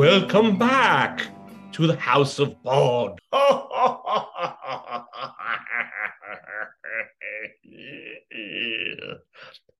Welcome 0.00 0.56
back 0.56 1.28
to 1.72 1.86
the 1.86 1.96
House 1.96 2.38
of 2.38 2.62
Pod. 2.62 3.20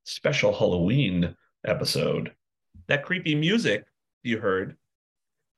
Special 0.05 0.53
Halloween 0.53 1.35
episode. 1.67 2.33
That 2.89 3.05
creepy 3.05 3.35
music 3.35 3.85
you 4.23 4.39
heard 4.39 4.77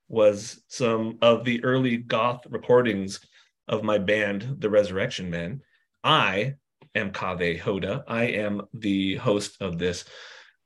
was 0.09 0.63
some 0.69 1.19
of 1.23 1.45
the 1.45 1.65
early 1.65 1.97
goth 1.97 2.47
recordings 2.51 3.21
of 3.69 3.83
my 3.83 3.99
band, 3.99 4.57
The 4.59 4.69
Resurrection 4.69 5.31
Men. 5.31 5.63
I 6.05 6.55
am 6.95 7.13
Kaveh 7.13 7.59
Hoda. 7.59 8.05
I 8.07 8.25
am 8.25 8.63
the 8.75 9.17
host 9.17 9.63
of 9.63 9.79
this 9.79 10.05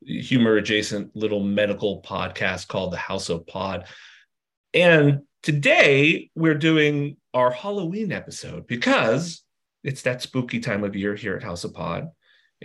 humor 0.05 0.57
adjacent 0.57 1.15
little 1.15 1.43
medical 1.43 2.03
podcast 2.03 2.69
called 2.69 2.93
The 2.93 2.99
House 2.99 3.29
of 3.29 3.47
Pod. 3.47 3.87
And 4.75 5.21
today 5.43 6.31
we're 6.35 6.55
doing 6.55 7.17
our 7.33 7.51
Halloween 7.51 8.13
episode 8.13 8.67
because 8.67 9.43
it's 9.85 10.03
that 10.03 10.23
spooky 10.23 10.59
time 10.59 10.83
of 10.83 10.97
year 10.97 11.15
here 11.15 11.37
at 11.37 11.45
House 11.45 11.65
of 11.65 11.73
Pod. 11.73 12.09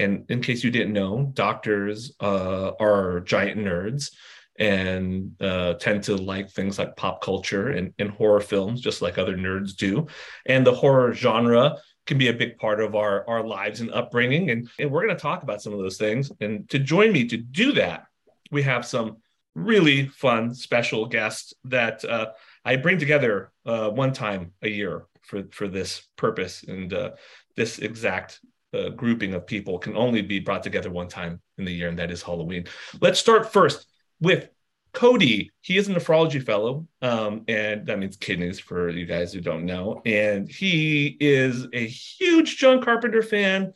And 0.02 0.30
in 0.30 0.42
case 0.42 0.64
you 0.64 0.72
didn't 0.72 0.94
know, 0.94 1.32
doctors 1.34 2.14
uh, 2.20 2.72
are 2.80 3.22
giant 3.22 3.60
nerds 3.60 4.12
and 4.60 5.36
uh, 5.42 5.74
tend 5.76 6.04
to 6.04 6.16
like 6.16 6.50
things 6.50 6.78
like 6.78 6.96
pop 6.96 7.22
culture 7.22 7.70
and, 7.70 7.94
and 8.00 8.12
horror 8.12 8.42
films, 8.42 8.82
just 8.82 9.02
like 9.02 9.18
other 9.18 9.38
nerds 9.38 9.76
do. 9.76 10.08
And 10.46 10.66
the 10.66 10.74
horror 10.74 11.14
genre 11.14 11.78
can 12.06 12.18
be 12.18 12.28
a 12.28 12.34
big 12.34 12.58
part 12.58 12.82
of 12.82 12.96
our, 12.96 13.28
our 13.28 13.46
lives 13.46 13.82
and 13.82 13.92
upbringing. 13.92 14.50
And, 14.50 14.70
and 14.80 14.92
we're 14.92 15.06
going 15.06 15.16
to 15.16 15.22
talk 15.22 15.44
about 15.44 15.62
some 15.62 15.74
of 15.74 15.80
those 15.80 15.98
things. 15.98 16.32
And 16.42 16.70
to 16.70 16.80
join 16.80 17.12
me 17.12 17.28
to 17.28 17.38
do 17.38 17.74
that, 17.74 18.06
we 18.52 18.64
have 18.64 18.86
some 18.86 19.18
really 19.56 20.08
fun 20.08 20.54
special 20.54 21.06
guests 21.06 21.54
that 21.66 22.04
uh, 22.06 22.28
I 22.66 22.76
bring 22.78 22.98
together 22.98 23.52
uh, 23.66 23.90
one 23.90 24.14
time 24.14 24.54
a 24.62 24.70
year 24.70 25.06
for, 25.22 25.44
for 25.52 25.68
this 25.68 26.08
purpose. 26.18 26.64
And 26.64 26.94
uh, 26.94 27.12
this 27.56 27.80
exact 27.80 28.40
uh, 28.74 28.90
grouping 28.90 29.34
of 29.34 29.46
people 29.46 29.78
can 29.80 29.96
only 29.96 30.22
be 30.22 30.40
brought 30.40 30.64
together 30.64 30.90
one 30.90 31.08
time 31.08 31.42
in 31.58 31.66
the 31.66 31.72
year, 31.72 31.90
and 31.90 32.00
that 32.00 32.12
is 32.12 32.22
Halloween. 32.22 32.66
Let's 33.02 33.20
start 33.20 33.52
first 33.52 33.88
with 34.20 34.50
Cody. 34.94 35.52
He 35.62 35.78
is 35.78 35.88
a 35.88 35.94
nephrology 35.94 36.44
fellow, 36.44 36.88
um, 37.02 37.44
and 37.48 37.86
that 37.88 38.00
means 38.00 38.18
kidneys 38.18 38.60
for 38.60 38.90
you 38.90 39.06
guys 39.06 39.34
who 39.34 39.42
don't 39.42 39.66
know. 39.66 40.02
And 40.06 40.50
he 40.50 41.18
is 41.20 41.68
a 41.74 41.86
huge 41.88 42.58
John 42.58 42.82
Carpenter 42.82 43.22
fan, 43.22 43.74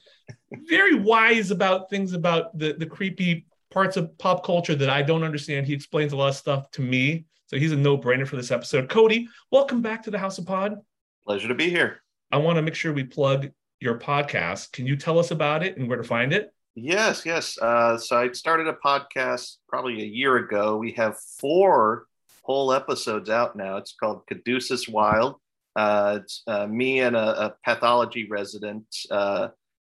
very 0.67 0.95
wise 0.95 1.51
about 1.51 1.89
things 1.89 2.13
about 2.13 2.57
the, 2.57 2.73
the 2.73 2.85
creepy 2.85 3.45
parts 3.71 3.97
of 3.97 4.17
pop 4.17 4.45
culture 4.45 4.75
that 4.75 4.89
I 4.89 5.01
don't 5.01 5.23
understand. 5.23 5.67
He 5.67 5.73
explains 5.73 6.13
a 6.13 6.17
lot 6.17 6.29
of 6.29 6.35
stuff 6.35 6.71
to 6.71 6.81
me. 6.81 7.25
So 7.47 7.57
he's 7.57 7.71
a 7.71 7.75
no 7.75 7.97
brainer 7.97 8.27
for 8.27 8.37
this 8.37 8.51
episode. 8.51 8.89
Cody, 8.89 9.27
welcome 9.51 9.81
back 9.81 10.03
to 10.03 10.11
the 10.11 10.17
House 10.17 10.37
of 10.37 10.45
Pod. 10.45 10.77
Pleasure 11.25 11.47
to 11.47 11.55
be 11.55 11.69
here. 11.69 12.01
I 12.31 12.37
want 12.37 12.55
to 12.55 12.61
make 12.61 12.75
sure 12.75 12.91
we 12.91 13.03
plug 13.03 13.51
your 13.85 13.97
podcast. 13.97 14.73
Can 14.73 14.85
you 14.85 14.97
tell 14.97 15.17
us 15.17 15.31
about 15.31 15.63
it 15.63 15.77
and 15.77 15.87
where 15.87 15.97
to 15.97 16.03
find 16.03 16.33
it? 16.33 16.51
Yes, 16.73 17.25
yes. 17.25 17.57
Uh, 17.57 17.97
so 17.97 18.17
I 18.17 18.31
started 18.33 18.67
a 18.67 18.73
podcast 18.73 19.57
probably 19.69 20.01
a 20.01 20.05
year 20.05 20.37
ago. 20.37 20.75
We 20.75 20.91
have 20.93 21.17
four 21.39 22.07
whole 22.41 22.73
episodes 22.73 23.29
out 23.29 23.55
now. 23.55 23.77
It's 23.77 23.95
called 23.97 24.27
Caduceus 24.27 24.89
Wild. 24.89 25.35
Uh, 25.75 26.19
it's 26.21 26.43
uh, 26.47 26.67
me 26.67 26.99
and 26.99 27.15
a, 27.15 27.45
a 27.45 27.55
pathology 27.63 28.27
resident 28.29 28.85
uh, 29.09 29.49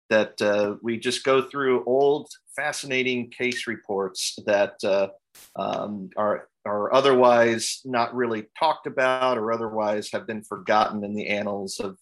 that 0.09 0.41
uh, 0.41 0.75
we 0.81 0.97
just 0.97 1.23
go 1.23 1.43
through 1.43 1.85
old, 1.85 2.29
fascinating 2.55 3.29
case 3.29 3.67
reports 3.67 4.37
that 4.45 4.75
uh, 4.83 5.09
um, 5.55 6.09
are 6.17 6.47
are 6.63 6.93
otherwise 6.93 7.81
not 7.85 8.13
really 8.13 8.45
talked 8.59 8.85
about 8.85 9.35
or 9.37 9.51
otherwise 9.51 10.11
have 10.13 10.27
been 10.27 10.43
forgotten 10.43 11.03
in 11.03 11.15
the 11.15 11.27
annals 11.27 11.79
of 11.79 11.97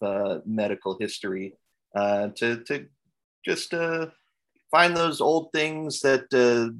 medical 0.45 0.97
history. 0.99 1.53
To 1.95 2.63
to 2.65 2.85
just 3.45 3.73
uh, 3.73 4.07
find 4.71 4.95
those 4.95 5.21
old 5.21 5.51
things 5.53 6.01
that 6.01 6.25
uh, 6.33 6.73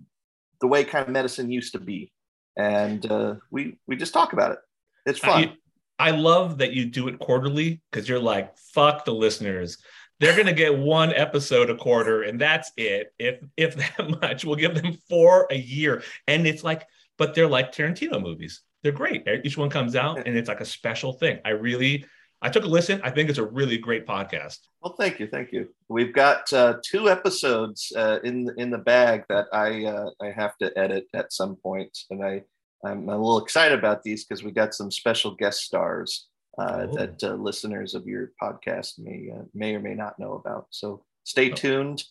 the 0.62 0.68
way 0.68 0.84
kind 0.84 1.06
of 1.06 1.12
medicine 1.12 1.52
used 1.52 1.74
to 1.74 1.80
be, 1.80 2.12
and 2.58 3.10
uh, 3.12 3.36
we 3.52 3.78
we 3.88 3.96
just 3.96 4.14
talk 4.14 4.34
about 4.34 4.52
it. 4.52 4.60
It's 5.06 5.20
fun. 5.20 5.56
I, 6.00 6.10
I 6.10 6.12
love 6.12 6.60
that 6.60 6.74
you 6.74 6.86
do 6.86 7.08
it 7.08 7.20
quarterly 7.20 7.82
because 7.92 8.08
you're 8.08 8.20
like, 8.20 8.58
fuck 8.58 9.06
the 9.06 9.14
listeners. 9.14 9.78
They're 10.20 10.36
gonna 10.36 10.54
get 10.54 10.78
one 10.78 11.14
episode 11.14 11.70
a 11.70 11.76
quarter, 11.76 12.24
and 12.24 12.40
that's 12.40 12.72
it. 12.78 13.14
If 13.18 13.40
if 13.58 13.76
that 13.98 14.22
much, 14.22 14.46
we'll 14.46 14.56
give 14.56 14.76
them 14.76 14.98
four 15.10 15.48
a 15.50 15.58
year, 15.58 16.04
and 16.28 16.46
it's 16.46 16.64
like, 16.64 16.86
but 17.18 17.34
they're 17.34 17.48
like 17.48 17.72
Tarantino 17.72 18.22
movies. 18.22 18.62
They're 18.84 18.92
great. 18.94 19.28
Each 19.44 19.58
one 19.58 19.70
comes 19.70 19.96
out, 19.96 20.26
and 20.26 20.38
it's 20.38 20.48
like 20.48 20.62
a 20.62 20.66
special 20.66 21.14
thing. 21.14 21.40
I 21.44 21.50
really 21.50 22.06
I 22.42 22.50
took 22.50 22.64
a 22.64 22.68
listen. 22.68 23.02
I 23.04 23.10
think 23.10 23.30
it's 23.30 23.38
a 23.38 23.46
really 23.46 23.78
great 23.78 24.08
podcast. 24.08 24.60
Well, 24.82 24.96
thank 24.98 25.20
you, 25.20 25.28
thank 25.28 25.52
you. 25.52 25.68
We've 25.90 26.14
got 26.14 26.52
uh, 26.54 26.76
two 26.84 27.10
episodes 27.10 27.92
uh, 27.96 28.20
in 28.24 28.50
in 28.58 28.70
the 28.70 28.78
bag 28.78 29.26
that 29.30 29.48
I 29.52 29.86
uh, 29.86 30.10
I 30.22 30.32
have 30.32 30.58
to 30.60 30.78
edit 30.78 31.08
at 31.14 31.34
some 31.34 31.58
point, 31.58 31.98
and 32.10 32.24
I 32.24 32.44
I'm 32.86 33.10
a 33.10 33.18
little 33.18 33.44
excited 33.44 33.78
about 33.78 34.04
these 34.04 34.24
because 34.24 34.44
we 34.44 34.52
got 34.52 34.74
some 34.74 34.90
special 34.90 35.36
guest 35.36 35.62
stars 35.64 36.30
uh, 36.58 36.88
oh. 36.90 36.96
that 36.96 37.24
uh, 37.24 37.34
listeners 37.34 37.94
of 37.94 38.08
your 38.08 38.32
podcast 38.42 39.00
may 39.00 39.30
uh, 39.36 39.44
may 39.54 39.76
or 39.76 39.82
may 39.82 39.94
not 39.94 40.18
know 40.18 40.34
about. 40.34 40.68
So 40.70 41.04
stay 41.26 41.52
oh. 41.52 41.56
tuned. 41.56 42.04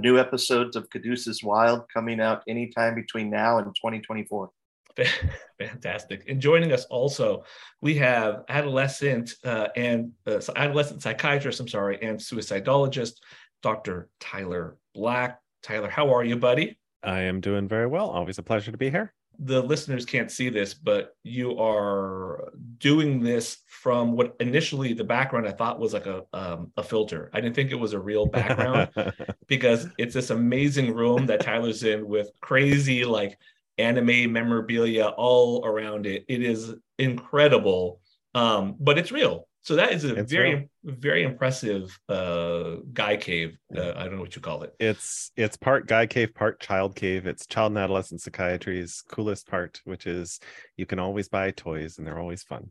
new 0.00 0.18
episodes 0.18 0.76
of 0.76 0.88
Caduceus 0.88 1.42
Wild 1.42 1.84
coming 1.92 2.20
out 2.20 2.42
anytime 2.48 2.94
between 2.94 3.28
now 3.28 3.58
and 3.58 3.66
2024. 3.66 4.50
Fantastic. 5.58 6.24
And 6.28 6.40
joining 6.40 6.72
us 6.72 6.84
also, 6.86 7.44
we 7.80 7.94
have 7.96 8.44
adolescent 8.48 9.34
uh, 9.44 9.68
and 9.76 10.12
uh, 10.26 10.40
adolescent 10.56 11.02
psychiatrist, 11.02 11.60
I'm 11.60 11.68
sorry, 11.68 11.98
and 12.02 12.18
suicidologist, 12.18 13.14
Dr. 13.62 14.08
Tyler 14.20 14.76
Black. 14.94 15.40
Tyler, 15.62 15.88
how 15.88 16.14
are 16.14 16.24
you, 16.24 16.36
buddy? 16.36 16.78
I 17.02 17.20
am 17.22 17.40
doing 17.40 17.68
very 17.68 17.86
well. 17.86 18.08
Always 18.10 18.38
a 18.38 18.42
pleasure 18.42 18.70
to 18.70 18.78
be 18.78 18.90
here. 18.90 19.12
The 19.40 19.60
listeners 19.62 20.04
can't 20.04 20.30
see 20.30 20.48
this, 20.48 20.74
but 20.74 21.16
you 21.24 21.58
are 21.58 22.52
doing 22.78 23.20
this 23.20 23.58
from 23.66 24.12
what 24.12 24.36
initially 24.38 24.92
the 24.92 25.02
background 25.02 25.48
I 25.48 25.52
thought 25.52 25.80
was 25.80 25.92
like 25.92 26.06
a 26.06 26.22
um, 26.32 26.70
a 26.76 26.84
filter. 26.84 27.30
I 27.32 27.40
didn't 27.40 27.56
think 27.56 27.72
it 27.72 27.74
was 27.74 27.94
a 27.94 27.98
real 27.98 28.26
background 28.26 28.90
because 29.48 29.88
it's 29.98 30.14
this 30.14 30.30
amazing 30.30 30.94
room 30.94 31.26
that 31.26 31.40
Tyler's 31.40 31.82
in 31.82 32.06
with 32.06 32.30
crazy 32.42 33.04
like 33.04 33.36
anime 33.78 34.32
memorabilia 34.32 35.06
all 35.06 35.64
around 35.64 36.06
it. 36.06 36.24
It 36.28 36.42
is 36.42 36.74
incredible, 36.98 38.00
um, 38.34 38.76
but 38.78 38.98
it's 38.98 39.12
real. 39.12 39.48
So 39.62 39.76
that 39.76 39.92
is 39.92 40.04
a 40.04 40.14
it's 40.14 40.30
very 40.30 40.54
real. 40.54 40.64
very 40.84 41.22
impressive 41.22 41.98
uh, 42.10 42.76
guy 42.92 43.16
cave. 43.16 43.56
Uh, 43.74 43.92
I 43.96 44.04
don't 44.04 44.16
know 44.16 44.20
what 44.20 44.36
you 44.36 44.42
call 44.42 44.62
it. 44.62 44.74
It's 44.78 45.32
it's 45.36 45.56
part 45.56 45.86
guy 45.86 46.06
cave, 46.06 46.34
part 46.34 46.60
child 46.60 46.94
cave. 46.94 47.26
It's 47.26 47.46
child 47.46 47.72
and 47.72 47.78
adolescent 47.78 48.20
psychiatry's 48.20 49.02
coolest 49.08 49.48
part, 49.48 49.80
which 49.84 50.06
is 50.06 50.38
you 50.76 50.84
can 50.84 50.98
always 50.98 51.28
buy 51.28 51.50
toys 51.50 51.96
and 51.96 52.06
they're 52.06 52.20
always 52.20 52.42
fun. 52.42 52.70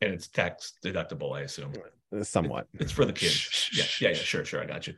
And 0.00 0.14
it's 0.14 0.28
tax 0.28 0.74
deductible, 0.84 1.36
I 1.36 1.42
assume. 1.42 1.72
Uh, 2.16 2.22
somewhat. 2.22 2.68
It, 2.74 2.82
it's 2.82 2.92
for 2.92 3.04
the 3.04 3.12
kids. 3.12 3.68
yeah, 3.74 3.84
yeah, 4.00 4.16
yeah, 4.16 4.22
sure, 4.22 4.44
sure, 4.44 4.62
I 4.62 4.66
got 4.66 4.86
you. 4.86 4.94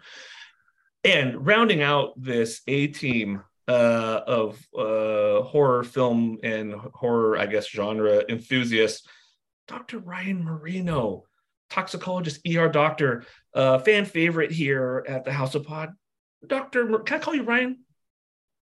And 1.03 1.45
rounding 1.47 1.83
out 1.83 2.13
this 2.17 2.61
A 2.69 2.89
team 2.89 3.43
uh, 3.69 4.21
of 4.27 4.67
uh, 4.77 5.43
horror 5.43 5.85
film 5.85 6.39
and 6.43 6.75
horror, 6.75 7.39
I 7.39 7.47
guess, 7.47 7.69
genre 7.69 8.23
enthusiasts, 8.29 9.07
Dr. 9.69 9.99
Ryan 9.99 10.45
Marino, 10.45 11.25
toxicologist, 11.71 12.41
ER 12.47 12.69
doctor, 12.69 13.25
uh, 13.55 13.79
fan 13.79 14.05
favorite 14.05 14.51
here 14.51 15.05
at 15.09 15.25
the 15.25 15.33
House 15.33 15.55
of 15.55 15.65
Pod. 15.65 15.91
Doctor, 16.47 16.99
can 17.01 17.17
I 17.17 17.23
call 17.23 17.35
you 17.35 17.45
Ryan? 17.45 17.79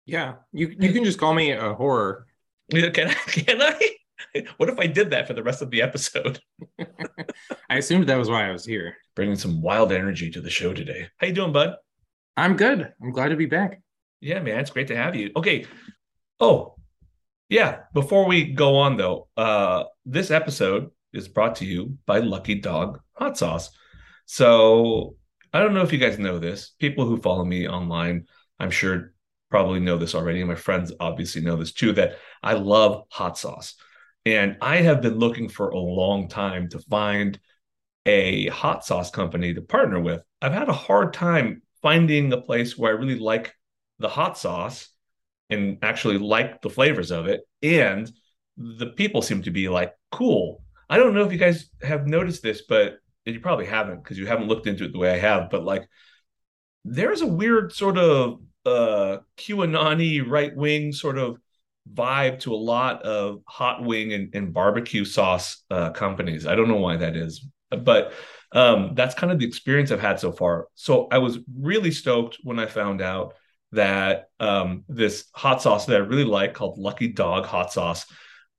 Yeah, 0.06 0.34
you 0.52 0.74
you 0.78 0.92
can 0.92 1.04
just 1.04 1.18
call 1.18 1.34
me 1.34 1.52
a 1.52 1.74
horror. 1.74 2.26
Can 2.70 3.08
I? 3.08 3.14
Can 3.14 3.62
I? 3.62 3.90
What 4.58 4.68
if 4.68 4.78
I 4.78 4.86
did 4.86 5.10
that 5.10 5.26
for 5.26 5.32
the 5.32 5.42
rest 5.42 5.62
of 5.62 5.70
the 5.70 5.80
episode? 5.80 6.38
I 7.70 7.78
assumed 7.78 8.06
that 8.06 8.18
was 8.18 8.28
why 8.28 8.46
I 8.46 8.52
was 8.52 8.66
here. 8.66 8.96
Bringing 9.16 9.34
some 9.34 9.62
wild 9.62 9.92
energy 9.92 10.30
to 10.30 10.42
the 10.42 10.50
show 10.50 10.74
today. 10.74 11.08
How 11.16 11.26
you 11.26 11.32
doing, 11.32 11.52
bud? 11.52 11.76
I'm 12.36 12.56
good. 12.56 12.92
I'm 13.02 13.12
glad 13.12 13.28
to 13.28 13.36
be 13.36 13.46
back. 13.46 13.80
Yeah, 14.20 14.40
man, 14.40 14.60
it's 14.60 14.70
great 14.70 14.88
to 14.88 14.96
have 14.96 15.16
you. 15.16 15.30
Okay. 15.34 15.66
Oh, 16.38 16.76
yeah. 17.48 17.80
Before 17.94 18.26
we 18.26 18.52
go 18.52 18.76
on, 18.76 18.96
though, 18.96 19.28
uh, 19.36 19.84
this 20.04 20.30
episode 20.30 20.90
is 21.12 21.28
brought 21.28 21.56
to 21.56 21.64
you 21.64 21.98
by 22.06 22.18
Lucky 22.18 22.56
Dog 22.56 23.00
Hot 23.14 23.36
Sauce. 23.36 23.70
So 24.26 25.16
I 25.52 25.60
don't 25.60 25.74
know 25.74 25.82
if 25.82 25.92
you 25.92 25.98
guys 25.98 26.18
know 26.18 26.38
this. 26.38 26.72
People 26.78 27.06
who 27.06 27.20
follow 27.20 27.44
me 27.44 27.66
online, 27.66 28.26
I'm 28.58 28.70
sure 28.70 29.12
probably 29.50 29.80
know 29.80 29.98
this 29.98 30.14
already. 30.14 30.44
My 30.44 30.54
friends 30.54 30.92
obviously 31.00 31.42
know 31.42 31.56
this 31.56 31.72
too, 31.72 31.92
that 31.94 32.18
I 32.42 32.54
love 32.54 33.04
hot 33.10 33.36
sauce. 33.36 33.74
And 34.24 34.56
I 34.60 34.76
have 34.76 35.02
been 35.02 35.18
looking 35.18 35.48
for 35.48 35.70
a 35.70 35.78
long 35.78 36.28
time 36.28 36.68
to 36.68 36.78
find 36.78 37.38
a 38.06 38.48
hot 38.48 38.84
sauce 38.84 39.10
company 39.10 39.54
to 39.54 39.62
partner 39.62 39.98
with. 39.98 40.22
I've 40.40 40.52
had 40.52 40.68
a 40.68 40.74
hard 40.74 41.12
time 41.12 41.62
finding 41.82 42.32
a 42.32 42.40
place 42.40 42.78
where 42.78 42.92
I 42.92 42.98
really 42.98 43.18
like 43.18 43.54
the 44.00 44.08
hot 44.08 44.36
sauce 44.36 44.88
and 45.48 45.78
actually 45.82 46.18
like 46.18 46.60
the 46.62 46.70
flavors 46.70 47.10
of 47.10 47.26
it. 47.26 47.42
And 47.62 48.10
the 48.56 48.86
people 48.86 49.22
seem 49.22 49.42
to 49.42 49.50
be 49.50 49.68
like, 49.68 49.92
cool. 50.10 50.62
I 50.88 50.96
don't 50.96 51.14
know 51.14 51.24
if 51.24 51.32
you 51.32 51.38
guys 51.38 51.70
have 51.82 52.06
noticed 52.06 52.42
this, 52.42 52.62
but 52.68 52.98
you 53.24 53.38
probably 53.38 53.66
haven't 53.66 54.02
because 54.02 54.18
you 54.18 54.26
haven't 54.26 54.48
looked 54.48 54.66
into 54.66 54.84
it 54.84 54.92
the 54.92 54.98
way 54.98 55.12
I 55.12 55.18
have. 55.18 55.50
But 55.50 55.64
like, 55.64 55.86
there's 56.84 57.20
a 57.20 57.26
weird 57.26 57.72
sort 57.72 57.98
of 57.98 58.40
uh 58.66 59.18
QAnon 59.38 60.28
right 60.28 60.54
wing 60.54 60.92
sort 60.92 61.16
of 61.16 61.38
vibe 61.92 62.40
to 62.40 62.52
a 62.52 62.56
lot 62.56 63.02
of 63.02 63.40
hot 63.46 63.82
wing 63.82 64.12
and, 64.12 64.34
and 64.34 64.52
barbecue 64.52 65.04
sauce 65.04 65.64
uh, 65.70 65.90
companies. 65.90 66.46
I 66.46 66.54
don't 66.54 66.68
know 66.68 66.76
why 66.76 66.96
that 66.96 67.16
is, 67.16 67.46
but 67.70 68.12
um, 68.52 68.92
that's 68.94 69.14
kind 69.14 69.32
of 69.32 69.38
the 69.38 69.46
experience 69.46 69.90
I've 69.90 70.00
had 70.00 70.20
so 70.20 70.32
far. 70.32 70.68
So 70.74 71.08
I 71.10 71.18
was 71.18 71.38
really 71.58 71.90
stoked 71.90 72.38
when 72.42 72.58
I 72.58 72.66
found 72.66 73.00
out 73.00 73.34
that 73.72 74.28
um, 74.38 74.84
this 74.88 75.26
hot 75.34 75.62
sauce 75.62 75.86
that 75.86 75.96
I 75.96 76.04
really 76.04 76.24
like 76.24 76.54
called 76.54 76.78
Lucky 76.78 77.08
Dog 77.08 77.46
Hot 77.46 77.72
Sauce 77.72 78.06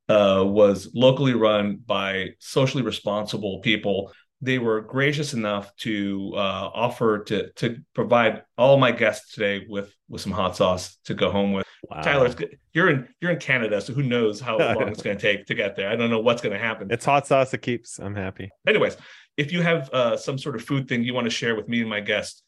uh, 0.10 0.44
was 0.46 0.92
locally 0.94 1.34
run 1.34 1.78
by 1.86 2.30
socially 2.40 2.84
responsible 2.84 3.60
people. 3.60 4.12
They 4.42 4.58
were 4.58 4.82
gracious 4.82 5.34
enough 5.34 5.76
to 5.78 6.32
uh, 6.36 6.70
offer 6.74 7.24
to 7.26 7.52
to 7.54 7.78
provide 7.94 8.44
all 8.58 8.78
my 8.78 8.92
guests 8.92 9.34
today 9.34 9.66
with 9.70 9.94
with 10.10 10.22
some 10.22 10.32
hot 10.32 10.56
sauce 10.56 10.98
to 11.06 11.14
go 11.14 11.32
home 11.32 11.54
with. 11.54 11.66
Wow. 11.90 12.02
Tyler, 12.02 12.34
you're 12.74 12.90
in 12.90 13.08
you're 13.22 13.32
in 13.32 13.40
Canada, 13.40 13.80
so 13.82 13.94
who 13.94 14.04
knows 14.04 14.40
how 14.40 14.58
long 14.76 14.88
it's 14.88 15.04
going 15.04 15.18
to 15.18 15.22
take 15.22 15.46
to 15.48 15.54
get 15.54 15.76
there? 15.76 15.90
I 15.90 15.96
don't 15.96 16.10
know 16.10 16.20
what's 16.20 16.42
going 16.42 16.54
to 16.54 16.60
happen. 16.60 16.88
It's 16.90 17.06
hot 17.06 17.28
sauce 17.28 17.52
that 17.52 17.60
keeps. 17.60 18.00
I'm 18.00 18.16
happy. 18.16 18.50
Anyways, 18.68 18.98
if 19.38 19.52
you 19.52 19.62
have 19.62 19.90
uh, 19.92 20.18
some 20.18 20.38
sort 20.38 20.56
of 20.56 20.64
food 20.64 20.88
thing 20.88 21.04
you 21.04 21.14
want 21.14 21.26
to 21.26 21.32
share 21.32 21.56
with 21.56 21.68
me 21.68 21.82
and 21.82 21.90
my 21.90 22.00
guests, 22.00 22.42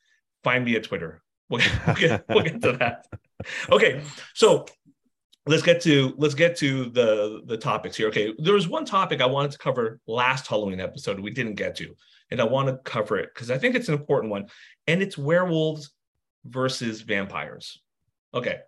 find 0.43 0.65
me 0.65 0.75
at 0.75 0.83
Twitter. 0.83 1.21
We'll 1.49 1.61
get, 1.95 2.25
we'll 2.29 2.43
get, 2.43 2.61
to 2.61 2.73
that. 2.73 3.05
Okay, 3.69 4.01
so 4.33 4.65
let's 5.45 5.63
get 5.63 5.81
to 5.81 6.13
let's 6.17 6.33
get 6.33 6.55
to 6.57 6.85
the 6.89 7.41
the 7.45 7.57
topics 7.57 7.97
here. 7.97 8.07
Okay, 8.07 8.33
there 8.37 8.53
was 8.53 8.67
one 8.67 8.85
topic 8.85 9.21
I 9.21 9.25
wanted 9.25 9.51
to 9.51 9.57
cover 9.57 9.99
last 10.07 10.47
Halloween 10.47 10.79
episode 10.79 11.19
we 11.19 11.31
didn't 11.31 11.55
get 11.55 11.75
to, 11.77 11.95
and 12.31 12.41
I 12.41 12.45
want 12.45 12.69
to 12.69 12.77
cover 12.89 13.17
it 13.17 13.29
because 13.33 13.51
I 13.51 13.57
think 13.57 13.75
it's 13.75 13.89
an 13.89 13.95
important 13.95 14.31
one, 14.31 14.47
and 14.87 15.01
it's 15.01 15.17
werewolves 15.17 15.91
versus 16.45 17.01
vampires. 17.01 17.81
Okay, 18.33 18.59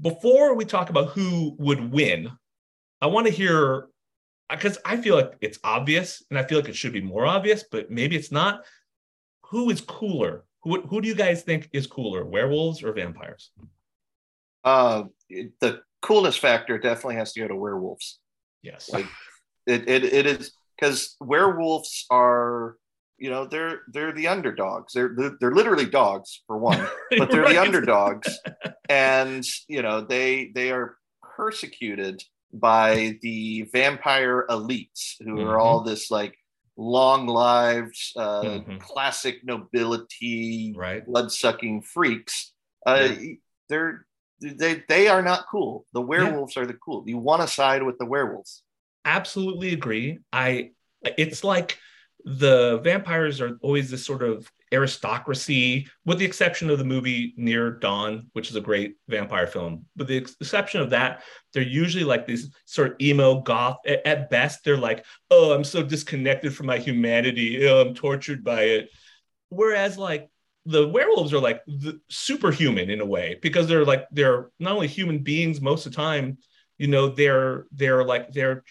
before 0.00 0.54
we 0.54 0.64
talk 0.64 0.90
about 0.90 1.10
who 1.10 1.56
would 1.58 1.92
win, 1.92 2.30
I 3.00 3.06
want 3.06 3.26
to 3.26 3.32
hear 3.32 3.88
because 4.48 4.78
I 4.84 4.96
feel 4.96 5.16
like 5.16 5.34
it's 5.40 5.58
obvious, 5.64 6.24
and 6.30 6.38
I 6.38 6.44
feel 6.44 6.58
like 6.58 6.68
it 6.68 6.76
should 6.76 6.92
be 6.92 7.00
more 7.00 7.26
obvious, 7.26 7.64
but 7.70 7.90
maybe 7.90 8.16
it's 8.16 8.32
not. 8.32 8.64
Who 9.46 9.68
is 9.70 9.80
cooler, 9.80 10.44
who 10.62 10.80
who 10.82 11.00
do 11.00 11.08
you 11.08 11.14
guys 11.14 11.42
think 11.42 11.68
is 11.72 11.86
cooler, 11.86 12.24
werewolves 12.24 12.82
or 12.82 12.92
vampires? 12.92 13.50
Uh, 14.64 15.04
the 15.28 15.80
coolest 16.02 16.38
factor 16.38 16.78
definitely 16.78 17.16
has 17.16 17.32
to 17.32 17.40
go 17.40 17.48
to 17.48 17.56
werewolves. 17.56 18.18
Yes, 18.62 18.90
like 18.92 19.06
it 19.66 19.88
it, 19.88 20.04
it 20.04 20.26
is 20.26 20.52
because 20.78 21.16
werewolves 21.20 22.06
are 22.10 22.76
you 23.18 23.30
know 23.30 23.46
they're 23.46 23.82
they're 23.92 24.12
the 24.12 24.26
underdogs 24.26 24.94
they're 24.94 25.14
they're, 25.16 25.36
they're 25.40 25.52
literally 25.52 25.84
dogs 25.84 26.42
for 26.46 26.56
one 26.56 26.88
but 27.18 27.30
they're 27.30 27.42
right. 27.42 27.52
the 27.52 27.60
underdogs 27.60 28.38
and 28.88 29.44
you 29.68 29.82
know 29.82 30.00
they 30.00 30.50
they 30.54 30.72
are 30.72 30.96
persecuted 31.36 32.22
by 32.52 33.18
the 33.22 33.68
vampire 33.72 34.46
elites 34.50 35.16
who 35.20 35.36
mm-hmm. 35.36 35.48
are 35.48 35.58
all 35.58 35.82
this 35.82 36.10
like 36.10 36.34
long 36.80 37.26
lived, 37.26 37.98
uh, 38.16 38.42
mm-hmm. 38.42 38.78
classic 38.78 39.44
nobility, 39.44 40.74
right. 40.76 41.04
blood 41.06 41.30
sucking 41.30 41.82
freaks. 41.82 42.52
Uh, 42.86 43.10
yeah. 43.20 43.32
They're 43.68 44.06
they 44.40 44.82
they 44.88 45.08
are 45.08 45.22
not 45.22 45.44
cool. 45.50 45.84
The 45.92 46.00
werewolves 46.00 46.56
yeah. 46.56 46.62
are 46.62 46.66
the 46.66 46.74
cool. 46.74 47.04
You 47.06 47.18
want 47.18 47.42
to 47.42 47.48
side 47.48 47.82
with 47.82 47.98
the 47.98 48.06
werewolves. 48.06 48.62
Absolutely 49.04 49.72
agree. 49.72 50.18
I 50.32 50.70
it's 51.02 51.44
like 51.44 51.78
the 52.24 52.80
vampires 52.82 53.40
are 53.40 53.58
always 53.62 53.90
this 53.90 54.04
sort 54.04 54.22
of 54.22 54.50
aristocracy, 54.72 55.88
with 56.04 56.18
the 56.18 56.24
exception 56.24 56.70
of 56.70 56.78
the 56.78 56.84
movie 56.84 57.34
Near 57.36 57.72
Dawn, 57.72 58.28
which 58.32 58.50
is 58.50 58.56
a 58.56 58.60
great 58.60 58.96
vampire 59.08 59.46
film. 59.46 59.86
With 59.96 60.08
the 60.08 60.16
exception 60.16 60.80
of 60.80 60.90
that, 60.90 61.22
they're 61.52 61.62
usually 61.62 62.04
like 62.04 62.26
these 62.26 62.50
sort 62.64 62.92
of 62.92 63.00
emo 63.00 63.40
goth. 63.40 63.78
At 63.86 64.30
best, 64.30 64.64
they're 64.64 64.76
like, 64.76 65.04
"Oh, 65.30 65.52
I'm 65.52 65.64
so 65.64 65.82
disconnected 65.82 66.54
from 66.54 66.66
my 66.66 66.78
humanity. 66.78 67.66
Oh, 67.66 67.80
I'm 67.80 67.94
tortured 67.94 68.44
by 68.44 68.62
it." 68.62 68.90
Whereas, 69.48 69.98
like 69.98 70.30
the 70.66 70.86
werewolves 70.86 71.32
are 71.32 71.40
like 71.40 71.62
superhuman 72.08 72.90
in 72.90 73.00
a 73.00 73.06
way 73.06 73.38
because 73.42 73.66
they're 73.66 73.84
like 73.84 74.06
they're 74.12 74.50
not 74.58 74.74
only 74.74 74.86
human 74.86 75.20
beings 75.20 75.60
most 75.60 75.86
of 75.86 75.92
the 75.92 75.96
time. 75.96 76.38
You 76.78 76.86
know, 76.86 77.08
they're 77.08 77.66
they're 77.72 78.04
like 78.04 78.32
they're 78.32 78.64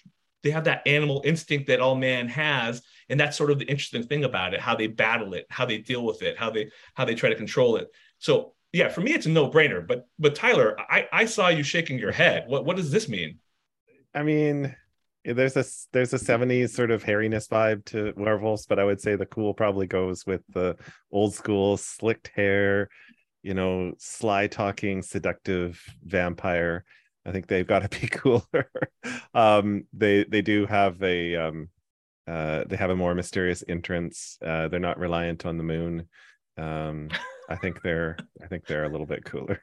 they 0.44 0.52
have 0.52 0.66
that 0.66 0.88
animal 0.88 1.22
instinct 1.26 1.68
that 1.68 1.82
all 1.82 1.96
man 1.96 2.28
has 2.30 2.82
and 3.10 3.20
that's 3.20 3.38
sort 3.38 3.52
of 3.52 3.60
the 3.60 3.66
interesting 3.66 4.04
thing 4.04 4.24
about 4.24 4.54
it 4.54 4.60
how 4.60 4.76
they 4.76 4.88
battle 4.88 5.34
it 5.34 5.46
how 5.50 5.66
they 5.66 5.78
deal 5.78 6.06
with 6.06 6.22
it 6.22 6.38
how 6.38 6.50
they 6.50 6.70
how 6.96 7.06
they 7.06 7.16
try 7.16 7.30
to 7.30 7.36
control 7.36 7.76
it. 7.76 7.88
So 8.18 8.54
yeah 8.72 8.90
for 8.90 9.02
me 9.02 9.14
it's 9.14 9.26
a 9.26 9.30
no-brainer. 9.30 9.86
But 9.86 10.08
but 10.18 10.36
tyler 10.36 10.76
i 10.80 11.08
i 11.12 11.26
saw 11.26 11.50
you 11.50 11.64
shaking 11.64 12.00
your 12.00 12.12
head. 12.12 12.46
What 12.48 12.66
what 12.66 12.78
does 12.78 12.92
this 12.92 13.10
mean? 13.10 13.40
I 14.14 14.24
mean 14.24 14.76
there's 15.26 15.58
a 15.58 15.66
there's 15.92 16.14
a 16.14 16.18
70s 16.18 16.70
sort 16.70 16.92
of 16.92 17.04
hairiness 17.04 17.48
vibe 17.50 17.84
to 17.86 18.14
werewolves 18.16 18.66
but 18.66 18.80
i 18.80 18.86
would 18.86 19.02
say 19.02 19.16
the 19.16 19.26
cool 19.26 19.54
probably 19.54 19.86
goes 19.86 20.26
with 20.26 20.42
the 20.54 20.78
old 21.12 21.36
school 21.36 21.76
slicked 21.76 22.32
hair 22.34 22.90
you 23.42 23.54
know 23.54 23.94
sly 23.98 24.48
talking 24.48 25.02
seductive 25.02 25.82
vampire. 26.04 26.84
I 27.26 27.32
think 27.32 27.48
they've 27.48 27.68
got 27.68 27.90
to 27.90 28.00
be 28.00 28.08
cooler. 28.12 28.70
um, 29.34 29.86
they 29.94 30.26
they 30.26 30.42
do 30.42 30.66
have 30.66 31.02
a 31.04 31.36
um, 31.36 31.70
uh, 32.30 32.64
they 32.68 32.76
have 32.78 32.90
a 32.92 32.96
more 32.96 33.16
mysterious 33.16 33.64
entrance. 33.68 34.38
Uh, 34.46 34.68
they're 34.68 34.80
not 34.80 35.00
reliant 35.00 35.46
on 35.46 35.58
the 35.58 35.64
moon. 35.64 36.08
Um, 36.58 37.10
I 37.50 37.56
think 37.56 37.82
they're 37.82 38.18
I 38.44 38.48
think 38.48 38.66
they're 38.68 38.84
a 38.84 38.90
little 38.90 39.08
bit 39.08 39.26
cooler. 39.26 39.62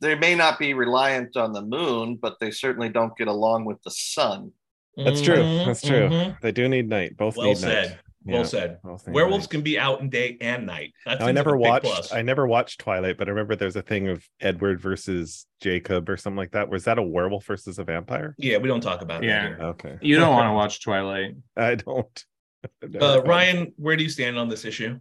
They 0.00 0.14
may 0.14 0.34
not 0.34 0.58
be 0.58 0.72
reliant 0.74 1.36
on 1.36 1.52
the 1.52 1.62
moon, 1.62 2.16
but 2.20 2.36
they 2.40 2.50
certainly 2.50 2.88
don't 2.88 3.16
get 3.18 3.28
along 3.28 3.64
with 3.66 3.82
the 3.82 3.90
sun. 3.90 4.52
That's 4.96 5.20
true. 5.20 5.36
Mhm, 5.42 5.66
That's 5.66 5.82
true. 5.82 6.08
mhm. 6.08 6.40
They 6.40 6.52
do 6.52 6.68
need 6.68 6.88
night. 6.88 7.16
Both 7.16 7.36
Well 7.36 7.48
need 7.48 7.58
said. 7.58 7.90
night. 7.90 7.98
Well 8.24 8.38
Yeah, 8.38 8.42
said. 8.44 8.78
both 8.82 9.06
Werewolves 9.08 9.44
night. 9.44 9.50
can 9.50 9.60
be 9.62 9.78
out 9.78 10.00
in 10.00 10.10
day 10.10 10.36
and 10.40 10.66
night. 10.66 10.92
That 11.06 11.12
I 11.12 11.14
seems 11.18 11.24
like 11.26 11.34
never 11.36 11.56
watched. 11.56 12.12
I 12.12 12.22
never 12.22 12.46
watched 12.46 12.80
Twilight, 12.80 13.16
but 13.16 13.28
I 13.28 13.30
remember 13.30 13.54
there's 13.56 13.76
a 13.76 13.82
thing 13.82 14.08
of 14.08 14.24
Edward 14.40 14.80
versus 14.80 15.46
Jacob 15.62 16.08
or 16.08 16.16
something 16.16 16.36
like 16.36 16.50
that. 16.50 16.68
Was 16.68 16.84
that 16.84 16.98
a 16.98 17.02
werewolf 17.02 17.46
versus 17.46 17.78
a 17.78 17.84
vampire? 17.84 18.34
Yeah, 18.38 18.58
we 18.58 18.68
don't 18.68 18.80
talk 18.80 19.02
about 19.02 19.22
Yeah. 19.22 19.42
that 19.50 19.56
here. 19.58 19.66
Okay, 19.68 19.98
You 20.02 20.16
don't 20.16 20.32
want 20.34 20.48
to 20.48 20.52
watch 20.54 20.82
Twilight. 20.82 21.36
I 21.56 21.74
don't. 21.76 22.24
Uh. 23.00 23.22
Ryan, 23.24 23.72
where 23.76 23.94
do 23.96 24.02
you 24.02 24.08
stand 24.10 24.36
on 24.36 24.48
this 24.48 24.64
issue? 24.64 24.98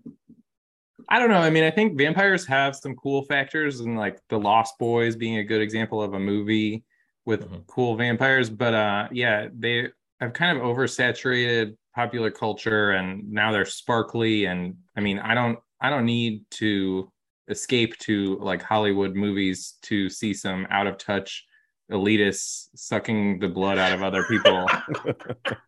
I 1.10 1.18
don't 1.18 1.30
know. 1.30 1.40
I 1.40 1.50
mean, 1.50 1.64
I 1.64 1.72
think 1.72 1.98
vampires 1.98 2.46
have 2.46 2.76
some 2.76 2.96
cool 2.96 3.24
factors, 3.24 3.80
and 3.80 3.98
like 3.98 4.20
the 4.30 4.38
Lost 4.38 4.78
Boys 4.78 5.16
being 5.16 5.38
a 5.38 5.44
good 5.44 5.62
example 5.62 6.02
of 6.04 6.14
a 6.14 6.20
movie 6.20 6.84
with 7.26 7.50
Mhm. 7.50 7.66
cool 7.66 7.96
vampires. 7.96 8.50
But 8.52 8.74
uh, 8.76 9.08
yeah, 9.12 9.48
they 9.58 9.88
have 10.20 10.34
kind 10.34 10.56
of 10.58 10.64
oversaturated 10.64 11.76
popular 11.98 12.30
culture, 12.30 12.92
and 12.92 13.28
now 13.32 13.52
they're 13.52 13.66
sparkly. 13.66 14.46
And 14.46 14.76
I 14.96 15.02
mean, 15.02 15.18
I 15.18 15.34
don't, 15.34 15.58
I 15.82 15.90
don't 15.90 16.06
need 16.06 16.46
to 16.52 17.12
escape 17.48 17.98
to 17.98 18.38
like 18.40 18.62
Hollywood 18.62 19.16
movies 19.16 19.80
to 19.82 20.08
see 20.08 20.32
some 20.36 20.68
out 20.70 20.86
of 20.86 21.00
touch 21.00 21.44
elitists 21.92 22.68
sucking 22.76 23.40
the 23.40 23.48
blood 23.48 23.80
out 23.80 23.94
of 23.94 24.04
other 24.04 24.24
people. 24.26 24.70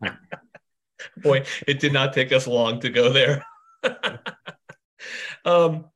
Boy, 1.16 1.44
it 1.66 1.80
did 1.80 1.92
not 1.92 2.12
take 2.12 2.30
us 2.30 2.46
long 2.46 2.78
to 2.80 2.90
go 2.90 3.12
there. 3.12 3.44
um, 5.44 5.86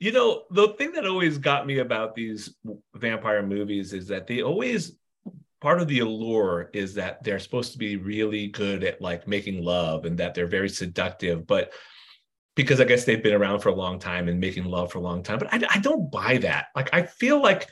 you 0.00 0.12
know, 0.12 0.44
the 0.50 0.68
thing 0.78 0.92
that 0.92 1.06
always 1.06 1.36
got 1.36 1.66
me 1.66 1.80
about 1.80 2.14
these 2.14 2.54
vampire 2.94 3.42
movies 3.42 3.92
is 3.92 4.08
that 4.08 4.26
they 4.26 4.40
always 4.40 4.96
part 5.64 5.80
of 5.80 5.88
the 5.88 6.00
allure 6.00 6.68
is 6.74 6.92
that 6.92 7.24
they're 7.24 7.38
supposed 7.38 7.72
to 7.72 7.78
be 7.78 7.96
really 7.96 8.48
good 8.48 8.84
at 8.84 9.00
like 9.00 9.26
making 9.26 9.64
love 9.64 10.04
and 10.04 10.18
that 10.18 10.34
they're 10.34 10.46
very 10.46 10.68
seductive, 10.68 11.46
but 11.46 11.72
because 12.54 12.82
I 12.82 12.84
guess 12.84 13.06
they've 13.06 13.22
been 13.22 13.32
around 13.32 13.60
for 13.60 13.70
a 13.70 13.74
long 13.74 13.98
time 13.98 14.28
and 14.28 14.38
making 14.38 14.66
love 14.66 14.92
for 14.92 14.98
a 14.98 15.00
long 15.00 15.22
time. 15.22 15.38
But 15.38 15.54
I, 15.54 15.62
I 15.70 15.78
don't 15.78 16.10
buy 16.10 16.36
that. 16.36 16.66
Like, 16.76 16.90
I 16.92 17.04
feel 17.04 17.40
like 17.40 17.66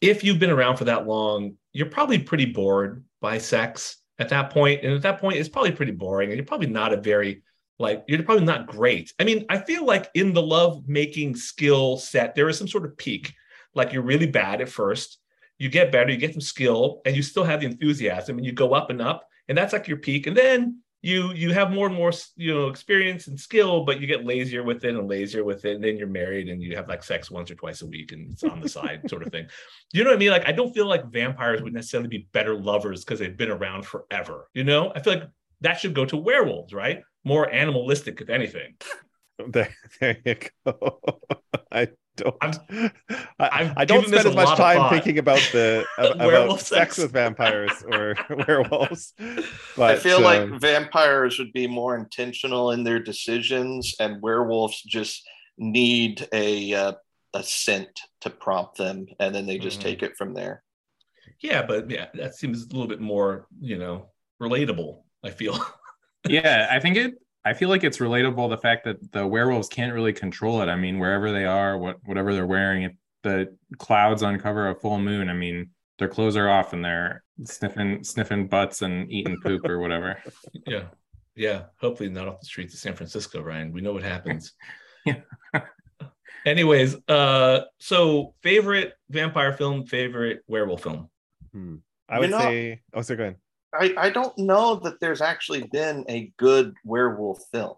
if 0.00 0.24
you've 0.24 0.40
been 0.40 0.50
around 0.50 0.78
for 0.78 0.86
that 0.86 1.06
long, 1.06 1.54
you're 1.72 1.86
probably 1.86 2.18
pretty 2.18 2.46
bored 2.46 3.04
by 3.20 3.38
sex 3.38 3.98
at 4.18 4.28
that. 4.30 4.56
And 4.56 4.92
at 4.92 5.02
that 5.02 5.20
point, 5.20 5.36
it's 5.36 5.48
probably 5.48 5.70
pretty 5.70 5.92
boring. 5.92 6.30
And 6.30 6.36
you're 6.36 6.44
probably 6.44 6.66
not 6.66 6.92
a 6.92 7.00
very, 7.00 7.44
like, 7.78 8.02
you're 8.08 8.24
probably 8.24 8.44
not 8.44 8.66
great. 8.66 9.14
I 9.20 9.22
mean, 9.22 9.46
I 9.48 9.58
feel 9.58 9.86
like 9.86 10.10
in 10.14 10.32
the 10.32 10.42
love 10.42 10.88
making 10.88 11.36
skill 11.36 11.96
set, 11.96 12.34
there 12.34 12.48
is 12.48 12.58
some 12.58 12.66
sort 12.66 12.86
of 12.86 12.96
peak. 12.96 13.34
Like, 13.72 13.92
you're 13.92 14.02
really 14.02 14.26
bad 14.26 14.60
at 14.60 14.68
first, 14.68 15.19
you 15.60 15.68
get 15.68 15.92
better, 15.92 16.10
you 16.10 16.16
get 16.16 16.32
some 16.32 16.40
skill, 16.40 17.02
and 17.04 17.14
you 17.14 17.22
still 17.22 17.44
have 17.44 17.60
the 17.60 17.66
enthusiasm, 17.66 18.38
and 18.38 18.46
you 18.46 18.52
go 18.52 18.72
up 18.72 18.90
and 18.90 19.00
up. 19.00 19.28
And 19.46 19.56
that's 19.56 19.72
like 19.72 19.86
your 19.86 19.98
peak. 19.98 20.26
And 20.26 20.36
then 20.36 20.80
you 21.02 21.32
you 21.32 21.52
have 21.52 21.70
more 21.70 21.86
and 21.86 21.94
more 21.94 22.12
you 22.36 22.52
know 22.52 22.68
experience 22.68 23.26
and 23.26 23.40
skill 23.40 23.86
but 23.86 24.02
you 24.02 24.06
get 24.06 24.26
lazier 24.26 24.62
with 24.62 24.84
it 24.84 24.94
and 24.94 25.08
lazier 25.08 25.44
with 25.44 25.64
it 25.64 25.76
and 25.76 25.82
then 25.82 25.96
you're 25.96 26.06
married 26.06 26.50
and 26.50 26.62
you 26.62 26.76
have 26.76 26.88
like 26.88 27.02
sex 27.02 27.30
once 27.30 27.50
or 27.50 27.54
twice 27.54 27.80
a 27.80 27.86
week 27.86 28.12
and 28.12 28.30
it's 28.30 28.44
on 28.44 28.60
the 28.60 28.68
side 28.68 29.00
sort 29.08 29.22
of 29.22 29.32
thing 29.32 29.46
you 29.94 30.04
know 30.04 30.10
what 30.10 30.16
i 30.16 30.18
mean 30.18 30.30
like 30.30 30.46
i 30.46 30.52
don't 30.52 30.74
feel 30.74 30.86
like 30.86 31.10
vampires 31.10 31.62
would 31.62 31.72
necessarily 31.72 32.10
be 32.10 32.28
better 32.32 32.54
lovers 32.54 33.02
because 33.02 33.18
they've 33.18 33.38
been 33.38 33.50
around 33.50 33.86
forever 33.86 34.50
you 34.52 34.62
know 34.62 34.92
i 34.94 35.00
feel 35.00 35.14
like 35.14 35.28
that 35.62 35.80
should 35.80 35.94
go 35.94 36.04
to 36.04 36.18
werewolves 36.18 36.74
right 36.74 37.00
more 37.24 37.50
animalistic 37.50 38.20
if 38.20 38.28
anything 38.28 38.74
there, 39.48 39.74
there 40.00 40.18
you 40.24 40.36
go. 40.64 41.00
I 41.72 41.88
don't. 42.20 42.36
I'm- 42.40 42.90
I, 43.38 43.72
I've 43.76 43.88
don't 43.88 44.06
spend 44.06 44.26
as 44.26 44.34
much 44.34 44.56
time 44.56 44.90
thinking 44.90 45.18
about 45.18 45.40
the 45.52 45.84
about 45.98 46.60
sex 46.60 46.68
sex. 46.96 46.98
with 46.98 47.12
vampires 47.12 47.72
or 47.90 48.14
werewolves. 48.46 49.12
But 49.76 49.90
I 49.92 49.96
feel 49.96 50.18
um, 50.18 50.22
like 50.24 50.60
vampires 50.60 51.38
would 51.38 51.52
be 51.52 51.66
more 51.66 51.96
intentional 51.96 52.70
in 52.72 52.84
their 52.84 52.98
decisions, 53.00 53.94
and 54.00 54.20
werewolves 54.22 54.82
just 54.82 55.22
need 55.58 56.26
a 56.32 56.72
uh, 56.74 56.92
a 57.34 57.42
scent 57.42 58.00
to 58.22 58.30
prompt 58.30 58.76
them, 58.76 59.06
and 59.18 59.34
then 59.34 59.46
they 59.46 59.58
just 59.58 59.78
Mhm. 59.80 59.84
take 59.84 60.02
it 60.02 60.16
from 60.16 60.34
there. 60.34 60.62
yeah 61.42 61.62
but 61.62 61.88
yeah 61.90 62.06
that 62.14 62.34
seems 62.34 62.62
a 62.64 62.66
little 62.74 62.88
bit 62.88 63.00
more 63.00 63.46
you 63.60 63.78
know 63.78 64.10
relatable 64.42 65.02
i 65.24 65.30
feel 65.30 65.56
yeah, 66.28 66.68
I 66.70 66.80
think 66.80 66.96
it. 66.96 67.14
I 67.44 67.54
feel 67.54 67.68
like 67.68 67.84
it's 67.84 67.98
relatable 67.98 68.50
the 68.50 68.58
fact 68.58 68.84
that 68.84 69.12
the 69.12 69.26
werewolves 69.26 69.68
can't 69.68 69.92
really 69.94 70.12
control 70.12 70.60
it. 70.62 70.68
I 70.68 70.76
mean, 70.76 70.98
wherever 70.98 71.32
they 71.32 71.44
are, 71.46 71.78
what 71.78 71.96
whatever 72.04 72.34
they're 72.34 72.46
wearing, 72.46 72.82
if 72.82 72.92
the 73.22 73.56
clouds 73.78 74.22
uncover 74.22 74.68
a 74.68 74.74
full 74.74 74.98
moon, 74.98 75.28
I 75.30 75.34
mean, 75.34 75.70
their 75.98 76.08
clothes 76.08 76.36
are 76.36 76.48
off 76.50 76.72
and 76.72 76.84
they're 76.84 77.22
sniffing 77.44 78.04
sniffing 78.04 78.46
butts 78.48 78.82
and 78.82 79.10
eating 79.10 79.38
poop 79.42 79.64
or 79.68 79.78
whatever. 79.78 80.22
yeah 80.66 80.84
yeah 81.36 81.62
hopefully 81.80 82.08
not 82.10 82.26
off 82.26 82.40
the 82.40 82.44
streets 82.46 82.74
of 82.74 82.80
san 82.80 82.94
francisco 82.94 83.40
ryan 83.40 83.72
we 83.72 83.80
know 83.80 83.92
what 83.92 84.02
happens 84.02 84.52
Yeah. 85.06 85.20
anyways 86.44 86.96
uh 87.08 87.60
so 87.78 88.34
favorite 88.42 88.94
vampire 89.08 89.52
film 89.52 89.86
favorite 89.86 90.40
werewolf 90.48 90.82
film 90.82 91.08
hmm, 91.52 91.76
I 92.08 92.18
would 92.18 92.30
know- 92.30 92.40
say. 92.40 92.80
Oh, 92.92 93.02
so 93.02 93.14
go 93.16 93.22
ahead. 93.22 93.36
I, 93.72 93.94
I 93.96 94.10
don't 94.10 94.36
know 94.36 94.76
that 94.76 95.00
there's 95.00 95.20
actually 95.20 95.64
been 95.72 96.04
a 96.08 96.32
good 96.36 96.74
werewolf 96.84 97.42
film. 97.52 97.74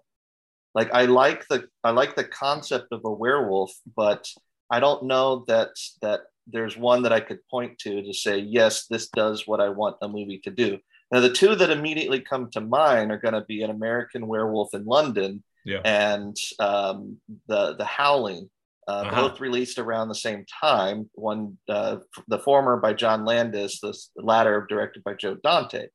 Like 0.75 0.92
I 0.92 1.04
like 1.04 1.46
the 1.49 1.68
I 1.84 1.90
like 1.90 2.16
the 2.16 2.25
concept 2.25 2.88
of 2.92 3.02
a 3.04 3.11
werewolf, 3.11 3.72
but 3.94 4.26
I 4.70 4.80
don't 4.80 5.04
know 5.04 5.44
that 5.49 5.70
that 6.00 6.22
there's 6.46 6.76
one 6.76 7.02
that 7.02 7.12
I 7.12 7.20
could 7.20 7.40
point 7.50 7.78
to 7.80 8.02
to 8.02 8.14
say 8.14 8.38
yes, 8.38 8.87
this 8.87 9.08
does 9.08 9.46
what 9.46 9.61
I 9.61 9.68
want 9.68 9.96
a 10.00 10.08
movie 10.08 10.40
to 10.44 10.50
do. 10.50 10.78
Now 11.11 11.20
the 11.20 11.32
two 11.32 11.54
that 11.56 11.70
immediately 11.70 12.20
come 12.20 12.50
to 12.52 12.61
mind 12.62 13.12
are 13.12 13.18
going 13.18 13.34
to 13.34 13.44
be 13.44 13.62
an 13.62 13.70
American 13.70 14.26
Werewolf 14.26 14.72
in 14.72 14.84
London 14.84 15.42
yeah 15.64 15.80
and 15.84 16.37
um, 16.58 17.18
the 17.49 17.75
the 17.76 17.84
Howling, 17.84 18.50
uh, 18.88 18.90
Uh-huh. 18.90 19.28
both 19.28 19.40
released 19.40 19.78
around 19.78 20.08
the 20.08 20.14
same 20.14 20.44
time. 20.60 21.08
One, 21.14 21.58
uh, 21.68 21.98
the 22.28 22.38
former 22.38 22.76
by 22.78 22.92
John 22.94 23.24
Landis, 23.24 23.80
the 23.80 23.96
latter 24.16 24.66
directed 24.68 25.04
by 25.04 25.14
Joe 25.14 25.36
Dante, 25.42 25.86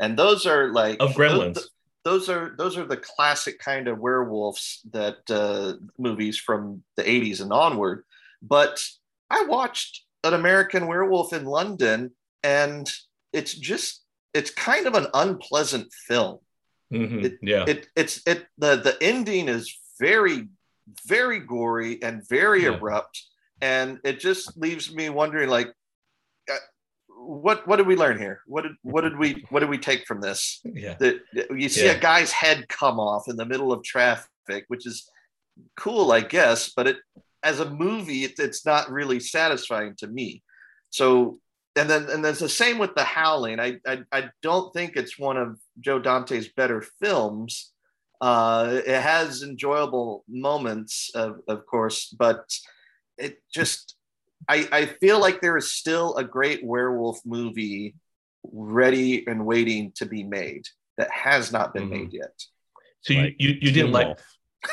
and 0.00 0.18
those 0.18 0.46
are 0.46 0.68
like 0.72 1.00
of 1.00 1.14
gremlins 1.14 1.54
Those, 1.54 1.70
those 2.04 2.28
are 2.28 2.54
those 2.58 2.76
are 2.78 2.84
the 2.86 2.98
classic 2.98 3.58
kind 3.58 3.88
of 3.88 3.98
werewolves 3.98 4.80
that 4.92 5.18
uh, 5.30 5.74
movies 5.98 6.36
from 6.38 6.82
the 6.96 7.02
80s 7.02 7.40
and 7.40 7.52
onward. 7.52 8.04
But 8.42 8.82
I 9.30 9.44
watched 9.44 10.04
an 10.22 10.34
American 10.34 10.86
Werewolf 10.86 11.32
in 11.32 11.44
London, 11.46 12.12
and 12.42 12.88
it's 13.32 13.54
just 13.54 14.02
it's 14.34 14.50
kind 14.50 14.86
of 14.86 14.94
an 14.94 15.06
unpleasant 15.14 15.92
film 16.06 16.38
Mhm, 16.92 17.24
it- 17.24 17.38
yeah 17.42 17.64
it 17.66 17.88
it's 17.96 18.22
it 18.26 18.46
the 18.58 18.76
the 18.76 18.96
ending 19.02 19.48
is 19.48 19.66
very 19.98 20.46
very 21.06 21.40
gory 21.40 22.02
and 22.02 22.26
very 22.28 22.64
Yeah. 22.64 22.70
abrupt. 22.70 23.22
And 23.60 23.98
it 24.04 24.20
just 24.20 24.56
leaves 24.56 24.94
me 24.94 25.08
wondering 25.08 25.48
like 25.48 25.68
uh, 26.50 26.56
what 27.18 27.66
what 27.66 27.76
did 27.76 27.86
we 27.86 27.96
learn 27.96 28.18
here? 28.18 28.40
What 28.46 28.62
did 28.62 28.72
what 28.82 29.00
did 29.02 29.16
we 29.16 29.44
what 29.50 29.60
did 29.60 29.70
we 29.70 29.78
take 29.78 30.06
from 30.06 30.20
this? 30.20 30.60
Yeah. 30.64 30.96
That 31.00 31.20
you 31.50 31.68
see 31.68 31.86
Yeah. 31.86 31.92
a 31.92 31.98
guy's 32.00 32.32
head 32.32 32.68
come 32.68 33.00
off 33.00 33.28
in 33.28 33.36
the 33.36 33.46
middle 33.46 33.72
of 33.72 33.82
traffic 33.82 34.64
which 34.68 34.86
is 34.86 35.10
cool 35.76 36.12
i 36.12 36.20
guess 36.20 36.72
but 36.76 36.86
it 36.86 36.98
as 37.42 37.58
a 37.60 37.70
movie 37.70 38.22
it, 38.24 38.34
it's 38.38 38.64
not 38.66 38.90
really 38.90 39.18
satisfying 39.20 39.94
to 39.96 40.06
me. 40.06 40.42
So 40.90 41.38
and 41.74 41.88
then 41.90 42.08
and 42.10 42.24
there's 42.24 42.38
the 42.40 42.48
same 42.48 42.78
with 42.78 42.94
the 42.94 43.04
howling. 43.04 43.58
I, 43.58 43.78
I 43.86 44.02
i 44.12 44.30
don't 44.42 44.72
think 44.74 44.96
it's 44.96 45.18
one 45.18 45.36
of 45.38 45.58
joe 45.80 45.98
dante's 45.98 46.48
better 46.48 46.82
films 47.02 47.72
uh 48.20 48.80
it 48.86 49.00
has 49.00 49.42
enjoyable 49.42 50.24
moments 50.28 51.10
of, 51.14 51.40
of 51.48 51.66
course 51.66 52.14
but 52.18 52.44
it 53.18 53.42
just 53.52 53.96
I, 54.48 54.68
I 54.70 54.86
feel 54.86 55.18
like 55.20 55.40
there 55.40 55.56
is 55.56 55.72
still 55.72 56.14
a 56.16 56.24
great 56.24 56.64
werewolf 56.64 57.18
movie 57.24 57.94
ready 58.52 59.26
and 59.26 59.44
waiting 59.44 59.92
to 59.96 60.06
be 60.06 60.22
made 60.22 60.62
that 60.98 61.10
has 61.10 61.52
not 61.52 61.74
been 61.74 61.88
Mhm. 61.88 61.90
made 61.90 62.12
yet. 62.12 62.42
so 63.00 63.12
you, 63.14 63.20
Like 63.20 63.36
you, 63.38 63.48
you 63.50 63.60
Teen 63.60 63.74
didn't 63.74 63.92
like 63.92 64.18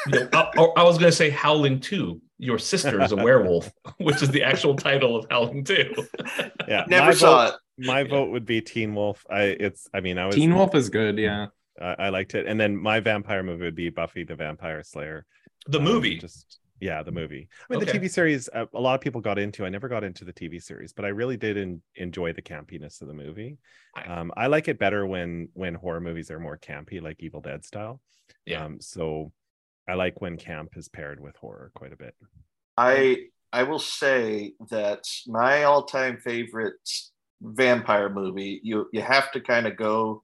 you 0.07 0.19
know, 0.19 0.29
I, 0.33 0.81
I 0.81 0.83
was 0.83 0.97
going 0.97 1.09
to 1.11 1.15
say 1.15 1.29
howling 1.29 1.79
2 1.79 2.21
your 2.39 2.59
sister 2.59 3.01
is 3.01 3.11
a 3.11 3.15
werewolf 3.15 3.71
which 3.97 4.21
is 4.21 4.29
the 4.29 4.43
actual 4.43 4.75
title 4.75 5.15
of 5.15 5.25
howling 5.29 5.63
2 5.63 5.93
Yeah, 6.67 6.85
Never 6.87 7.07
my 7.07 7.13
saw 7.13 7.45
vote, 7.45 7.59
My 7.77 8.03
vote 8.03 8.29
would 8.31 8.45
be 8.45 8.61
Teen 8.61 8.93
Wolf. 8.95 9.25
I 9.29 9.43
it's. 9.43 9.87
I 9.93 9.99
mean, 10.01 10.17
I 10.17 10.27
was. 10.27 10.35
Teen 10.35 10.53
Wolf 10.53 10.75
is 10.75 10.89
good, 10.89 11.17
yeah. 11.17 11.47
I, 11.81 11.95
I 12.05 12.09
liked 12.09 12.35
it, 12.35 12.47
and 12.47 12.59
then 12.59 12.75
my 12.77 12.99
vampire 12.99 13.43
movie 13.43 13.63
would 13.65 13.75
be 13.75 13.89
Buffy 13.89 14.23
the 14.23 14.35
Vampire 14.35 14.83
Slayer. 14.83 15.25
the 15.67 15.79
Um, 15.79 15.83
movie 15.85 16.17
just 16.17 16.59
Yeah, 16.79 17.01
the 17.03 17.11
movie. 17.13 17.47
I 17.69 17.73
mean, 17.73 17.81
Okay. 17.81 17.91
the 17.93 17.99
TV 17.99 18.09
series. 18.09 18.49
Uh, 18.53 18.65
a 18.73 18.81
lot 18.81 18.95
of 18.95 19.01
people 19.01 19.21
got 19.21 19.39
into. 19.39 19.65
I 19.65 19.69
never 19.69 19.87
got 19.87 20.03
into 20.03 20.25
the 20.25 20.33
TV 20.33 20.59
series, 20.61 20.91
but 20.91 21.05
I 21.05 21.09
really 21.09 21.37
did 21.37 21.57
en- 21.57 21.81
enjoy 21.95 22.33
the 22.33 22.41
campiness 22.41 23.01
of 23.01 23.07
the 23.07 23.13
movie. 23.13 23.57
I- 23.95 24.03
Um, 24.03 24.31
I 24.35 24.47
like 24.47 24.67
it 24.67 24.77
better 24.79 25.05
when 25.07 25.49
when 25.53 25.75
horror 25.75 26.01
movies 26.01 26.29
are 26.31 26.39
more 26.39 26.57
campy, 26.57 27.01
like 27.01 27.23
Evil 27.23 27.41
Dead 27.41 27.63
style. 27.63 28.01
Yeah. 28.45 28.65
Um, 28.65 28.81
so 28.81 29.31
I 29.87 29.93
like 29.95 30.19
when 30.21 30.37
camp 30.37 30.75
is 30.75 30.89
paired 30.89 31.19
with 31.19 31.35
horror 31.37 31.71
quite 31.75 31.93
a 31.93 31.97
bit. 31.97 32.15
I 32.77 33.27
I 33.53 33.63
will 33.63 33.79
say 33.79 34.53
that 34.69 35.03
my 35.27 35.63
all-time 35.63 36.17
favorite 36.17 36.89
vampire 37.41 38.09
movie, 38.09 38.59
you 38.63 38.89
you 38.91 39.01
have 39.01 39.31
to 39.33 39.39
kind 39.41 39.67
of 39.67 39.77
go 39.77 40.23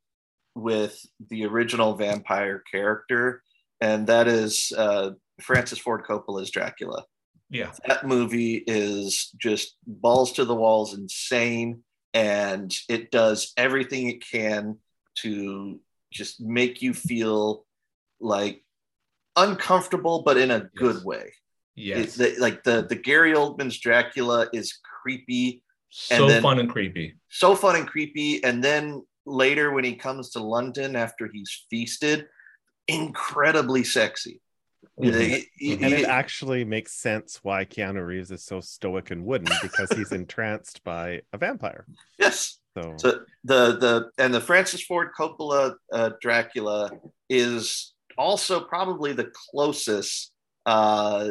with 0.61 0.99
the 1.29 1.45
original 1.45 1.95
vampire 1.95 2.63
character, 2.71 3.41
and 3.81 4.07
that 4.07 4.27
is 4.27 4.71
uh, 4.77 5.11
Francis 5.41 5.79
Ford 5.79 6.03
Coppola's 6.05 6.51
Dracula. 6.51 7.03
Yeah. 7.49 7.71
That 7.87 8.05
movie 8.05 8.63
is 8.67 9.31
just 9.37 9.75
balls 9.87 10.33
to 10.33 10.45
the 10.45 10.55
walls, 10.55 10.93
insane, 10.93 11.83
and 12.13 12.73
it 12.87 13.09
does 13.11 13.53
everything 13.57 14.09
it 14.09 14.23
can 14.25 14.77
to 15.19 15.79
just 16.11 16.39
make 16.41 16.81
you 16.81 16.93
feel 16.93 17.65
like 18.19 18.63
uncomfortable, 19.35 20.23
but 20.23 20.37
in 20.37 20.51
a 20.51 20.69
good 20.75 20.95
Yes. 20.97 21.03
way. 21.05 21.33
Yes. 21.75 22.15
The, 22.15 22.35
like 22.39 22.63
the 22.63 22.85
the 22.87 22.95
Gary 22.95 23.33
Oldman's 23.33 23.79
Dracula 23.79 24.47
is 24.53 24.77
creepy, 25.01 25.63
so 25.89 26.27
then- 26.27 26.41
fun 26.41 26.59
and 26.59 26.69
creepy. 26.69 27.15
so 27.29 27.55
fun 27.55 27.75
and 27.77 27.87
creepy, 27.87 28.43
and 28.43 28.63
then 28.63 29.05
later 29.29 29.71
when 29.71 29.83
he 29.83 29.95
comes 29.95 30.31
to 30.31 30.39
London 30.39 30.95
after 30.95 31.29
he's 31.31 31.65
feasted, 31.69 32.27
incredibly 32.87 33.83
sexy. 33.83 34.41
Mhm. 34.99 35.45
He- 35.55 35.73
And 35.73 35.93
it 35.93 35.99
he- 35.99 36.05
actually 36.05 36.65
makes 36.65 36.93
sense 36.93 37.39
why 37.43 37.65
Keanu 37.65 38.05
Reeves 38.05 38.31
is 38.31 38.43
so 38.43 38.59
stoic 38.59 39.11
and 39.11 39.25
wooden 39.25 39.47
because 39.61 39.91
he's 39.91 40.11
entranced 40.23 40.83
by 40.83 41.21
a 41.31 41.37
vampire. 41.37 41.85
yes, 42.17 42.59
So, 42.75 42.95
so 42.97 43.25
the 43.43 43.77
the 43.77 44.11
and 44.17 44.33
the 44.33 44.41
Francis 44.41 44.83
Ford 44.83 45.09
Coppola 45.17 45.75
uh, 45.93 46.11
Dracula 46.21 46.91
is 47.29 47.93
also 48.17 48.59
probably 48.61 49.13
the 49.13 49.31
closest 49.51 50.31
uh, 50.65 51.29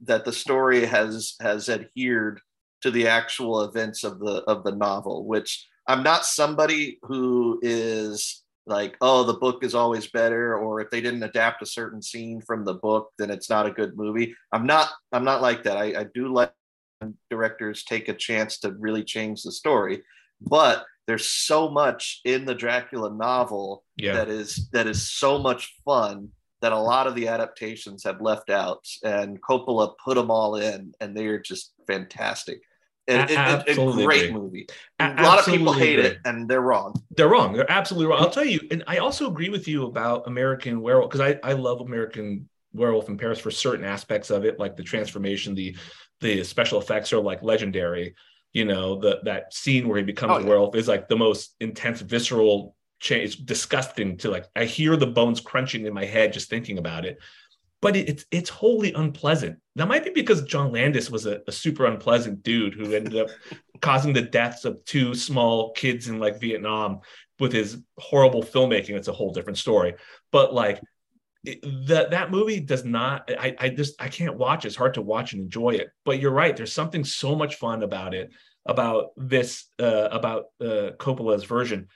that 0.00 0.24
the 0.24 0.32
story 0.32 0.84
has 0.84 1.36
has 1.40 1.68
adhered 1.68 2.40
to 2.82 2.90
the 2.90 3.06
actual 3.08 3.62
events 3.62 4.02
of 4.04 4.18
the 4.18 4.42
of 4.46 4.64
the 4.64 4.72
novel. 4.72 5.24
Which 5.26 5.66
I'm 5.86 6.02
not 6.02 6.24
somebody 6.26 6.98
who 7.02 7.58
is 7.62 8.42
like, 8.66 8.96
oh, 9.00 9.24
the 9.24 9.34
book 9.34 9.62
is 9.62 9.74
always 9.74 10.06
better, 10.06 10.56
or 10.56 10.80
if 10.80 10.90
they 10.90 11.00
didn't 11.00 11.22
adapt 11.22 11.62
a 11.62 11.66
certain 11.66 12.00
scene 12.00 12.40
from 12.40 12.64
the 12.64 12.74
book, 12.74 13.10
then 13.18 13.30
it's 13.30 13.50
not 13.50 13.66
a 13.66 13.70
good 13.70 13.96
movie. 13.96 14.34
I'm 14.52 14.66
not 14.66 14.90
I'm 15.12 15.24
not 15.24 15.42
like 15.42 15.64
that. 15.64 15.76
I, 15.76 16.00
I 16.00 16.06
do 16.14 16.32
like 16.32 16.52
when 17.00 17.14
directors 17.30 17.84
take 17.84 18.08
a 18.08 18.14
chance 18.14 18.58
to 18.60 18.72
really 18.72 19.04
change 19.04 19.42
the 19.42 19.52
story 19.52 20.02
but 20.40 20.84
there's 21.06 21.28
so 21.28 21.68
much 21.68 22.20
in 22.24 22.44
the 22.44 22.54
Dracula 22.54 23.12
novel 23.12 23.84
Yeah. 23.96 24.14
that 24.14 24.28
is 24.28 24.68
that 24.72 24.86
is 24.86 25.10
so 25.10 25.38
much 25.38 25.74
fun 25.84 26.30
that 26.60 26.72
a 26.72 26.78
lot 26.78 27.06
of 27.06 27.14
the 27.14 27.28
adaptations 27.28 28.04
have 28.04 28.22
left 28.22 28.48
out, 28.48 28.86
and 29.02 29.40
Coppola 29.42 29.94
put 30.02 30.14
them 30.14 30.30
all 30.30 30.56
in, 30.56 30.94
and 31.00 31.14
they 31.14 31.26
are 31.26 31.38
just 31.38 31.74
fantastic. 31.86 32.62
And 33.06 33.30
A- 33.30 33.64
it- 33.66 33.76
a 33.78 33.92
great 34.04 34.32
movie. 34.32 34.66
A- 34.98 35.14
A 35.18 35.22
lot 35.22 35.38
of 35.38 35.44
people 35.44 35.72
hate 35.74 35.98
agree. 35.98 36.10
it, 36.12 36.18
and 36.24 36.48
they're 36.48 36.62
wrong. 36.62 36.94
They're 37.16 37.28
wrong. 37.28 37.52
They're 37.52 37.70
absolutely 37.70 38.06
wrong. 38.10 38.20
I'll 38.22 38.30
tell 38.30 38.44
you, 38.46 38.60
and 38.70 38.82
I 38.86 38.96
also 38.98 39.26
agree 39.28 39.50
with 39.50 39.68
you 39.68 39.84
about 39.84 40.26
American 40.26 40.80
Werewolf 40.80 41.10
because 41.10 41.20
I, 41.20 41.38
I 41.48 41.52
love 41.52 41.80
American 41.82 42.48
Werewolf 42.72 43.08
in 43.10 43.18
Paris 43.18 43.38
for 43.38 43.50
certain 43.50 43.84
aspects 43.84 44.30
of 44.30 44.44
it, 44.46 44.58
like 44.58 44.76
the 44.76 44.82
transformation, 44.82 45.54
the 45.54 45.76
the 46.20 46.42
special 46.44 46.80
effects 46.80 47.12
are 47.12 47.20
like 47.20 47.42
legendary. 47.42 48.14
You 48.54 48.64
know, 48.64 48.98
the 49.00 49.18
that 49.24 49.52
scene 49.52 49.86
where 49.88 49.98
he 49.98 50.04
becomes 50.04 50.32
Oh, 50.32 50.36
a 50.36 50.40
yeah. 50.40 50.48
werewolf 50.48 50.74
is 50.76 50.88
like 50.88 51.08
the 51.08 51.16
most 51.16 51.56
intense, 51.60 52.00
visceral 52.00 52.74
change. 53.00 53.24
It's 53.24 53.36
disgusting 53.36 54.16
to 54.18 54.30
like. 54.30 54.46
I 54.56 54.64
hear 54.64 54.96
the 54.96 55.08
bones 55.08 55.40
crunching 55.40 55.84
in 55.86 55.92
my 55.92 56.04
head 56.06 56.32
just 56.32 56.48
thinking 56.48 56.78
about 56.78 57.04
it. 57.04 57.18
But 57.84 57.96
it, 57.96 58.08
it's 58.08 58.24
it's 58.30 58.48
wholly 58.48 58.94
unpleasant. 58.94 59.58
That 59.76 59.88
might 59.88 60.04
be 60.04 60.10
because 60.10 60.42
John 60.44 60.72
Landis 60.72 61.10
was 61.10 61.26
a, 61.26 61.42
a 61.46 61.52
super 61.52 61.84
unpleasant 61.84 62.42
dude 62.42 62.72
who 62.72 62.94
ended 62.94 63.14
up 63.14 63.28
causing 63.82 64.14
the 64.14 64.22
deaths 64.22 64.64
of 64.64 64.82
two 64.86 65.14
small 65.14 65.72
kids 65.72 66.08
in 66.08 66.18
like 66.18 66.40
Vietnam 66.40 67.00
with 67.38 67.52
his 67.52 67.76
horrible 67.98 68.42
filmmaking. 68.42 68.96
It's 68.96 69.08
a 69.08 69.12
whole 69.12 69.34
different 69.34 69.58
story. 69.58 69.96
But 70.32 70.54
like 70.54 70.80
that 71.44 72.12
that 72.12 72.30
movie 72.30 72.58
does 72.58 72.86
not. 72.86 73.30
I 73.38 73.54
I 73.58 73.68
just 73.68 74.00
I 74.00 74.08
can't 74.08 74.38
watch. 74.38 74.64
It's 74.64 74.76
hard 74.76 74.94
to 74.94 75.02
watch 75.02 75.34
and 75.34 75.42
enjoy 75.42 75.72
it. 75.72 75.90
But 76.06 76.20
you're 76.20 76.30
right. 76.30 76.56
There's 76.56 76.72
something 76.72 77.04
so 77.04 77.36
much 77.36 77.56
fun 77.56 77.82
about 77.82 78.14
it. 78.14 78.32
About 78.64 79.08
this. 79.18 79.66
Uh, 79.78 80.08
about 80.10 80.44
uh, 80.58 80.92
Coppola's 80.96 81.44
version. 81.44 81.88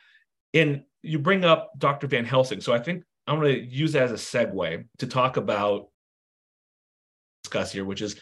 And 0.52 0.82
you 1.00 1.18
bring 1.18 1.46
up 1.46 1.70
Dr. 1.78 2.08
Van 2.08 2.26
Helsing. 2.26 2.60
So 2.60 2.74
I 2.74 2.78
think 2.78 3.04
I'm 3.28 3.40
going 3.40 3.54
to 3.54 3.64
use 3.64 3.92
that 3.92 4.04
as 4.04 4.12
a 4.12 4.14
segue 4.14 4.86
to 4.98 5.06
talk 5.06 5.36
about 5.36 5.88
discuss 7.44 7.72
here, 7.72 7.84
which 7.84 8.02
is 8.02 8.20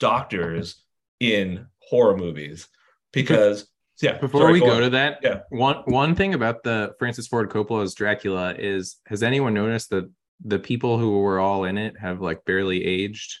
doctors 0.00 0.82
in 1.20 1.66
horror 1.80 2.16
movies. 2.16 2.68
Because 3.12 3.66
yeah, 4.02 4.18
Before 4.18 4.42
sorry, 4.42 4.52
we 4.54 4.60
go 4.60 4.72
on. 4.76 4.82
to 4.82 4.90
that, 4.90 5.20
Yeah. 5.22 5.40
one 5.48 5.76
one 5.86 6.14
thing 6.14 6.34
about 6.34 6.62
the 6.62 6.94
Francis 6.98 7.26
Ford 7.26 7.48
Coppola's 7.50 7.94
Dracula 7.94 8.54
is 8.58 8.96
has 9.06 9.22
anyone 9.22 9.54
noticed 9.54 9.90
that 9.90 10.10
the 10.44 10.58
people 10.58 10.98
who 10.98 11.18
were 11.20 11.38
all 11.40 11.64
in 11.64 11.78
it 11.78 11.94
have 11.98 12.20
like 12.20 12.44
barely 12.44 12.84
aged? 12.84 13.38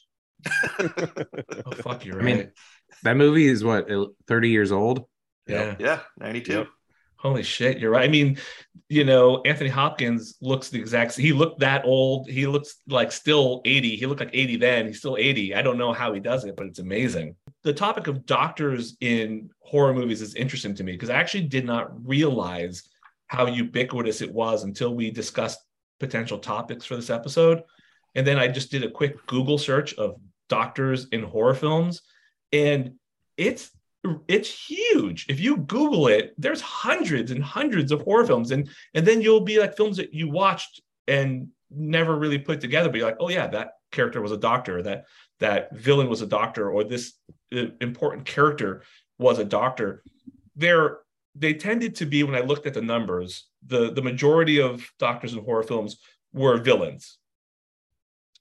oh 0.48 1.72
fuck, 1.82 2.04
you're 2.04 2.20
I 2.20 2.24
mean. 2.24 2.50
That 3.02 3.16
movie 3.18 3.46
is 3.46 3.62
what 3.62 3.88
30 4.28 4.48
years 4.48 4.72
old. 4.72 5.04
yeah. 5.46 5.74
Yeah, 5.78 6.00
92. 6.18 6.52
Yep. 6.52 6.68
Holy 7.26 7.42
shit, 7.42 7.80
you're 7.80 7.90
right. 7.90 8.04
I 8.04 8.08
mean, 8.08 8.38
you 8.88 9.02
know, 9.02 9.42
Anthony 9.42 9.68
Hopkins 9.68 10.36
looks 10.40 10.68
the 10.68 10.78
exact 10.78 11.16
he 11.16 11.32
looked 11.32 11.58
that 11.58 11.84
old. 11.84 12.30
He 12.30 12.46
looks 12.46 12.76
like 12.86 13.10
still 13.10 13.62
80. 13.64 13.96
He 13.96 14.06
looked 14.06 14.20
like 14.20 14.30
80 14.32 14.56
then. 14.58 14.86
He's 14.86 15.00
still 15.00 15.16
80. 15.16 15.56
I 15.56 15.62
don't 15.62 15.76
know 15.76 15.92
how 15.92 16.12
he 16.12 16.20
does 16.20 16.44
it, 16.44 16.54
but 16.56 16.66
it's 16.66 16.78
amazing. 16.78 17.34
The 17.64 17.72
topic 17.72 18.06
of 18.06 18.26
doctors 18.26 18.96
in 19.00 19.50
horror 19.58 19.92
movies 19.92 20.22
is 20.22 20.36
interesting 20.36 20.72
to 20.76 20.84
me 20.84 20.92
because 20.92 21.10
I 21.10 21.16
actually 21.16 21.48
did 21.48 21.64
not 21.64 22.06
realize 22.06 22.88
how 23.26 23.46
ubiquitous 23.46 24.20
it 24.20 24.32
was 24.32 24.62
until 24.62 24.94
we 24.94 25.10
discussed 25.10 25.58
potential 25.98 26.38
topics 26.38 26.84
for 26.84 26.94
this 26.94 27.10
episode. 27.10 27.64
And 28.14 28.24
then 28.24 28.38
I 28.38 28.46
just 28.46 28.70
did 28.70 28.84
a 28.84 28.90
quick 28.90 29.26
Google 29.26 29.58
search 29.58 29.94
of 29.94 30.14
doctors 30.48 31.08
in 31.10 31.24
horror 31.24 31.54
films 31.54 32.02
and 32.52 32.92
it's 33.36 33.70
it's 34.28 34.50
huge. 34.68 35.26
If 35.28 35.40
you 35.40 35.58
Google 35.58 36.08
it, 36.08 36.34
there's 36.38 36.60
hundreds 36.60 37.30
and 37.30 37.42
hundreds 37.42 37.92
of 37.92 38.02
horror 38.02 38.26
films, 38.26 38.50
and 38.50 38.68
and 38.94 39.06
then 39.06 39.20
you'll 39.20 39.40
be 39.40 39.58
like 39.58 39.76
films 39.76 39.96
that 39.98 40.12
you 40.12 40.28
watched 40.28 40.80
and 41.06 41.48
never 41.70 42.16
really 42.16 42.38
put 42.38 42.60
together. 42.60 42.88
But 42.88 42.98
you're 42.98 43.08
like, 43.08 43.20
oh 43.20 43.28
yeah, 43.28 43.46
that 43.48 43.72
character 43.92 44.20
was 44.20 44.32
a 44.32 44.36
doctor. 44.36 44.82
That 44.82 45.04
that 45.40 45.74
villain 45.74 46.08
was 46.08 46.22
a 46.22 46.26
doctor, 46.26 46.70
or 46.70 46.84
this 46.84 47.14
uh, 47.54 47.66
important 47.80 48.26
character 48.26 48.82
was 49.18 49.38
a 49.38 49.44
doctor. 49.44 50.02
They're 50.56 50.98
they 51.34 51.54
tended 51.54 51.96
to 51.96 52.06
be 52.06 52.22
when 52.22 52.34
I 52.34 52.40
looked 52.40 52.66
at 52.66 52.74
the 52.74 52.82
numbers, 52.82 53.46
the 53.66 53.92
the 53.92 54.02
majority 54.02 54.60
of 54.60 54.90
doctors 54.98 55.34
in 55.34 55.44
horror 55.44 55.62
films 55.62 55.98
were 56.32 56.58
villains, 56.58 57.18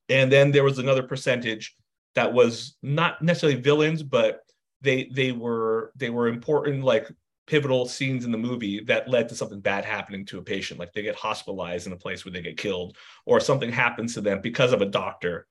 and 0.09 0.31
then 0.31 0.51
there 0.51 0.63
was 0.63 0.79
another 0.79 1.03
percentage 1.03 1.75
that 2.15 2.33
was 2.33 2.77
not 2.81 3.21
necessarily 3.21 3.59
villains, 3.59 4.01
but 4.01 4.44
they 4.85 5.09
they 5.11 5.33
were 5.33 5.91
they 5.97 6.09
were 6.09 6.27
important 6.29 6.83
like 6.83 7.07
pivotal 7.47 7.85
scenes 7.85 8.25
in 8.25 8.31
the 8.31 8.37
movie 8.37 8.79
that 8.85 9.07
led 9.07 9.29
to 9.29 9.35
something 9.35 9.59
bad 9.59 9.85
happening 9.85 10.25
to 10.25 10.39
a 10.39 10.41
patient. 10.41 10.79
Like 10.79 10.93
they 10.93 11.03
get 11.03 11.15
hospitalized 11.15 11.85
in 11.85 11.93
a 11.93 11.97
place 11.97 12.25
where 12.25 12.31
they 12.31 12.41
get 12.41 12.57
killed 12.57 12.97
or 13.25 13.39
something 13.39 13.71
happens 13.71 14.13
to 14.13 14.21
them 14.21 14.41
because 14.41 14.73
of 14.73 14.81
a 14.81 14.85
doctor. 14.85 15.47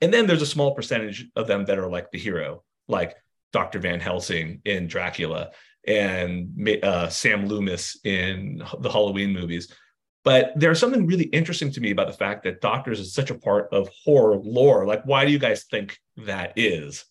And 0.00 0.12
then 0.12 0.26
there's 0.26 0.42
a 0.42 0.46
small 0.46 0.74
percentage 0.74 1.26
of 1.36 1.46
them 1.46 1.64
that 1.66 1.78
are 1.78 1.88
like 1.88 2.10
the 2.10 2.18
hero 2.18 2.62
like 2.88 3.14
dr 3.52 3.78
van 3.78 4.00
helsing 4.00 4.60
in 4.66 4.86
dracula 4.86 5.50
and 5.86 6.68
uh, 6.82 7.08
sam 7.08 7.46
loomis 7.46 7.98
in 8.04 8.62
the 8.80 8.90
halloween 8.90 9.32
movies. 9.32 9.72
But 10.24 10.52
there's 10.56 10.80
something 10.80 11.06
really 11.06 11.24
interesting 11.24 11.70
to 11.72 11.80
me 11.80 11.90
about 11.90 12.06
the 12.06 12.14
fact 12.14 12.44
that 12.44 12.62
doctors 12.62 12.98
is 12.98 13.12
such 13.12 13.30
a 13.30 13.38
part 13.38 13.68
of 13.72 13.90
horror 14.04 14.38
lore. 14.42 14.86
Like 14.86 15.04
why 15.04 15.24
do 15.24 15.32
you 15.32 15.38
guys 15.38 15.64
think 15.64 15.98
that 16.16 16.54
is 16.56 17.04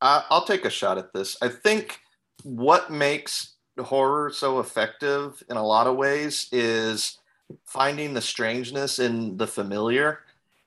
I- 0.00 0.24
I'll 0.30 0.44
take 0.44 0.64
a 0.64 0.70
shot 0.70 0.98
at 0.98 1.12
this. 1.12 1.36
I 1.42 1.48
think 1.48 2.00
what 2.42 2.90
makes 2.90 3.54
horror 3.78 4.30
so 4.30 4.60
effective 4.60 5.42
in 5.48 5.56
a 5.56 5.66
lot 5.66 5.86
of 5.86 5.96
ways 5.96 6.48
is 6.52 7.18
finding 7.64 8.14
the 8.14 8.20
strangeness 8.20 8.98
in 8.98 9.36
the 9.36 9.46
familiar. 9.46 10.20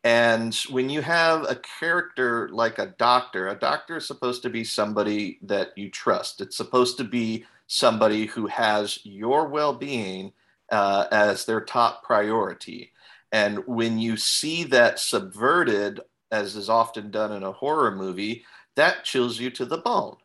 And 0.04 0.56
when 0.70 0.90
you 0.90 1.02
have 1.02 1.44
a 1.44 1.62
character 1.80 2.50
like 2.50 2.80
a 2.80 2.88
doctor, 2.98 3.48
a 3.48 3.56
doctor 3.56 3.98
is 3.98 4.08
supposed 4.08 4.42
to 4.44 4.50
be 4.50 4.64
somebody 4.64 5.38
that 5.44 5.78
you 5.78 5.90
trust. 5.90 6.42
It's 6.42 6.58
supposed 6.58 6.98
to 6.98 7.04
be 7.04 7.46
somebody 7.68 8.26
who 8.26 8.48
has 8.48 9.00
your 9.06 9.48
well 9.48 9.74
being 9.74 10.34
uh, 10.72 11.06
as 11.12 11.46
their 11.46 11.62
top 11.62 12.04
priority. 12.04 12.92
And 13.32 13.66
when 13.68 14.00
you 14.00 14.18
see 14.18 14.64
that 14.66 15.00
subverted 15.00 16.02
as 16.32 16.56
is 16.56 16.70
often 16.70 17.12
done 17.12 17.34
in 17.34 17.44
a 17.44 17.52
horror 17.52 17.92
movie, 17.92 18.44
that 18.82 19.04
chills 19.04 19.40
you 19.40 19.52
to 19.52 19.66
the 19.66 19.78
bone. 19.78 20.16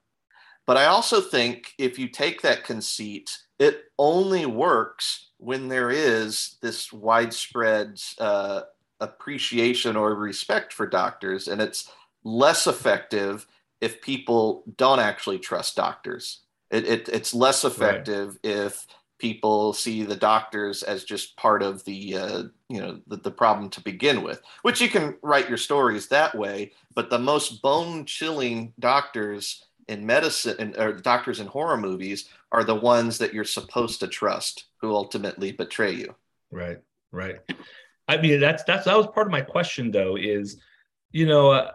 But 0.67 0.77
I 0.77 0.87
also 0.87 1.21
think 1.21 1.75
if 1.79 1.99
you 1.99 2.09
take 2.09 2.43
that 2.43 2.65
conceit, 2.65 3.31
it 3.59 3.85
only 3.99 4.47
works 4.47 5.31
when 5.39 5.69
there 5.69 5.91
is 5.91 6.57
this 6.61 6.93
widespread 6.93 8.01
uh, 8.19 8.63
appreciation 9.01 9.95
or 9.95 10.15
respect 10.15 10.73
for 10.73 10.87
doctors, 10.87 11.49
and 11.49 11.61
it's 11.61 11.91
less 12.25 12.67
effective 12.67 13.47
if 13.81 14.01
people 14.01 14.65
don't 14.77 14.99
actually 15.01 15.39
trust 15.39 15.77
doctors. 15.77 16.41
It, 16.71 16.87
it, 16.87 17.09
it's 17.11 17.35
less 17.35 17.65
effective 17.65 18.39
right. 18.43 18.53
if 18.53 18.87
people 19.19 19.73
see 19.73 20.03
the 20.03 20.17
doctors 20.17 20.83
as 20.83 21.05
just 21.05 21.37
part 21.37 21.63
of 21.63 21.85
the 21.85 22.17
uh, 22.17 22.43
you 22.69 22.81
know 22.81 23.01
the, 23.07 23.17
the 23.17 23.31
problem 23.31 23.71
to 23.71 23.81
begin 23.83 24.23
with 24.23 24.41
which 24.63 24.81
you 24.81 24.89
can 24.89 25.17
write 25.23 25.49
your 25.49 25.59
stories 25.59 26.09
that 26.09 26.35
way 26.35 26.73
but 26.95 27.11
the 27.11 27.19
most 27.19 27.63
bone 27.63 28.05
chilling 28.05 28.73
doctors 28.79 29.67
in 29.89 30.05
medicine 30.05 30.75
or 30.79 30.93
doctors 30.93 31.41
in 31.41 31.47
horror 31.47 31.77
movies 31.77 32.29
are 32.53 32.65
the 32.65 32.75
ones 32.75 33.19
that 33.19 33.33
you're 33.33 33.45
supposed 33.45 34.01
to 34.01 34.09
trust 34.09 34.65
who 34.81 34.95
ultimately 34.95 35.53
betray 35.53 35.93
you. 35.93 36.15
Right 36.51 36.79
right. 37.13 37.37
I 38.09 38.17
mean 38.19 38.41
that's 38.41 38.65
that's 38.65 38.87
that 38.87 38.97
was 38.97 39.07
part 39.09 39.27
of 39.27 39.33
my 39.33 39.41
question 39.41 39.91
though 39.91 40.17
is 40.17 40.59
you 41.13 41.27
know 41.27 41.51
uh, 41.51 41.73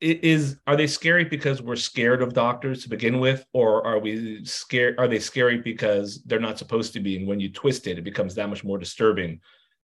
is 0.00 0.58
are 0.66 0.76
they 0.76 0.86
scary 0.86 1.24
because 1.24 1.62
we're 1.62 1.76
scared 1.76 2.20
of 2.20 2.34
doctors 2.34 2.82
to 2.82 2.88
begin 2.88 3.18
with 3.18 3.46
or 3.54 3.86
are 3.86 3.98
we 3.98 4.44
scared 4.44 4.98
are 4.98 5.08
they 5.08 5.18
scary 5.18 5.58
because 5.58 6.22
they're 6.24 6.38
not 6.38 6.58
supposed 6.58 6.92
to 6.92 7.00
be? 7.00 7.16
And 7.16 7.26
when 7.26 7.40
you 7.40 7.50
twist 7.50 7.86
it 7.86 7.98
it 7.98 8.04
becomes 8.04 8.34
that 8.34 8.48
much 8.48 8.62
more 8.62 8.78
disturbing. 8.78 9.40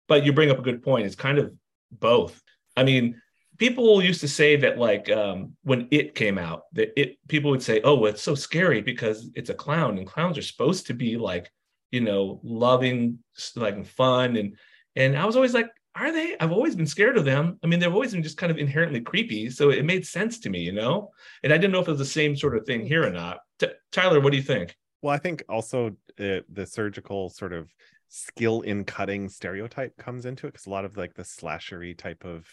But 0.08 0.24
you 0.24 0.32
bring 0.32 0.50
up 0.50 0.58
a 0.58 0.62
good 0.62 0.82
point. 0.82 1.06
It's 1.06 1.14
kind 1.14 1.38
of 1.38 1.52
both. 1.90 2.42
I 2.76 2.84
mean 2.84 3.20
people 3.58 4.02
used 4.02 4.20
to 4.20 4.28
say 4.28 4.56
that 4.56 4.78
like 4.78 5.10
um, 5.10 5.52
when 5.62 5.88
it 5.90 6.14
came 6.14 6.38
out 6.38 6.64
that 6.72 6.98
it 7.00 7.16
people 7.28 7.50
would 7.50 7.62
say 7.62 7.80
oh 7.82 8.04
it's 8.04 8.22
so 8.22 8.34
scary 8.34 8.82
because 8.82 9.30
it's 9.34 9.50
a 9.50 9.54
clown 9.54 9.96
and 9.98 10.06
clowns 10.06 10.36
are 10.36 10.42
supposed 10.42 10.86
to 10.88 10.94
be 10.94 11.16
like 11.16 11.50
you 11.90 12.00
know 12.00 12.40
loving 12.42 13.18
like 13.56 13.86
fun. 13.86 14.36
And 14.36 14.56
and 14.94 15.16
i 15.16 15.24
was 15.24 15.36
always 15.36 15.54
like 15.54 15.70
are 15.94 16.12
they? 16.12 16.36
I've 16.40 16.52
always 16.52 16.74
been 16.74 16.86
scared 16.86 17.16
of 17.16 17.24
them. 17.24 17.58
I 17.62 17.66
mean, 17.66 17.78
they've 17.78 17.92
always 17.92 18.12
been 18.12 18.22
just 18.22 18.38
kind 18.38 18.50
of 18.50 18.58
inherently 18.58 19.00
creepy. 19.00 19.50
So 19.50 19.70
it 19.70 19.84
made 19.84 20.06
sense 20.06 20.38
to 20.40 20.50
me, 20.50 20.60
you 20.60 20.72
know? 20.72 21.10
And 21.42 21.52
I 21.52 21.58
didn't 21.58 21.72
know 21.72 21.80
if 21.80 21.88
it 21.88 21.92
was 21.92 21.98
the 21.98 22.06
same 22.06 22.34
sort 22.34 22.56
of 22.56 22.64
thing 22.64 22.86
here 22.86 23.04
or 23.06 23.10
not. 23.10 23.40
T- 23.58 23.68
Tyler, 23.90 24.20
what 24.20 24.30
do 24.30 24.36
you 24.36 24.42
think? 24.42 24.74
Well, 25.02 25.14
I 25.14 25.18
think 25.18 25.44
also 25.48 25.88
uh, 26.18 26.40
the 26.50 26.66
surgical 26.66 27.28
sort 27.28 27.52
of 27.52 27.68
skill 28.08 28.60
in 28.60 28.84
cutting 28.84 29.28
stereotype 29.28 29.96
comes 29.96 30.26
into 30.26 30.46
it 30.46 30.52
because 30.52 30.66
a 30.66 30.70
lot 30.70 30.84
of 30.84 30.96
like 30.96 31.14
the 31.14 31.22
slashery 31.22 31.96
type 31.96 32.24
of 32.24 32.46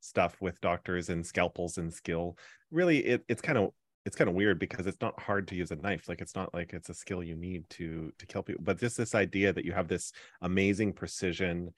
stuff 0.00 0.36
with 0.40 0.60
doctors 0.60 1.10
and 1.10 1.24
scalpels 1.24 1.78
and 1.78 1.92
skill 1.92 2.36
really 2.70 2.98
it, 2.98 3.22
it's 3.28 3.42
kind 3.42 3.58
of 3.58 3.70
it's 4.06 4.16
kind 4.16 4.28
of 4.28 4.34
weird 4.34 4.58
because 4.58 4.86
it's 4.86 5.00
not 5.02 5.20
hard 5.20 5.46
to 5.46 5.54
use 5.54 5.70
a 5.70 5.76
knife 5.76 6.08
like 6.08 6.22
it's 6.22 6.34
not 6.34 6.52
like 6.54 6.72
it's 6.72 6.88
a 6.88 6.94
skill 6.94 7.22
you 7.22 7.36
need 7.36 7.68
to 7.68 8.10
to 8.18 8.26
kill 8.26 8.42
people 8.42 8.64
but 8.64 8.80
just 8.80 8.96
this 8.96 9.14
idea 9.14 9.52
that 9.52 9.66
you 9.66 9.72
have 9.72 9.86
this 9.86 10.12
amazing 10.40 10.94
precision 10.94 11.70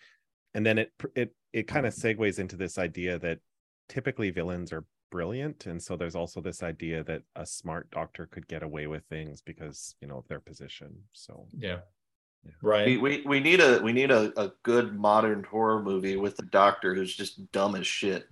and 0.54 0.64
then 0.64 0.78
it 0.78 0.92
it 1.14 1.34
it 1.52 1.66
kind 1.66 1.86
of 1.86 1.94
segues 1.94 2.38
into 2.38 2.56
this 2.56 2.78
idea 2.78 3.18
that 3.18 3.38
typically 3.88 4.30
villains 4.30 4.72
are 4.72 4.84
brilliant. 5.10 5.66
And 5.66 5.80
so 5.80 5.96
there's 5.96 6.16
also 6.16 6.40
this 6.40 6.62
idea 6.62 7.04
that 7.04 7.22
a 7.36 7.46
smart 7.46 7.90
doctor 7.90 8.26
could 8.26 8.48
get 8.48 8.62
away 8.62 8.86
with 8.86 9.04
things 9.04 9.42
because 9.42 9.94
you 10.00 10.08
know 10.08 10.18
of 10.18 10.28
their 10.28 10.40
position. 10.40 10.94
So 11.12 11.46
yeah, 11.56 11.78
yeah. 12.44 12.50
right. 12.62 12.86
we, 12.86 12.96
we 12.96 13.22
we 13.26 13.40
need 13.40 13.60
a 13.60 13.80
we 13.80 13.92
need 13.92 14.10
a, 14.10 14.32
a 14.40 14.52
good 14.62 14.98
modern 14.98 15.44
horror 15.44 15.82
movie 15.82 16.16
with 16.16 16.38
a 16.38 16.46
doctor 16.46 16.94
who's 16.94 17.14
just 17.14 17.50
dumb 17.52 17.74
as 17.74 17.86
shit 17.86 18.26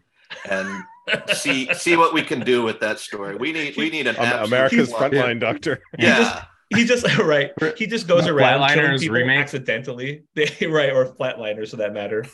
and 0.49 0.69
see 1.35 1.73
see 1.75 1.97
what 1.97 2.15
we 2.15 2.23
can 2.23 2.41
do 2.41 2.63
with 2.63 2.81
that 2.81 2.99
story. 2.99 3.37
We 3.37 3.53
need 3.53 3.77
we 3.77 3.91
need 3.91 4.07
an 4.07 4.17
america's 4.17 4.93
frontline 4.93 5.41
doctor. 5.41 5.83
Yeah 5.99 6.45
he 6.75 6.85
just 6.85 7.19
right. 7.19 7.53
He 7.77 7.87
just 7.87 8.07
goes 8.07 8.27
around 8.27 8.69
killing 8.71 8.99
people 8.99 9.15
remake. 9.15 9.39
accidentally. 9.39 10.25
right, 10.37 10.93
or 10.93 11.15
flatliners 11.15 11.71
for 11.71 11.77
that 11.77 11.93
matter. 11.93 12.25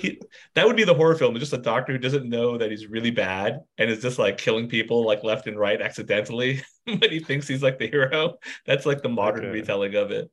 He, 0.00 0.20
that 0.54 0.66
would 0.66 0.76
be 0.76 0.84
the 0.84 0.94
horror 0.94 1.14
film. 1.14 1.38
Just 1.38 1.52
a 1.52 1.58
doctor 1.58 1.92
who 1.92 1.98
doesn't 1.98 2.28
know 2.28 2.58
that 2.58 2.70
he's 2.70 2.86
really 2.86 3.10
bad 3.10 3.60
and 3.78 3.90
is 3.90 4.02
just 4.02 4.18
like 4.18 4.38
killing 4.38 4.68
people 4.68 5.04
like 5.04 5.24
left 5.24 5.46
and 5.46 5.58
right 5.58 5.80
accidentally, 5.80 6.62
but 6.86 7.10
he 7.10 7.20
thinks 7.20 7.48
he's 7.48 7.62
like 7.62 7.78
the 7.78 7.88
hero. 7.88 8.34
That's 8.66 8.86
like 8.86 9.02
the 9.02 9.08
modern 9.08 9.46
okay. 9.46 9.52
retelling 9.52 9.94
of 9.94 10.10
it. 10.10 10.30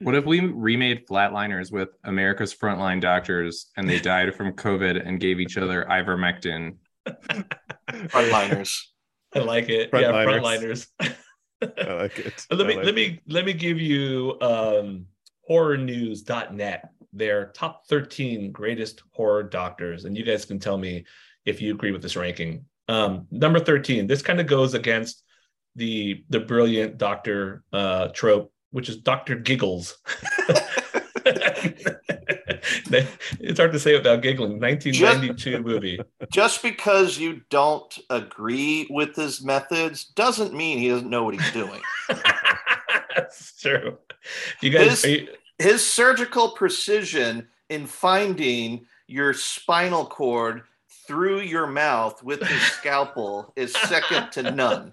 What 0.00 0.14
if 0.14 0.26
we 0.26 0.40
remade 0.40 1.06
Flatliners 1.06 1.70
with 1.70 1.90
America's 2.02 2.54
frontline 2.54 3.00
doctors 3.00 3.70
and 3.76 3.88
they 3.88 4.00
died 4.00 4.34
from 4.34 4.52
COVID 4.52 5.06
and 5.06 5.20
gave 5.20 5.38
each 5.38 5.56
other 5.56 5.86
ivermectin? 5.88 6.76
Frontliners. 7.06 8.80
I 9.34 9.38
like 9.40 9.68
it. 9.68 9.90
Front 9.90 10.06
yeah, 10.06 10.12
liners. 10.12 10.88
frontliners. 11.00 11.16
I 11.78 11.92
like 11.94 12.18
it. 12.18 12.46
let 12.50 12.66
me 12.66 12.76
like 12.76 12.84
let 12.84 12.88
it. 12.88 12.94
me 12.94 13.20
let 13.28 13.44
me 13.44 13.52
give 13.52 13.78
you 13.80 14.38
um 14.40 15.06
horrornews.net 15.48 16.90
their 17.12 17.46
top 17.46 17.86
13 17.88 18.50
greatest 18.50 19.02
horror 19.12 19.42
doctors 19.42 20.04
and 20.04 20.16
you 20.16 20.24
guys 20.24 20.44
can 20.44 20.58
tell 20.58 20.76
me 20.76 21.04
if 21.44 21.60
you 21.62 21.72
agree 21.72 21.92
with 21.92 22.02
this 22.02 22.16
ranking 22.16 22.64
um 22.88 23.26
number 23.30 23.60
13 23.60 24.06
this 24.06 24.22
kind 24.22 24.40
of 24.40 24.46
goes 24.46 24.74
against 24.74 25.22
the 25.76 26.24
the 26.30 26.40
brilliant 26.40 26.98
doctor 26.98 27.62
uh 27.72 28.08
trope 28.08 28.52
which 28.70 28.88
is 28.88 28.96
dr 28.98 29.36
giggles 29.36 29.98
it's 33.40 33.58
hard 33.58 33.72
to 33.72 33.78
say 33.78 33.96
without 33.96 34.22
giggling. 34.22 34.60
1992 34.60 35.50
just, 35.50 35.64
movie. 35.64 36.00
Just 36.32 36.62
because 36.62 37.18
you 37.18 37.42
don't 37.50 37.98
agree 38.10 38.86
with 38.90 39.16
his 39.16 39.42
methods 39.42 40.04
doesn't 40.04 40.54
mean 40.54 40.78
he 40.78 40.88
doesn't 40.88 41.10
know 41.10 41.24
what 41.24 41.34
he's 41.34 41.52
doing. 41.52 41.80
That's 43.16 43.60
true. 43.60 43.98
You 44.60 44.70
guys, 44.70 45.02
his, 45.02 45.04
you... 45.04 45.28
his 45.58 45.86
surgical 45.86 46.50
precision 46.50 47.48
in 47.68 47.86
finding 47.86 48.86
your 49.06 49.32
spinal 49.34 50.06
cord 50.06 50.62
through 51.06 51.40
your 51.40 51.66
mouth 51.66 52.22
with 52.22 52.42
his 52.42 52.62
scalpel 52.62 53.52
is 53.56 53.72
second 53.72 54.30
to 54.32 54.50
none. 54.50 54.90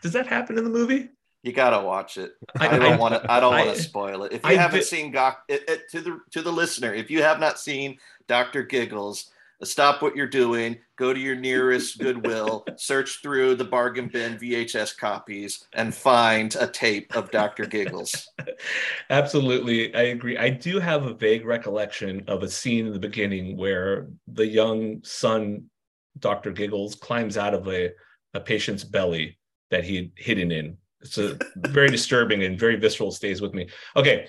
Does 0.00 0.12
that 0.12 0.26
happen 0.26 0.56
in 0.56 0.64
the 0.64 0.70
movie? 0.70 1.08
You 1.42 1.52
gotta 1.52 1.80
watch 1.82 2.18
it. 2.18 2.34
I, 2.58 2.78
don't 2.78 2.98
want 2.98 3.14
to. 3.14 3.32
I 3.32 3.40
don't 3.40 3.52
want 3.52 3.74
to 3.74 3.82
spoil 3.82 4.24
it. 4.24 4.32
If 4.32 4.44
you 4.44 4.50
I 4.50 4.54
haven't 4.54 4.84
seen 4.84 5.12
Gok, 5.12 5.36
it, 5.48 5.64
it, 5.68 5.90
to 5.90 6.00
the 6.02 6.20
to 6.32 6.42
the 6.42 6.52
listener, 6.52 6.92
if 6.92 7.10
you 7.10 7.22
have 7.22 7.40
not 7.40 7.58
seen 7.58 7.96
Doctor 8.28 8.62
Giggles, 8.62 9.30
uh, 9.62 9.64
stop 9.64 10.02
what 10.02 10.14
you're 10.14 10.26
doing. 10.26 10.76
Go 10.96 11.14
to 11.14 11.18
your 11.18 11.36
nearest 11.36 11.98
Goodwill, 11.98 12.66
search 12.76 13.22
through 13.22 13.54
the 13.54 13.64
bargain 13.64 14.08
bin 14.08 14.36
VHS 14.36 14.98
copies, 14.98 15.64
and 15.72 15.94
find 15.94 16.54
a 16.56 16.66
tape 16.66 17.16
of 17.16 17.30
Doctor 17.30 17.64
Giggles. 17.64 18.28
Absolutely, 19.10 19.94
I 19.94 20.02
agree. 20.02 20.36
I 20.36 20.50
do 20.50 20.78
have 20.78 21.06
a 21.06 21.14
vague 21.14 21.46
recollection 21.46 22.22
of 22.28 22.42
a 22.42 22.50
scene 22.50 22.86
in 22.86 22.92
the 22.92 22.98
beginning 22.98 23.56
where 23.56 24.08
the 24.28 24.46
young 24.46 25.02
son, 25.04 25.70
Doctor 26.18 26.52
Giggles, 26.52 26.96
climbs 26.96 27.38
out 27.38 27.54
of 27.54 27.66
a 27.68 27.92
a 28.34 28.40
patient's 28.40 28.84
belly 28.84 29.38
that 29.70 29.84
he'd 29.84 30.12
hidden 30.16 30.52
in 30.52 30.76
it's 31.00 31.18
a 31.18 31.38
very 31.56 31.88
disturbing 31.88 32.44
and 32.44 32.58
very 32.58 32.76
visceral 32.76 33.10
stays 33.10 33.40
with 33.40 33.54
me. 33.54 33.68
Okay. 33.96 34.28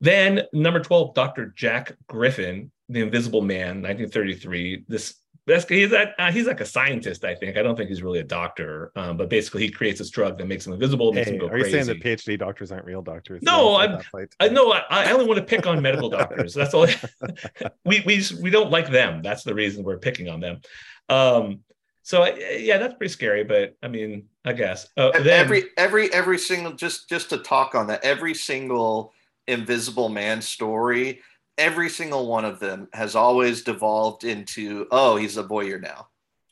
Then 0.00 0.42
number 0.52 0.80
12, 0.80 1.14
Dr. 1.14 1.54
Jack 1.56 1.96
Griffin, 2.06 2.70
The 2.88 3.00
Invisible 3.00 3.40
Man, 3.40 3.82
1933. 3.82 4.84
This 4.88 5.14
that's 5.46 5.68
he's 5.68 5.92
like, 5.92 6.12
uh, 6.18 6.32
he's 6.32 6.46
like 6.46 6.60
a 6.60 6.66
scientist, 6.66 7.24
I 7.24 7.36
think. 7.36 7.56
I 7.56 7.62
don't 7.62 7.76
think 7.76 7.88
he's 7.88 8.02
really 8.02 8.18
a 8.18 8.24
doctor, 8.24 8.90
um, 8.96 9.16
but 9.16 9.30
basically 9.30 9.62
he 9.62 9.70
creates 9.70 10.00
this 10.00 10.10
drug 10.10 10.38
that 10.38 10.48
makes 10.48 10.66
him 10.66 10.72
invisible. 10.72 11.12
Makes 11.12 11.28
hey, 11.28 11.34
him 11.34 11.40
go 11.40 11.46
are 11.46 11.50
crazy. 11.50 11.66
you 11.66 11.84
saying 11.84 11.86
that 11.86 12.02
PhD 12.02 12.36
doctors 12.36 12.72
aren't 12.72 12.84
real 12.84 13.00
doctors? 13.00 13.42
No, 13.42 13.76
I'm, 13.76 14.00
I 14.40 14.48
know. 14.48 14.72
I, 14.72 14.82
I, 14.90 15.12
only 15.12 15.24
want 15.24 15.38
to 15.38 15.44
pick 15.44 15.64
on 15.64 15.80
medical 15.80 16.08
doctors. 16.08 16.52
That's 16.52 16.74
all. 16.74 16.88
we 17.84 18.02
we 18.04 18.24
we 18.42 18.50
don't 18.50 18.72
like 18.72 18.90
them. 18.90 19.22
That's 19.22 19.44
the 19.44 19.54
reason 19.54 19.84
we're 19.84 19.98
picking 19.98 20.28
on 20.28 20.40
them. 20.40 20.60
Um, 21.08 21.60
so 22.06 22.24
yeah, 22.36 22.78
that's 22.78 22.94
pretty 22.94 23.12
scary. 23.12 23.42
But 23.42 23.74
I 23.82 23.88
mean, 23.88 24.28
I 24.44 24.52
guess 24.52 24.86
uh, 24.96 25.10
then, 25.10 25.26
every 25.26 25.64
every 25.76 26.14
every 26.14 26.38
single 26.38 26.72
just 26.72 27.08
just 27.08 27.30
to 27.30 27.38
talk 27.38 27.74
on 27.74 27.88
that, 27.88 28.04
every 28.04 28.32
single 28.32 29.12
Invisible 29.48 30.08
Man 30.08 30.40
story, 30.40 31.20
every 31.58 31.88
single 31.88 32.28
one 32.28 32.44
of 32.44 32.60
them 32.60 32.86
has 32.92 33.16
always 33.16 33.64
devolved 33.64 34.22
into 34.22 34.86
oh, 34.92 35.16
he's 35.16 35.36
a 35.36 35.42
voyeur 35.42 35.82
now. 35.82 36.06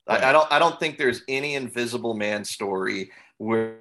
Right. 0.09 0.25
I, 0.25 0.31
I, 0.31 0.33
don't 0.33 0.51
I 0.51 0.59
don't 0.59 0.81
think 0.81 0.99
there's 0.99 1.23
any 1.29 1.55
Invisible 1.55 2.15
Man 2.15 2.45
story 2.45 3.13
where 3.39 3.77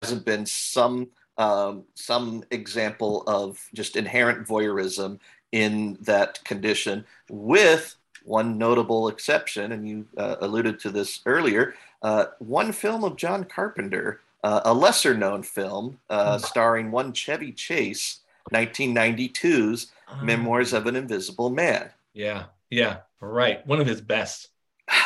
hasn't 0.00 0.24
been 0.24 0.46
some 0.46 1.08
um, 1.38 1.86
some 1.96 2.44
example 2.52 3.24
of 3.26 3.58
just 3.74 3.96
inherent 3.96 4.46
voyeurism 4.46 5.18
in 5.50 5.98
that 6.02 6.44
condition 6.44 7.04
with 7.28 7.96
one 8.24 8.58
notable 8.58 9.08
exception, 9.08 9.72
and 9.72 9.88
you 9.88 10.06
uh, 10.16 10.36
alluded 10.40 10.80
to 10.80 10.90
this 10.90 11.20
earlier. 11.26 11.74
Uh, 12.02 12.26
one 12.38 12.72
film 12.72 13.04
of 13.04 13.16
John 13.16 13.44
Carpenter, 13.44 14.20
uh, 14.42 14.60
a 14.64 14.74
lesser 14.74 15.14
known 15.14 15.42
film 15.42 15.98
uh, 16.10 16.38
hmm. 16.38 16.44
starring 16.44 16.90
one 16.90 17.12
Chevy 17.12 17.52
Chase, 17.52 18.20
1992's 18.52 19.92
ah. 20.08 20.20
Memoirs 20.22 20.72
of 20.72 20.86
an 20.86 20.96
Invisible 20.96 21.50
Man. 21.50 21.90
Yeah, 22.12 22.44
yeah, 22.70 22.98
right. 23.20 23.66
One 23.66 23.80
of 23.80 23.86
his 23.86 24.00
best. 24.00 24.48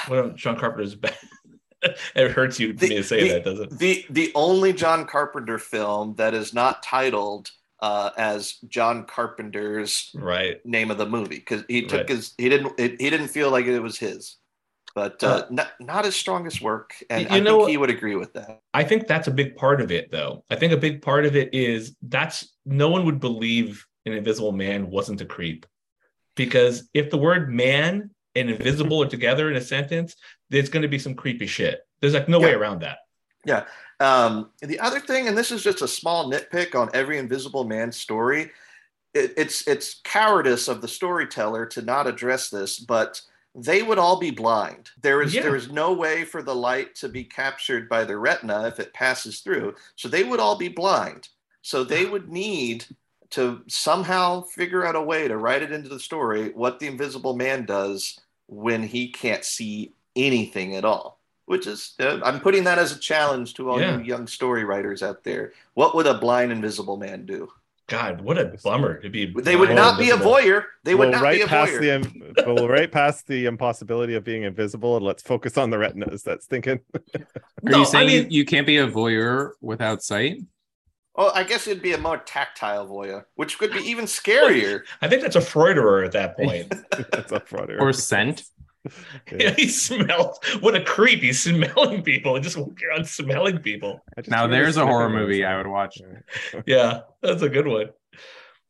Well, 0.09 0.31
John 0.31 0.59
Carpenter's 0.59 0.95
bad. 0.95 1.17
it 2.15 2.31
hurts 2.33 2.59
you 2.59 2.73
me 2.75 2.89
to 2.89 3.03
say 3.03 3.23
the, 3.23 3.29
that, 3.35 3.45
doesn't 3.45 3.73
it? 3.73 3.79
The 3.79 4.07
the 4.11 4.33
only 4.35 4.73
John 4.73 5.07
Carpenter 5.07 5.59
film 5.59 6.15
that 6.17 6.35
is 6.35 6.53
not 6.53 6.83
titled 6.83 7.51
uh, 7.81 8.11
as 8.17 8.55
John 8.69 9.05
Carpenter's 9.07 10.11
Right. 10.15 10.65
name 10.67 10.91
of 10.91 10.99
the 10.99 11.07
movie 11.07 11.37
because 11.37 11.65
he 11.69 11.83
took 11.83 12.01
Right. 12.01 12.09
his 12.09 12.35
he 12.39 12.49
didn't 12.49 12.79
it, 12.79 13.01
he 13.01 13.11
didn't 13.11 13.29
feel 13.29 13.51
like 13.51 13.67
it 13.67 13.79
was 13.81 13.99
his, 13.99 14.37
but 14.95 15.23
uh, 15.23 15.27
Uh, 15.27 15.47
not 15.51 15.69
not 15.81 16.05
his 16.05 16.17
strongest 16.17 16.61
work, 16.61 16.95
and 17.11 17.23
you 17.23 17.37
I 17.37 17.41
know- 17.41 17.59
think 17.61 17.71
he 17.71 17.77
would 17.77 17.91
agree 17.91 18.17
with 18.17 18.33
that. 18.35 18.61
I 18.75 18.85
think 18.85 19.07
that's 19.07 19.29
a 19.29 19.33
big 19.33 19.57
part 19.57 19.81
of 19.81 19.91
it, 19.93 20.11
though. 20.11 20.45
I 20.51 20.57
think 20.57 20.73
a 20.73 20.77
big 20.77 21.03
part 21.03 21.25
of 21.27 21.37
it 21.37 21.55
is 21.55 21.95
that's 22.03 22.53
no 22.67 22.89
one 22.89 23.05
would 23.07 23.21
believe 23.21 23.85
an 24.07 24.13
invisible 24.13 24.53
man 24.53 24.91
wasn't 24.91 25.21
a 25.21 25.27
creep. 25.27 25.67
Because 26.35 26.89
if 26.95 27.11
the 27.11 27.19
word 27.19 27.53
man 27.53 28.11
and 28.37 28.51
invisible 28.51 29.03
are 29.03 29.09
together 29.09 29.51
in 29.51 29.57
a 29.57 29.61
sentence, 29.61 30.15
there's 30.51 30.69
going 30.69 30.83
to 30.83 30.89
be 30.89 30.99
some 30.99 31.15
creepy 31.15 31.47
shit. 31.47 31.81
There's 32.01 32.15
like 32.15 32.29
no 32.29 32.39
way 32.39 32.53
around 32.55 32.83
that. 32.83 32.99
Yeah. 33.45 33.67
Um, 34.01 34.51
the 34.61 34.79
other 34.79 35.01
thing, 35.01 35.27
and 35.29 35.37
this 35.37 35.51
is 35.51 35.63
just 35.63 35.83
a 35.83 35.89
small 35.89 36.31
nitpick 36.31 36.75
on 36.75 36.91
every 36.95 37.19
Invisible 37.19 37.65
Man 37.65 37.91
story, 37.91 38.51
it, 39.15 39.35
it's 39.37 39.67
it's 39.67 40.01
cowardice 40.05 40.69
of 40.69 40.81
the 40.81 40.89
storyteller 40.89 41.67
to 41.67 41.83
not 41.83 42.07
address 42.07 42.51
this, 42.51 42.79
but 42.79 43.21
they 43.55 43.83
would 43.83 43.99
all 43.99 44.21
be 44.21 44.31
blind. 44.31 44.91
There 45.03 45.21
is 45.23 45.35
Yeah. 45.35 45.43
there 45.43 45.57
is 45.57 45.71
no 45.71 45.93
way 45.93 46.25
for 46.25 46.43
the 46.43 46.55
light 46.55 46.95
to 46.97 47.09
be 47.09 47.25
captured 47.25 47.89
by 47.89 48.05
the 48.05 48.17
retina 48.17 48.69
if 48.69 48.79
it 48.79 48.95
passes 48.95 49.41
through. 49.41 49.75
So 49.97 50.09
they 50.09 50.23
would 50.25 50.39
all 50.41 50.57
be 50.57 50.69
blind. 50.69 51.29
So 51.63 51.83
they 51.83 52.05
would 52.07 52.29
need 52.31 52.85
to 53.31 53.63
somehow 53.67 54.43
figure 54.43 54.87
out 54.87 54.97
a 54.97 55.03
way 55.03 55.29
to 55.29 55.37
write 55.37 55.63
it 55.63 55.73
into 55.73 55.89
the 55.89 56.01
story 56.01 56.51
what 56.51 56.79
the 56.79 56.87
Invisible 56.87 57.35
Man 57.37 57.65
does 57.67 58.19
when 58.47 58.83
he 58.83 59.09
can't 59.11 59.45
see 59.45 59.93
anything 60.17 60.77
at 60.77 60.85
all. 60.85 61.18
Which 61.49 61.67
is, 61.67 61.95
uh, 61.99 62.21
I'm 62.23 62.41
putting 62.41 62.65
that 62.65 62.79
as 62.79 62.93
a 62.95 62.99
challenge 62.99 63.55
to 63.55 63.71
all 63.71 63.81
Yeah. 63.81 63.97
you 63.97 64.05
young 64.05 64.27
story 64.27 64.65
writers 64.65 65.03
out 65.03 65.25
there. 65.25 65.53
What 65.73 65.95
would 65.95 66.07
a 66.07 66.13
blind 66.19 66.53
invisible 66.53 66.99
man 66.99 67.25
do? 67.25 67.49
God, 67.87 68.21
what 68.21 68.37
a 68.37 68.55
bummer 68.63 69.01
to 69.01 69.09
be. 69.09 69.33
They 69.33 69.57
would 69.57 69.69
blind 69.71 69.77
not 69.77 69.99
be 69.99 70.11
a 70.11 70.17
voyeur. 70.17 70.65
They 70.85 70.95
would 70.95 71.09
we'll 71.09 71.13
not 71.13 71.23
right 71.23 71.39
be 71.39 71.43
a 71.43 71.47
past 71.47 71.73
voyeur. 71.73 72.03
the 72.37 72.45
we'll 72.47 72.69
right 72.69 72.93
past 72.93 73.27
the 73.29 73.47
impossibility 73.47 74.15
of 74.15 74.25
being 74.25 74.43
invisible 74.43 74.97
and 74.99 75.07
let's 75.07 75.23
focus 75.23 75.57
on 75.57 75.71
the 75.71 75.79
retinas. 75.79 76.23
That's 76.23 76.45
thinking. 76.45 76.81
Are 77.17 77.21
No, 77.63 77.79
you 77.79 77.87
saying 77.87 78.09
I 78.09 78.13
you- 78.13 78.23
mean, 78.25 78.31
you 78.31 78.45
can't 78.45 78.67
be 78.67 78.77
a 78.77 78.87
voyeur 78.87 79.53
without 79.63 80.03
sight? 80.03 80.43
Oh, 81.17 81.33
I 81.35 81.45
guess 81.45 81.67
it'd 81.67 81.83
be 81.83 81.95
a 81.95 81.99
more 81.99 82.19
tactile 82.19 82.87
voyeur, 82.87 83.25
which 83.37 83.59
could 83.59 83.73
be 83.73 83.81
even 83.81 84.05
scarier. 84.05 84.83
I 85.01 85.09
think 85.09 85.23
that's 85.23 85.35
a 85.37 85.41
Freuderer 85.41 86.05
at 86.05 86.13
that 86.13 86.37
point. 86.37 86.73
That's 87.11 87.33
a 87.33 87.41
fraud. 87.41 87.73
Or 87.81 87.93
scent? 87.95 88.45
yeah, 89.39 89.51
he 89.57 89.69
smells. 89.69 90.39
What 90.61 90.75
a 90.75 90.83
creep! 90.83 91.21
He's 91.21 91.43
smelling 91.43 92.03
people 92.03 92.35
and 92.35 92.45
just 92.45 92.57
walking 92.57 92.89
around 92.89 93.07
smelling 93.07 93.59
people. 93.59 94.01
Now 94.29 94.47
there's 94.47 94.77
a 94.77 94.87
horror 94.87 95.09
movie. 95.09 95.45
I 95.45 95.57
would 95.57 95.67
watch. 95.67 96.01
Yeah, 96.67 97.01
that's 97.23 97.43
a 97.43 97.49
good 97.49 97.67
one. 97.67 97.91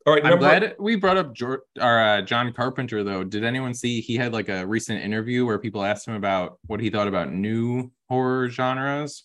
All 0.06 0.14
right, 0.14 0.24
I'm 0.24 0.38
glad 0.38 0.76
we 0.78 0.96
brought 0.96 1.16
up 1.16 1.34
George, 1.34 1.60
or, 1.80 2.00
uh, 2.00 2.22
John 2.22 2.52
Carpenter 2.52 3.04
though. 3.04 3.24
Did 3.24 3.44
anyone 3.44 3.74
see 3.74 4.00
he 4.00 4.16
had 4.16 4.32
like 4.32 4.48
a 4.48 4.66
recent 4.66 5.02
interview 5.02 5.44
where 5.44 5.58
people 5.58 5.84
asked 5.84 6.08
him 6.08 6.14
about 6.14 6.58
what 6.66 6.80
he 6.80 6.88
thought 6.88 7.08
about 7.08 7.32
new 7.32 7.90
horror 8.08 8.48
genres? 8.48 9.24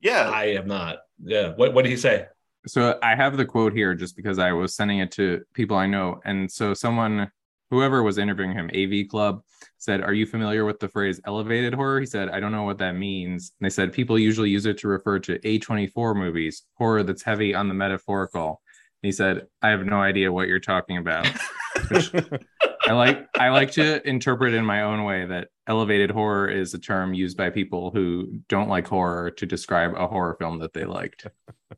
Yeah. 0.00 0.30
I 0.30 0.46
am 0.46 0.66
not. 0.66 0.98
Yeah, 1.22 1.54
what 1.54 1.74
what 1.74 1.82
did 1.82 1.90
he 1.90 1.96
say? 1.96 2.26
So 2.66 2.98
I 3.02 3.14
have 3.14 3.36
the 3.36 3.46
quote 3.46 3.72
here 3.72 3.94
just 3.94 4.16
because 4.16 4.38
I 4.38 4.52
was 4.52 4.74
sending 4.74 4.98
it 4.98 5.10
to 5.12 5.42
people 5.54 5.76
I 5.76 5.86
know. 5.86 6.20
And 6.24 6.50
so 6.50 6.74
someone, 6.74 7.30
whoever 7.70 8.02
was 8.02 8.18
interviewing 8.18 8.52
him, 8.52 8.70
AV 8.74 9.08
Club, 9.08 9.42
said, 9.78 10.02
Are 10.02 10.12
you 10.12 10.26
familiar 10.26 10.64
with 10.64 10.80
the 10.80 10.88
phrase 10.88 11.20
elevated 11.26 11.74
horror? 11.74 12.00
He 12.00 12.06
said, 12.06 12.28
I 12.30 12.40
don't 12.40 12.52
know 12.52 12.64
what 12.64 12.78
that 12.78 12.96
means. 12.96 13.52
And 13.60 13.66
they 13.66 13.70
said, 13.70 13.92
People 13.92 14.18
usually 14.18 14.50
use 14.50 14.66
it 14.66 14.78
to 14.78 14.88
refer 14.88 15.18
to 15.20 15.38
A24 15.40 16.16
movies, 16.16 16.62
horror 16.74 17.02
that's 17.02 17.22
heavy 17.22 17.54
on 17.54 17.68
the 17.68 17.74
metaphorical. 17.74 18.60
And 19.02 19.08
he 19.08 19.12
said, 19.12 19.46
I 19.62 19.68
have 19.68 19.84
no 19.84 20.00
idea 20.00 20.32
what 20.32 20.48
you're 20.48 20.58
talking 20.60 20.98
about. 20.98 21.26
Which 21.90 22.12
I 22.88 22.92
like 22.92 23.28
I 23.38 23.48
like 23.50 23.70
to 23.72 24.06
interpret 24.08 24.54
in 24.54 24.64
my 24.64 24.82
own 24.82 25.04
way 25.04 25.26
that 25.26 25.48
elevated 25.66 26.10
horror 26.10 26.48
is 26.48 26.72
a 26.74 26.78
term 26.78 27.12
used 27.14 27.36
by 27.36 27.50
people 27.50 27.90
who 27.90 28.40
don't 28.48 28.68
like 28.68 28.86
horror 28.86 29.30
to 29.32 29.46
describe 29.46 29.94
a 29.94 30.06
horror 30.06 30.36
film 30.38 30.58
that 30.60 30.72
they 30.72 30.84
liked. 30.84 31.26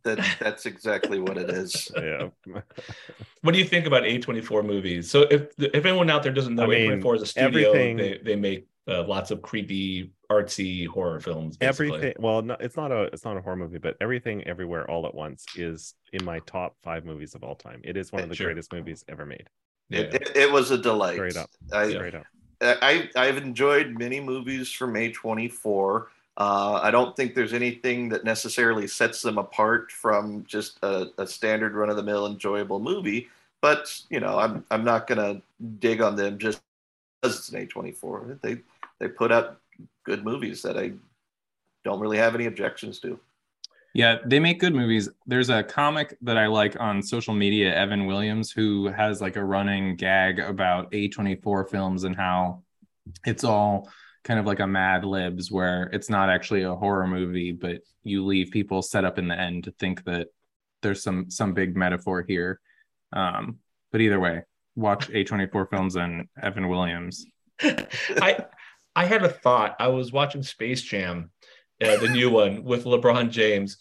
That, 0.05 0.25
that's 0.39 0.67
exactly 0.67 1.19
what 1.19 1.37
it 1.37 1.51
is. 1.51 1.91
yeah. 1.97 2.29
What 3.43 3.53
do 3.53 3.59
you 3.59 3.65
think 3.65 3.87
about 3.87 4.03
A24 4.05 4.65
movies? 4.65 5.11
So 5.11 5.23
if 5.23 5.49
if 5.59 5.85
anyone 5.85 6.11
out 6.11 6.23
there 6.23 6.33
doesn't 6.33 6.55
know, 6.55 6.65
I 6.65 6.67
mean, 6.69 7.01
A24 7.03 7.17
is 7.17 7.23
a 7.23 7.27
studio. 7.27 7.69
everything- 7.71 7.97
They 7.97 8.19
they 8.23 8.37
make 8.37 8.69
uh, 8.89 9.05
lots 9.05 9.31
of 9.31 9.41
creepy, 9.43 10.13
artsy 10.31 10.87
horror 10.87 11.21
films. 11.21 11.57
Basically. 11.57 11.87
everything 11.89 12.15
well 12.19 12.43
no, 12.43 12.57
it's 12.61 12.77
not 12.77 12.91
a 12.93 13.03
it's 13.13 13.25
not 13.25 13.37
a 13.37 13.41
horror 13.41 13.57
movie 13.57 13.79
but 13.79 13.97
everything 14.01 14.43
everywhere 14.47 14.89
all 14.91 15.07
at 15.07 15.15
once 15.15 15.45
is 15.57 15.95
in 16.13 16.25
my 16.25 16.39
top 16.41 16.77
five 16.83 17.05
movies 17.05 17.35
of 17.35 17.43
all 17.45 17.55
time 17.55 17.81
it 17.85 17.97
is 17.97 18.11
one 18.13 18.23
of 18.23 18.29
the 18.29 18.35
Sure. 18.35 18.47
greatest 18.47 18.73
movies 18.73 19.05
ever 19.09 19.27
made 19.27 19.49
Yeah. 19.91 20.01
It, 20.01 20.15
it, 20.15 20.37
it 20.37 20.53
was 20.53 20.71
a 20.71 20.79
delight. 20.79 21.17
Straight 21.17 21.37
up. 21.37 21.51
I, 21.73 21.91
straight 21.91 22.15
up 22.15 22.25
I 22.61 23.09
I've 23.17 23.39
enjoyed 23.39 23.99
many 23.99 24.21
movies 24.21 24.71
from 24.71 24.95
A24. 24.95 26.07
Uh, 26.37 26.81
I 26.83 26.91
don't 26.91 27.17
think 27.17 27.35
there's 27.35 27.53
anything 27.53 28.09
that 28.11 28.25
necessarily 28.25 28.87
sets 28.87 29.23
them 29.23 29.39
apart 29.39 29.91
from 29.91 30.45
just 30.47 30.79
a, 30.83 31.11
a 31.19 31.27
standard 31.27 31.75
run 31.75 31.91
of 31.91 31.97
the 31.97 32.03
mill 32.03 32.27
enjoyable 32.27 32.81
movie. 32.81 33.29
But 33.61 34.01
you 34.11 34.21
know, 34.21 34.39
I'm 34.39 34.65
I'm 34.71 34.85
not 34.85 35.07
gonna 35.07 35.41
dig 35.79 36.01
on 36.01 36.17
them 36.17 36.39
just 36.39 36.61
because 37.23 37.39
it's 37.39 37.49
an 37.51 37.67
A24. 37.67 38.41
They 38.41 38.59
they 38.99 39.09
put 39.09 39.33
out 39.33 39.61
good 40.05 40.25
movies 40.25 40.63
that 40.63 40.79
I 40.79 40.93
don't 41.85 42.01
really 42.01 42.19
have 42.19 42.35
any 42.35 42.47
objections 42.47 43.01
to. 43.01 43.19
Yeah, 43.93 44.19
they 44.25 44.39
make 44.39 44.61
good 44.61 44.75
movies. 44.75 45.09
There's 45.27 45.51
a 45.51 45.65
comic 45.65 46.17
that 46.23 46.39
I 46.39 46.47
like 46.47 46.79
on 46.79 47.03
social 47.03 47.35
media, 47.35 47.75
Evan 47.75 48.07
Williams, 48.07 48.53
who 48.53 48.87
has 48.87 49.21
like 49.21 49.37
a 49.37 49.45
running 49.45 49.97
gag 49.97 50.39
about 50.39 50.93
A24 50.93 51.69
films 51.69 52.05
and 52.05 52.15
how 52.15 52.63
it's 53.27 53.43
all 53.43 53.91
kind 54.23 54.39
of 54.39 54.47
like 54.47 54.61
a 54.61 54.67
Mad 54.67 55.05
Libs 55.05 55.51
where 55.51 55.91
it's 55.93 56.09
not 56.09 56.31
actually 56.31 56.63
a 56.63 56.75
horror 56.75 57.07
movie, 57.07 57.53
but 57.53 57.81
you 58.05 58.25
leave 58.25 58.51
people 58.51 58.83
set 58.83 59.05
up 59.05 59.19
in 59.19 59.29
the 59.29 59.39
end 59.39 59.65
to 59.65 59.73
think 59.73 60.05
that 60.05 60.29
there's 60.83 61.03
some 61.03 61.31
some 61.31 61.53
big 61.53 61.77
metaphor 61.77 62.25
here. 62.27 62.61
Um, 63.13 63.59
but 63.91 64.01
either 64.01 64.21
way, 64.21 64.43
watch 64.77 65.09
A24 65.09 65.69
films 65.69 65.97
and 65.97 66.29
Evan 66.41 66.69
Williams. 66.69 67.27
I 67.61 68.45
I 68.95 69.05
had 69.05 69.25
a 69.25 69.29
thought. 69.29 69.77
I 69.79 69.89
was 69.89 70.13
watching 70.13 70.43
Space 70.43 70.83
Jam, 70.83 71.31
uh, 71.83 71.97
the 71.97 72.09
new 72.09 72.31
one 72.31 72.65
with 72.65 72.85
LeBron 72.85 73.31
James, 73.31 73.79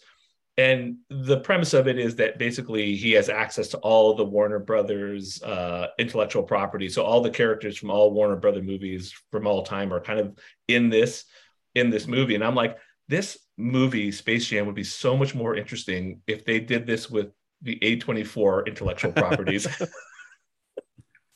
and 0.56 0.96
the 1.08 1.40
premise 1.40 1.72
of 1.74 1.88
it 1.88 1.98
is 1.98 2.16
that 2.16 2.38
basically 2.38 2.96
he 2.96 3.12
has 3.12 3.28
access 3.28 3.68
to 3.68 3.78
all 3.78 4.14
the 4.14 4.24
Warner 4.24 4.58
Brothers 4.58 5.42
uh, 5.42 5.88
intellectual 5.98 6.42
property. 6.42 6.88
So 6.88 7.02
all 7.02 7.20
the 7.20 7.30
characters 7.30 7.78
from 7.78 7.90
all 7.90 8.12
Warner 8.12 8.36
Brother 8.36 8.62
movies 8.62 9.14
from 9.30 9.46
all 9.46 9.62
time 9.62 9.92
are 9.92 10.00
kind 10.00 10.20
of 10.20 10.36
in 10.68 10.90
this 10.90 11.24
in 11.74 11.90
this 11.90 12.06
movie, 12.06 12.34
and 12.34 12.44
I'm 12.44 12.54
like, 12.54 12.76
this 13.08 13.38
movie 13.56 14.12
Space 14.12 14.46
Jam 14.46 14.66
would 14.66 14.74
be 14.74 14.84
so 14.84 15.16
much 15.16 15.34
more 15.34 15.54
interesting 15.54 16.20
if 16.26 16.44
they 16.44 16.60
did 16.60 16.86
this 16.86 17.10
with 17.10 17.28
the 17.62 17.78
A24 17.80 18.66
intellectual 18.66 19.12
properties. 19.12 19.66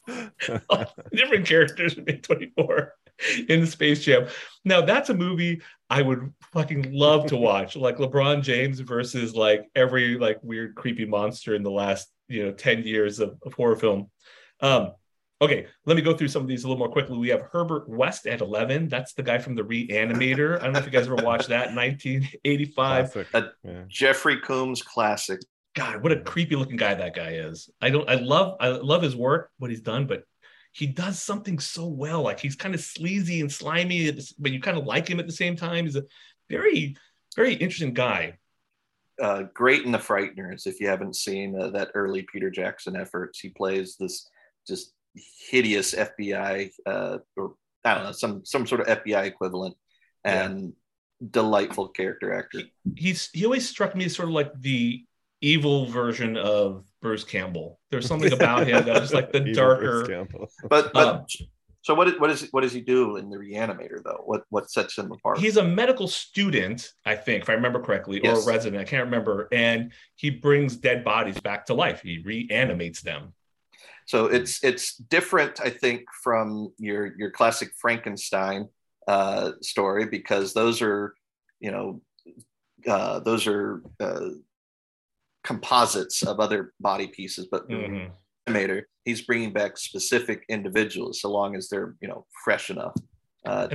different 1.12 1.46
characters 1.46 1.96
in 1.96 2.04
A24 2.04 2.88
in 3.48 3.60
the 3.60 3.66
Space 3.66 4.04
Jam. 4.04 4.26
Now 4.64 4.80
that's 4.80 5.10
a 5.10 5.14
movie 5.14 5.62
I 5.90 6.02
would 6.02 6.32
fucking 6.52 6.92
love 6.92 7.26
to 7.26 7.36
watch, 7.36 7.76
like 7.76 7.98
LeBron 7.98 8.42
James 8.42 8.80
versus 8.80 9.34
like 9.34 9.70
every 9.74 10.18
like 10.18 10.38
weird 10.42 10.74
creepy 10.74 11.04
monster 11.04 11.54
in 11.54 11.62
the 11.62 11.70
last 11.70 12.10
you 12.28 12.44
know 12.44 12.52
10 12.52 12.84
years 12.84 13.20
of, 13.20 13.38
of 13.44 13.52
horror 13.54 13.76
film. 13.76 14.10
Um, 14.60 14.92
okay, 15.40 15.66
let 15.84 15.96
me 15.96 16.02
go 16.02 16.16
through 16.16 16.28
some 16.28 16.42
of 16.42 16.48
these 16.48 16.64
a 16.64 16.68
little 16.68 16.78
more 16.78 16.90
quickly. 16.90 17.18
We 17.18 17.28
have 17.28 17.42
Herbert 17.42 17.88
West 17.88 18.26
at 18.26 18.40
11. 18.40 18.88
That's 18.88 19.12
the 19.12 19.22
guy 19.22 19.38
from 19.38 19.54
the 19.54 19.62
Reanimator. 19.62 20.58
I 20.58 20.64
don't 20.64 20.72
know 20.72 20.78
if 20.78 20.86
you 20.86 20.90
guys 20.90 21.06
ever 21.06 21.16
watched 21.16 21.48
that. 21.48 21.74
1985. 21.74 23.28
Uh, 23.34 23.42
yeah. 23.62 23.82
Jeffrey 23.88 24.40
Combs 24.40 24.82
classic. 24.82 25.40
God, 25.74 26.02
what 26.02 26.12
a 26.12 26.20
creepy 26.20 26.56
looking 26.56 26.76
guy 26.76 26.94
that 26.94 27.16
guy 27.16 27.32
is. 27.32 27.68
I 27.80 27.90
don't 27.90 28.08
I 28.08 28.14
love 28.14 28.56
I 28.60 28.68
love 28.68 29.02
his 29.02 29.16
work, 29.16 29.50
what 29.58 29.70
he's 29.70 29.80
done, 29.80 30.06
but 30.06 30.24
he 30.74 30.86
does 30.86 31.22
something 31.22 31.58
so 31.60 31.86
well. 31.86 32.22
Like 32.22 32.40
he's 32.40 32.56
kind 32.56 32.74
of 32.74 32.82
sleazy 32.82 33.40
and 33.40 33.50
slimy, 33.50 34.10
but 34.38 34.52
you 34.52 34.60
kind 34.60 34.76
of 34.76 34.84
like 34.84 35.08
him 35.08 35.20
at 35.20 35.26
the 35.26 35.32
same 35.32 35.56
time. 35.56 35.86
He's 35.86 35.96
a 35.96 36.04
very, 36.50 36.96
very 37.36 37.54
interesting 37.54 37.94
guy. 37.94 38.38
uh, 39.22 39.44
great 39.54 39.84
in 39.84 39.92
the 39.92 39.98
Frighteners. 39.98 40.66
If 40.66 40.80
you 40.80 40.88
haven't 40.88 41.16
seen 41.16 41.60
uh, 41.60 41.70
that 41.70 41.90
early 41.94 42.22
Peter 42.30 42.50
Jackson 42.50 42.96
efforts, 42.96 43.38
he 43.40 43.48
plays 43.50 43.96
this 43.98 44.28
just 44.66 44.92
hideous 45.50 45.94
FBI 45.94 46.70
uh, 46.86 47.18
or 47.36 47.54
I 47.84 47.94
don't 47.94 48.04
know 48.04 48.12
some 48.12 48.44
some 48.44 48.66
sort 48.66 48.80
of 48.80 49.04
FBI 49.04 49.26
equivalent, 49.26 49.76
and 50.24 50.72
delightful 51.30 51.88
character 51.88 52.32
actor. 52.32 52.62
He's 52.96 53.30
he 53.32 53.44
always 53.44 53.68
struck 53.68 53.94
me 53.94 54.06
as 54.06 54.16
sort 54.16 54.28
of 54.28 54.34
like 54.34 54.52
the 54.58 55.04
evil 55.46 55.86
version 55.86 56.36
of 56.36 56.84
Bruce 57.02 57.24
Campbell. 57.24 57.78
There's 57.90 58.06
something 58.06 58.32
about 58.40 58.66
him 58.66 58.84
that 58.86 59.00
was 59.00 59.12
like 59.12 59.32
the 59.32 59.42
Evil 59.42 59.54
darker. 59.54 60.06
Campbell. 60.06 60.48
But 60.68 60.92
but 60.92 61.06
Um, 61.06 61.26
So 61.82 61.94
what 61.94 62.18
what 62.18 62.30
is 62.30 62.48
what 62.52 62.62
does 62.62 62.72
he 62.72 62.80
do 62.80 63.16
in 63.16 63.28
the 63.28 63.36
Reanimator 63.36 64.02
though? 64.02 64.22
What 64.24 64.44
what 64.48 64.70
sets 64.70 64.96
him 64.96 65.12
apart? 65.12 65.38
He's 65.38 65.58
a 65.58 65.64
medical 65.64 66.08
student, 66.08 66.90
I 67.04 67.14
think, 67.14 67.42
if 67.42 67.50
I 67.50 67.52
remember 67.52 67.80
correctly, 67.82 68.20
or 68.26 68.32
a 68.32 68.44
resident. 68.46 68.80
I 68.80 68.84
can't 68.84 69.04
remember. 69.04 69.48
And 69.52 69.92
he 70.16 70.30
brings 70.30 70.76
dead 70.78 71.04
bodies 71.04 71.38
back 71.40 71.66
to 71.66 71.74
life. 71.74 72.00
He 72.00 72.22
reanimates 72.24 73.02
them. 73.02 73.34
So 74.06 74.26
it's 74.26 74.64
it's 74.64 74.96
different, 74.96 75.60
I 75.60 75.70
think, 75.70 76.02
from 76.22 76.72
your 76.78 77.12
your 77.18 77.30
classic 77.30 77.70
Frankenstein 77.76 78.68
uh, 79.06 79.52
story 79.60 80.06
because 80.06 80.54
those 80.54 80.80
are, 80.80 81.14
you 81.60 81.70
know, 81.70 82.00
uh, 82.86 83.20
those 83.20 83.46
are 83.46 83.82
uh, 84.00 84.30
composites 85.44 86.22
of 86.22 86.40
other 86.40 86.72
body 86.80 87.06
pieces. 87.06 87.46
But 87.50 87.68
the 87.68 87.74
Mhm. 87.74 88.10
Reanimator, 88.48 88.82
he's 89.04 89.22
bringing 89.22 89.52
back 89.52 89.76
specific 89.78 90.44
individuals 90.48 91.20
so 91.20 91.30
long 91.30 91.54
as 91.56 91.68
they're 91.68 91.94
you 92.00 92.08
know 92.08 92.26
fresh 92.44 92.70
enough. 92.70 92.94
Uh, 93.46 93.68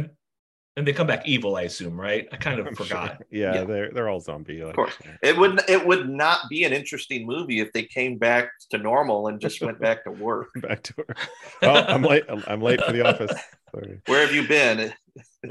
And 0.78 0.88
they 0.88 0.94
come 0.94 1.08
back 1.08 1.28
evil, 1.28 1.58
I 1.58 1.64
assume, 1.64 2.00
right? 2.00 2.26
I 2.32 2.38
kind 2.38 2.58
of 2.60 2.66
I'm 2.68 2.76
forgot. 2.76 3.18
sure. 3.18 3.26
Yeah, 3.32 3.54
Yeah. 3.56 3.64
they're 3.66 3.92
they're 3.92 4.08
all 4.10 4.22
zombie. 4.22 4.64
Like, 4.64 4.76
course. 4.76 4.94
it 5.22 5.36
would 5.38 5.62
it 5.68 5.86
would 5.86 6.08
not 6.08 6.48
be 6.50 6.64
an 6.64 6.72
interesting 6.74 7.26
movie 7.26 7.60
if 7.60 7.72
they 7.74 7.84
came 7.84 8.18
back 8.18 8.50
to 8.72 8.78
normal 8.78 9.28
and 9.28 9.42
just 9.42 9.62
went 9.62 9.80
back 9.80 10.04
to 10.06 10.12
work. 10.12 10.48
Back 10.68 10.84
to 10.84 10.94
work. 10.98 11.18
Oh, 11.64 11.70
I'm 11.74 12.02
late. 12.04 12.24
I'm, 12.30 12.44
I'm 12.48 12.62
late 12.62 12.82
for 12.84 12.92
the 12.94 13.06
office. 13.06 13.32
Sorry. 13.72 14.00
Where 14.08 14.22
have 14.26 14.34
you 14.34 14.48
been? 14.48 14.94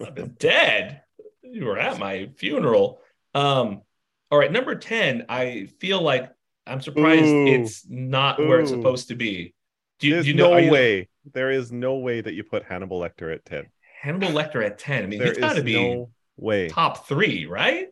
I've 0.07 0.15
been 0.15 0.35
dead. 0.39 1.03
You 1.43 1.67
were 1.67 1.79
at 1.79 1.99
my 1.99 2.31
funeral. 2.37 3.01
Um, 3.35 3.83
all 4.31 4.39
right, 4.39 4.51
number 4.53 4.75
10. 4.75 5.27
I 5.29 5.69
feel 5.81 6.01
like 6.03 6.31
I'm 6.67 6.81
surprised 6.81 7.25
Ooh. 7.25 7.47
it's 7.47 7.87
not 7.89 8.39
where 8.39 8.61
it's 8.61 8.71
supposed 8.71 9.09
to 9.09 9.15
be. 9.15 9.55
Do 10.01 10.07
you, 10.09 10.15
There's 10.15 10.25
do 10.27 10.31
you 10.31 10.37
know 10.37 10.51
no 10.53 10.57
you- 10.59 10.71
way. 10.71 11.09
There 11.35 11.51
is 11.51 11.71
no 11.73 11.97
way 11.97 12.21
that 12.23 12.33
you 12.35 12.43
put 12.45 12.65
Hannibal 12.65 13.01
Lecter 13.01 13.33
at 13.35 13.45
ten. 13.45 13.67
Hannibal 14.01 14.29
Lecter 14.29 14.65
at 14.65 14.79
10. 14.79 15.03
I 15.03 15.07
mean, 15.07 15.19
There 15.19 15.29
he's 15.29 15.39
got 15.39 15.57
to 15.57 15.63
be 15.63 15.75
no 15.75 16.11
way. 16.37 16.69
top 16.69 17.07
three, 17.07 17.47
right? 17.47 17.89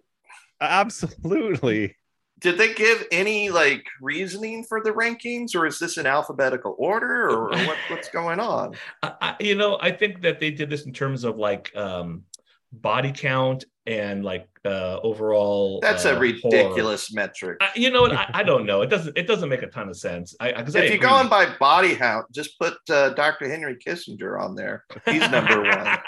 Absolutely. 0.61 1.97
Did 2.39 2.59
they 2.59 2.75
give 2.75 3.07
any 3.11 3.49
like 3.51 3.87
reasoning 4.01 4.63
for 4.63 4.83
the 4.83 4.91
rankings, 4.91 5.55
or 5.55 5.67
is 5.67 5.79
this 5.79 5.97
in 5.97 6.07
alphabetical 6.07 6.77
order, 6.79 7.31
or, 7.31 7.53
or 7.55 7.59
what, 7.67 7.77
what's 7.89 8.09
going 8.11 8.41
on? 8.41 8.75
I, 9.03 9.13
I, 9.21 9.37
you 9.41 9.55
know, 9.55 9.79
I 9.81 9.91
think 9.91 10.21
that 10.23 10.39
they 10.39 10.51
did 10.51 10.69
this 10.71 10.85
in 10.87 10.93
terms 10.93 11.25
of 11.25 11.37
like 11.39 11.75
um, 11.75 12.25
body 12.73 13.13
count 13.13 13.65
and 13.87 14.25
like 14.25 14.49
uh, 14.65 14.99
overall. 15.03 15.81
That's 15.81 16.05
uh, 16.05 16.11
a 16.11 16.15
horror. 16.15 16.21
ridiculous 16.23 17.13
metric. 17.13 17.59
I, 17.61 17.71
you 17.75 17.91
know 17.91 18.03
what? 18.03 18.13
I, 18.13 18.31
I 18.35 18.43
don't 18.43 18.67
know. 18.67 18.83
It 18.83 18.91
doesn't. 18.91 19.17
It 19.17 19.27
doesn't 19.27 19.49
make 19.49 19.63
a 19.63 19.69
ton 19.69 19.89
of 19.89 19.97
sense. 19.97 20.35
I 20.41 20.51
if 20.51 20.75
you're 20.75 20.99
going 20.99 21.29
by 21.29 21.47
body 21.59 21.95
count, 21.97 22.31
just 22.33 22.59
put 22.59 22.75
uh, 22.91 23.11
Dr. 23.11 23.49
Henry 23.49 23.77
Kissinger 23.77 24.41
on 24.41 24.55
there. 24.55 24.85
He's 25.07 25.29
number 25.31 25.63
one. 25.63 25.87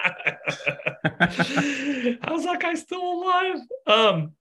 How's 2.23 2.44
that 2.44 2.59
guy 2.61 2.75
still 2.75 3.01
alive? 3.03 3.57
Um. 3.87 4.33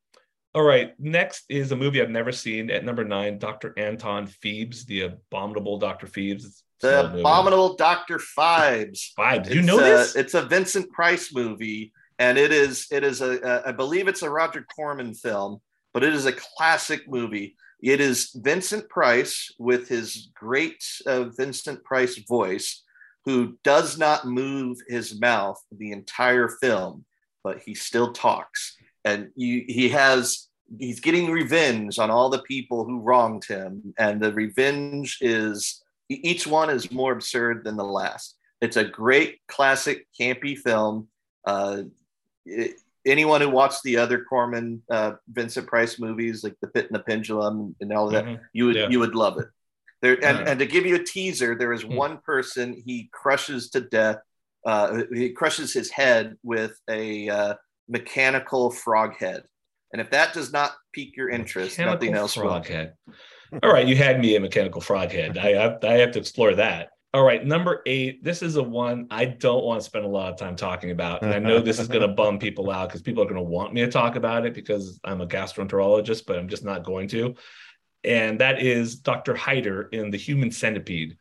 All 0.56 0.64
right. 0.64 0.94
Next 0.98 1.44
is 1.50 1.72
a 1.72 1.76
movie 1.76 2.02
I've 2.02 2.10
never 2.10 2.32
seen. 2.32 2.72
At 2.72 2.84
number 2.84 3.04
nine, 3.04 3.38
Dr. 3.38 3.76
Anton 3.78 4.26
Phoebes, 4.26 4.86
the 4.86 5.02
abominable 5.02 5.78
Dr. 5.78 6.08
Phoebes. 6.08 6.46
It's 6.46 6.64
The 6.80 7.20
abominable 7.20 7.76
Dr. 7.76 8.18
Phibes. 8.18 9.14
Phoebes. 9.16 9.54
You 9.54 9.62
know 9.62 9.78
this? 9.78 10.16
It's 10.16 10.34
a 10.34 10.44
Vincent 10.44 10.92
Price 10.92 11.32
movie, 11.32 11.92
and 12.20 12.38
it 12.38 12.52
is 12.52 12.88
it 12.92 13.04
is 13.04 13.22
a, 13.22 13.40
a 13.40 13.70
I 13.70 13.72
believe 13.72 14.08
it's 14.08 14.24
a 14.24 14.30
Roger 14.30 14.66
Corman 14.76 15.14
film, 15.14 15.62
but 15.94 16.04
it 16.04 16.14
is 16.14 16.26
a 16.26 16.34
classic 16.34 17.10
movie. 17.10 17.56
It 17.82 18.02
is 18.02 18.32
Vincent 18.36 18.90
Price 18.90 19.54
with 19.60 19.88
his 19.88 20.30
great 20.34 20.84
uh, 21.06 21.26
Vincent 21.26 21.84
Price 21.84 22.18
voice, 22.28 22.84
who 23.26 23.58
does 23.64 23.98
not 23.98 24.26
move 24.26 24.78
his 24.88 25.20
mouth 25.20 25.62
the 25.72 25.92
entire 25.92 26.50
film, 26.50 27.06
but 27.44 27.60
he 27.60 27.76
still 27.76 28.14
talks, 28.14 28.76
and 29.06 29.30
you, 29.36 29.64
he 29.68 29.90
has 29.90 30.48
he's 30.80 31.00
getting 31.00 31.32
revenge 31.32 31.98
on 32.00 32.10
all 32.10 32.30
the 32.30 32.42
people 32.44 32.84
who 32.84 33.00
wronged 33.00 33.46
him, 33.46 33.94
and 33.98 34.20
the 34.20 34.34
revenge 34.34 35.20
is 35.22 35.84
each 36.10 36.48
one 36.48 36.70
is 36.70 36.92
more 36.92 37.12
absurd 37.12 37.64
than 37.64 37.78
the 37.78 37.84
last. 37.84 38.36
It's 38.62 38.78
a 38.78 38.84
great 38.84 39.40
classic 39.48 40.08
campy 40.20 40.58
film. 40.58 41.10
Uh, 41.46 41.84
it- 42.48 42.76
anyone 43.06 43.40
who 43.42 43.50
watched 43.50 43.84
the 43.84 43.96
other 43.98 44.24
Corman 44.24 44.82
uh, 44.92 45.14
Vincent 45.32 45.66
Price 45.68 45.98
movies, 46.00 46.44
like 46.44 46.56
The 46.62 46.68
Pit 46.68 46.88
and 46.88 46.96
the 46.96 47.04
Pendulum 47.04 47.76
and 47.80 47.94
all 47.94 48.08
of 48.08 48.14
that, 48.14 48.26
Mhm. 48.26 48.40
you 48.54 48.66
would 48.66 48.76
Yeah. 48.76 48.90
you 48.90 49.00
would 49.00 49.16
love 49.16 49.40
it. 49.40 49.48
There 50.02 50.14
and, 50.16 50.24
Alright. 50.26 50.48
and 50.50 50.60
to 50.60 50.66
give 50.66 50.86
you 50.86 50.96
a 50.96 51.04
teaser, 51.04 51.56
there 51.56 51.74
is 51.74 51.84
Hmm. 51.84 51.96
one 51.96 52.18
person 52.20 52.82
he 52.86 53.10
crushes 53.14 53.70
to 53.72 53.82
death. 53.82 54.18
Uh, 54.66 55.04
he 55.14 55.30
crushes 55.32 55.72
his 55.74 55.90
head 55.90 56.36
with 56.44 56.78
a 56.90 57.30
uh, 57.30 57.54
mechanical 57.88 58.70
frog 58.72 59.16
head. 59.16 59.44
And 59.94 60.02
if 60.02 60.10
that 60.12 60.34
does 60.34 60.52
not 60.52 60.76
pique 60.94 61.16
your 61.16 61.30
interest, 61.30 61.80
nothing 61.80 62.12
Mechanical 62.12 62.20
else 62.20 62.36
will. 62.36 62.44
frog 62.44 62.68
head. 62.68 62.94
All 63.64 63.72
right, 63.72 63.88
you 63.88 63.96
had 63.96 64.20
me 64.20 64.36
a 64.36 64.40
mechanical 64.42 64.82
frog 64.82 65.12
head. 65.12 65.38
I, 65.38 65.54
I 65.54 65.78
I 65.82 65.94
have 66.00 66.12
to 66.12 66.20
explore 66.20 66.54
that. 66.56 66.90
All 67.14 67.24
right, 67.24 67.44
number 67.46 67.82
eight. 67.86 68.24
This 68.24 68.42
is 68.42 68.58
a 68.58 68.64
one 68.64 69.08
I 69.10 69.26
don't 69.26 69.64
want 69.64 69.80
to 69.80 69.86
spend 69.86 70.06
a 70.06 70.10
lot 70.10 70.32
of 70.32 70.38
time 70.38 70.56
talking 70.56 70.92
about, 70.92 71.24
and 71.24 71.34
I 71.34 71.40
know 71.40 71.60
this 71.60 71.80
is 71.80 71.88
going 71.88 72.02
to 72.08 72.08
bum 72.10 72.38
people 72.38 72.70
out 72.70 72.90
because 72.90 73.02
people 73.02 73.24
are 73.24 73.28
going 73.28 73.38
to 73.38 73.42
want 73.42 73.74
me 73.74 73.82
to 73.82 73.90
talk 73.90 74.16
about 74.16 74.46
it 74.46 74.54
because 74.54 75.00
I'm 75.04 75.22
a 75.22 75.28
gastroenterologist, 75.28 76.24
but 76.28 76.38
I'm 76.38 76.50
just 76.50 76.66
not 76.66 76.84
going 76.84 77.08
to. 77.10 77.36
And 78.04 78.40
that 78.42 78.62
is 78.62 78.98
Dr. 78.98 79.34
Heiter 79.34 79.92
in 79.94 80.12
the 80.12 80.18
Human 80.18 80.52
Centipede 80.52 81.18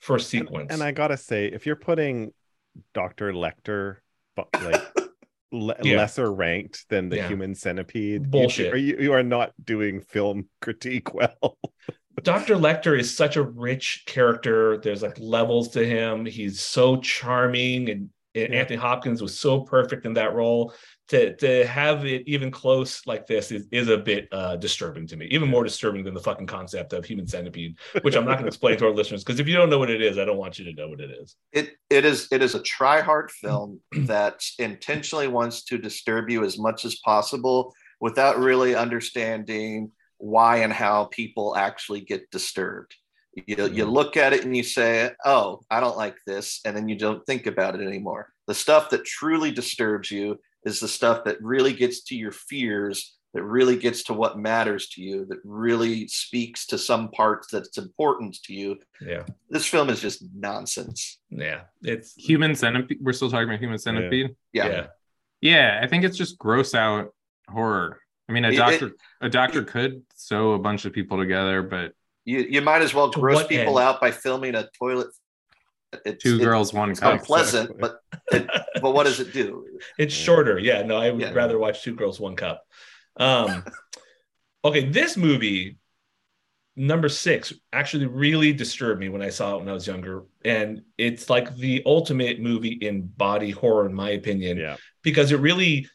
first 0.00 0.28
sequence. 0.30 0.72
And 0.72 0.82
I 0.82 0.92
gotta 0.92 1.16
say, 1.16 1.46
if 1.46 1.66
you're 1.66 1.76
putting 1.76 2.32
Dr. 2.94 3.32
Lecter 3.32 3.96
bu- 4.36 4.42
like 4.62 4.82
le- 5.52 5.76
Yeah. 5.82 5.96
lesser 5.98 6.32
ranked 6.32 6.86
than 6.88 7.08
the 7.08 7.16
Yeah. 7.16 7.28
human 7.28 7.54
centipede, 7.54 8.30
Bullshit. 8.30 8.76
you, 8.78 8.96
you 8.98 9.12
are 9.12 9.22
not 9.22 9.52
doing 9.62 10.00
film 10.00 10.48
critique 10.60 11.14
well. 11.14 11.58
Dr. 12.22 12.56
Lecter 12.56 12.98
is 12.98 13.14
such 13.16 13.36
a 13.36 13.42
rich 13.42 14.04
character. 14.06 14.78
There's 14.78 15.02
like 15.02 15.18
levels 15.18 15.68
to 15.70 15.84
him. 15.86 16.24
He's 16.26 16.60
so 16.60 16.96
charming, 16.98 17.90
and, 17.90 18.10
and 18.34 18.52
Yeah. 18.52 18.60
Anthony 18.60 18.76
Hopkins 18.78 19.22
was 19.22 19.38
so 19.38 19.60
perfect 19.60 20.06
in 20.06 20.14
that 20.14 20.34
role. 20.34 20.72
To 21.10 21.36
to 21.36 21.64
have 21.68 22.04
it 22.04 22.24
even 22.26 22.50
close 22.50 23.06
like 23.06 23.28
this 23.28 23.52
is, 23.52 23.68
is 23.70 23.88
a 23.88 23.96
bit 23.96 24.26
uh, 24.32 24.56
disturbing 24.56 25.06
to 25.06 25.16
me. 25.16 25.26
Even 25.26 25.48
more 25.48 25.62
disturbing 25.62 26.02
than 26.02 26.14
the 26.14 26.20
fucking 26.20 26.48
concept 26.48 26.92
of 26.92 27.04
human 27.04 27.28
centipede, 27.28 27.76
which 28.02 28.16
I'm 28.16 28.24
not 28.24 28.32
going 28.32 28.42
to 28.42 28.48
explain 28.48 28.76
to 28.78 28.86
our 28.86 28.92
listeners 28.92 29.22
because 29.22 29.38
if 29.38 29.46
you 29.46 29.54
don't 29.54 29.70
know 29.70 29.78
what 29.78 29.88
it 29.88 30.02
is, 30.02 30.18
I 30.18 30.24
don't 30.24 30.36
want 30.36 30.58
you 30.58 30.64
to 30.64 30.72
know 30.72 30.88
what 30.88 31.00
it 31.00 31.10
is. 31.12 31.36
it 31.52 31.74
it 31.90 32.04
is 32.04 32.26
it 32.32 32.42
is 32.42 32.56
a 32.56 32.62
try 32.62 33.02
hard 33.02 33.30
film 33.42 33.78
that 33.92 34.40
intentionally 34.58 35.28
wants 35.28 35.62
to 35.66 35.78
disturb 35.78 36.28
you 36.28 36.42
as 36.44 36.58
much 36.58 36.84
as 36.84 36.96
possible 37.04 37.72
without 38.00 38.38
really 38.38 38.74
understanding 38.74 39.92
why 40.18 40.58
and 40.58 40.72
how 40.72 41.04
people 41.06 41.56
actually 41.56 42.00
get 42.00 42.30
disturbed 42.30 42.94
you, 43.34 43.44
you 43.48 43.56
mm-hmm. 43.56 43.90
look 43.90 44.16
at 44.16 44.32
it 44.32 44.44
and 44.44 44.56
you 44.56 44.62
say 44.62 45.10
oh 45.24 45.60
i 45.70 45.80
don't 45.80 45.96
like 45.96 46.16
this 46.26 46.60
and 46.64 46.76
then 46.76 46.88
you 46.88 46.96
don't 46.96 47.24
think 47.26 47.46
about 47.46 47.74
it 47.74 47.86
anymore 47.86 48.28
the 48.46 48.54
stuff 48.54 48.90
that 48.90 49.04
truly 49.04 49.50
disturbs 49.50 50.10
you 50.10 50.38
is 50.64 50.80
the 50.80 50.88
stuff 50.88 51.24
that 51.24 51.40
really 51.42 51.72
gets 51.72 52.02
to 52.04 52.16
your 52.16 52.32
fears 52.32 53.14
that 53.34 53.42
really 53.42 53.76
gets 53.76 54.04
to 54.04 54.14
what 54.14 54.38
matters 54.38 54.88
to 54.88 55.02
you 55.02 55.26
that 55.26 55.38
really 55.44 56.08
speaks 56.08 56.64
to 56.64 56.78
some 56.78 57.10
parts 57.10 57.48
that's 57.52 57.76
important 57.76 58.34
to 58.42 58.54
you 58.54 58.78
Yeah, 59.00 59.24
this 59.50 59.66
film 59.66 59.90
is 59.90 60.00
just 60.00 60.24
nonsense 60.34 61.18
yeah, 61.30 61.62
it's 61.82 62.14
Human 62.14 62.54
centipede. 62.54 62.98
We're 63.00 63.12
still 63.12 63.30
talking 63.30 63.48
about 63.48 63.60
human 63.60 63.78
centipede. 63.78 64.36
yeah, 64.52 64.68
yeah. 64.68 64.86
Yeah, 65.40 65.80
I 65.82 65.86
think 65.86 66.04
it's 66.04 66.16
just 66.16 66.38
gross 66.38 66.74
out 66.74 67.12
horror. 67.48 68.00
I 68.28 68.32
mean, 68.32 68.44
a 68.44 68.48
It- 68.48 68.54
it- 68.54 68.56
doctor 68.56 68.92
a 69.20 69.28
doctor 69.28 69.62
could 69.64 70.02
sew 70.14 70.52
a 70.52 70.58
bunch 70.58 70.84
of 70.84 70.92
people 70.92 71.18
together, 71.18 71.62
but 71.62 71.92
You 72.24 72.40
you 72.40 72.60
might 72.60 72.82
as 72.82 72.92
well 72.94 73.10
gross 73.10 73.46
people 73.46 73.78
end? 73.78 73.88
out 73.88 74.00
by 74.00 74.10
filming 74.10 74.54
a 74.54 74.68
toilet. 74.78 75.08
It's, 76.04 76.22
two 76.22 76.36
it- 76.36 76.42
girls, 76.44 76.72
one 76.74 76.90
It's 76.90 77.00
cup. 77.00 77.20
unpleasant, 77.20 77.70
Exactly. 77.70 77.90
but 78.32 78.36
it, 78.36 78.80
but 78.82 78.92
what 78.92 79.04
does 79.04 79.20
it 79.20 79.32
do? 79.32 79.64
It's 79.98 80.12
shorter. 80.14 80.58
Yeah, 80.58 80.82
no, 80.82 80.96
I 80.96 81.10
would 81.10 81.20
Yeah. 81.20 81.32
rather 81.32 81.58
watch 81.58 81.82
Two 81.82 81.94
Girls, 81.94 82.18
One 82.20 82.34
Cup. 82.36 82.64
Um, 83.16 83.64
okay, 84.64 84.84
this 84.86 85.16
movie, 85.16 85.78
number 86.74 87.08
six, 87.08 87.52
actually 87.72 88.06
really 88.06 88.52
disturbed 88.52 89.00
me 89.00 89.08
when 89.08 89.22
I 89.22 89.30
saw 89.30 89.54
it 89.54 89.60
when 89.60 89.68
I 89.68 89.72
was 89.72 89.86
younger. 89.86 90.24
And 90.44 90.82
it's 90.98 91.30
like 91.30 91.54
the 91.56 91.82
ultimate 91.86 92.40
movie 92.40 92.72
in 92.88 93.02
body 93.02 93.50
horror, 93.52 93.86
in 93.86 93.94
my 93.94 94.10
opinion, 94.10 94.58
Yeah. 94.58 94.76
because 95.02 95.32
it 95.32 95.38
really 95.40 95.88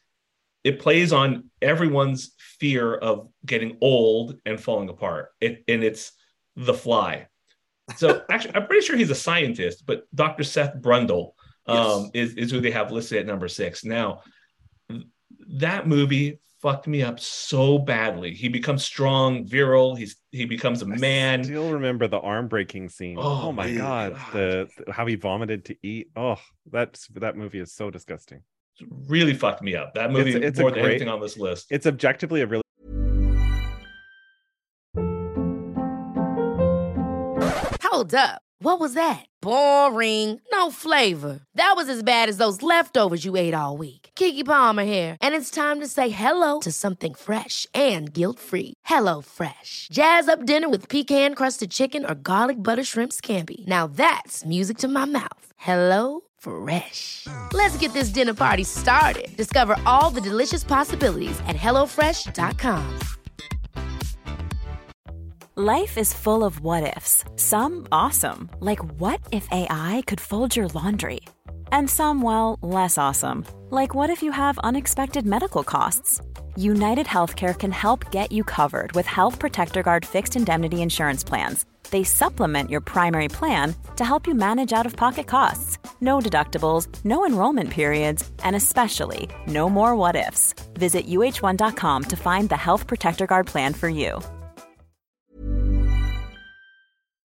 it 0.64 0.80
plays 0.80 1.12
on 1.14 1.49
everyone's 1.62 2.34
fear 2.38 2.93
of 2.93 3.28
getting 3.45 3.78
old 3.82 4.38
and 4.45 4.59
falling 4.59 4.89
apart. 4.89 5.30
It 5.39 5.64
and 5.68 5.84
it's 5.84 6.12
the 6.55 6.74
fly. 6.74 7.28
So 7.95 8.24
actually, 8.30 8.55
I'm 8.55 8.68
pretty 8.68 8.86
sure 8.86 8.95
he's 8.95 9.09
a 9.09 9.16
scientist, 9.16 9.86
but 9.86 10.03
Dr. 10.14 10.43
Seth 10.43 10.76
Brundle 10.76 11.32
um, 11.68 12.12
is, 12.14 12.36
is 12.36 12.51
who 12.51 12.59
they 12.62 12.72
have 12.72 12.91
listed 12.91 13.20
at 13.20 13.26
number 13.26 13.47
six. 13.47 13.84
Now, 13.86 14.22
that 15.57 15.88
movie 15.88 16.39
fucked 16.62 16.88
me 16.88 17.01
up 17.01 17.20
so 17.20 17.78
badly. 17.80 18.34
He 18.34 18.47
becomes 18.49 18.84
strong, 18.84 19.45
virile. 19.45 19.95
He's 19.95 20.18
he 20.32 20.45
becomes 20.45 20.82
a 20.82 20.86
man. 20.86 21.39
I 21.41 21.43
still 21.43 21.72
remember 21.72 22.07
the 22.07 22.20
arm 22.20 22.47
breaking 22.47 22.89
scene. 22.89 23.18
Oh, 23.20 23.47
Oh, 23.47 23.51
my 23.51 23.68
my 23.68 23.78
god, 23.78 24.14
God. 24.16 24.34
The, 24.34 24.70
the- 24.86 24.91
how 24.91 25.05
he 25.05 25.16
vomited 25.16 25.66
to 25.66 25.76
eat. 25.82 26.12
Oh, 26.16 26.38
that's 26.72 27.07
that 27.16 27.36
movie 27.36 27.59
is 27.59 27.74
so 27.74 27.89
disgusting. 27.89 28.41
Really 29.07 29.34
fucked 29.34 29.61
me 29.61 29.76
up. 29.76 29.93
That 29.93 30.11
movie 30.11 30.32
It's- 30.32 30.49
it's 30.49 30.59
a 30.59 30.61
more 30.61 30.72
than 30.72 30.82
great- 30.84 30.91
anything 30.93 31.09
on 31.09 31.22
this 31.22 31.38
list. 31.38 31.67
It's 31.69 31.86
objectively 31.86 32.41
a 32.41 32.47
really 32.47 32.61
Hold 37.84 38.13
up. 38.13 38.41
What 38.59 38.80
was 38.80 38.93
that? 38.93 39.26
Boring. 39.41 40.39
No 40.51 40.69
flavor. 40.72 41.41
That 41.55 41.74
was 41.76 41.89
as 41.89 42.03
bad 42.03 42.30
as 42.30 42.38
those 42.38 42.61
leftovers 42.61 43.26
you 43.26 43.36
ate 43.36 43.53
all 43.55 43.76
week. 43.76 44.09
Keke 44.15 44.45
Palmer 44.45 44.84
here, 44.84 45.17
and 45.19 45.34
it's 45.36 45.49
time 45.51 45.80
to 45.80 45.88
say 45.88 46.09
hello 46.09 46.59
to 46.59 46.72
something 46.72 47.13
fresh 47.15 47.65
and 47.74 48.13
guilt-free. 48.13 48.76
Hello 48.86 49.22
Fresh. 49.22 49.88
Jazz 49.91 50.28
up 50.30 50.45
dinner 50.45 50.69
with 50.69 50.88
pecan-crusted 50.89 51.72
chicken 51.72 52.05
or 52.05 52.15
garlic 52.15 52.57
butter 52.63 52.84
shrimp 52.84 53.11
scampi. 53.11 53.65
Now 53.67 53.88
that's 53.88 54.45
music 54.45 54.78
to 54.80 54.88
my 54.88 55.05
mouth. 55.05 55.51
Hello 55.57 56.22
Fresh. 56.41 57.27
Let's 57.53 57.77
get 57.77 57.93
this 57.93 58.09
dinner 58.09 58.33
party 58.33 58.63
started. 58.63 59.35
Discover 59.37 59.75
all 59.85 60.09
the 60.09 60.21
delicious 60.21 60.63
possibilities 60.63 61.39
at 61.47 61.55
hellofresh.com. 61.55 62.99
Life 65.55 65.97
is 65.97 66.13
full 66.13 66.43
of 66.43 66.61
what 66.61 66.95
ifs. 66.97 67.23
Some 67.35 67.85
awesome, 67.91 68.49
like 68.61 68.79
what 68.99 69.19
if 69.31 69.47
AI 69.51 70.01
could 70.07 70.19
fold 70.21 70.55
your 70.55 70.69
laundry? 70.69 71.19
And 71.73 71.89
some, 71.89 72.21
well, 72.21 72.57
less 72.61 72.97
awesome, 72.97 73.45
like 73.69 73.93
what 73.93 74.09
if 74.09 74.23
you 74.23 74.31
have 74.31 74.57
unexpected 74.59 75.25
medical 75.25 75.63
costs? 75.63 76.21
United 76.55 77.05
Healthcare 77.05 77.57
can 77.57 77.71
help 77.71 78.11
get 78.11 78.31
you 78.31 78.43
covered 78.43 78.93
with 78.93 79.05
Health 79.05 79.39
Protector 79.39 79.83
Guard 79.83 80.05
fixed 80.05 80.35
indemnity 80.35 80.81
insurance 80.81 81.23
plans. 81.23 81.65
They 81.91 82.03
supplement 82.03 82.69
your 82.69 82.81
primary 82.81 83.27
plan 83.27 83.75
to 83.97 84.03
help 84.03 84.25
you 84.25 84.33
manage 84.33 84.73
out 84.73 84.85
of 84.85 84.95
pocket 84.95 85.27
costs. 85.27 85.77
No 86.01 86.19
deductibles, 86.19 86.87
no 87.05 87.25
enrollment 87.25 87.69
periods, 87.69 88.29
and 88.43 88.55
especially 88.55 89.29
no 89.45 89.69
more 89.69 89.95
what 89.95 90.15
ifs. 90.15 90.55
Visit 90.73 91.05
uh1.com 91.07 92.03
to 92.05 92.15
find 92.15 92.49
the 92.49 92.57
Health 92.57 92.87
Protector 92.87 93.27
Guard 93.27 93.45
plan 93.47 93.73
for 93.73 93.89
you. 93.89 94.19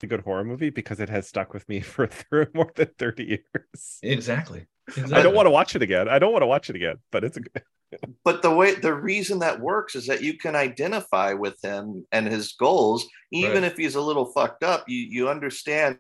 A 0.04 0.08
good 0.08 0.22
horror 0.22 0.44
movie 0.44 0.72
because 0.72 1.00
it 1.00 1.10
has 1.10 1.28
stuck 1.28 1.54
with 1.54 1.70
me 1.70 1.80
for 1.82 2.10
more 2.54 2.72
than 2.76 2.90
30 2.98 3.24
years. 3.24 4.00
Exactly. 4.02 4.66
I 4.98 5.22
don't 5.22 5.36
want 5.36 5.46
to 5.46 5.52
watch 5.52 5.76
it 5.76 5.82
again. 5.82 6.10
I 6.10 6.20
don't 6.20 6.32
want 6.32 6.44
to 6.44 6.48
watch 6.48 6.70
it 6.70 6.76
again, 6.76 6.98
but 7.12 7.24
it's 7.24 7.38
a 7.38 7.42
good 7.42 7.64
but 8.24 8.42
the 8.42 8.50
way 8.54 8.76
the 8.76 8.94
reason 8.94 9.40
that 9.40 9.60
works 9.60 9.96
is 9.96 10.08
that 10.08 10.24
you 10.24 10.38
can 10.38 10.56
identify 10.56 11.34
with 11.34 11.58
him 11.62 12.06
and 12.12 12.26
his 12.28 12.54
goals 12.54 13.06
even 13.32 13.64
Right. 13.64 13.72
if 13.72 13.78
he's 13.78 13.96
a 13.96 14.02
little 14.02 14.32
fucked 14.32 14.64
up 14.64 14.86
you 14.88 14.98
you 14.98 15.30
understand 15.30 15.98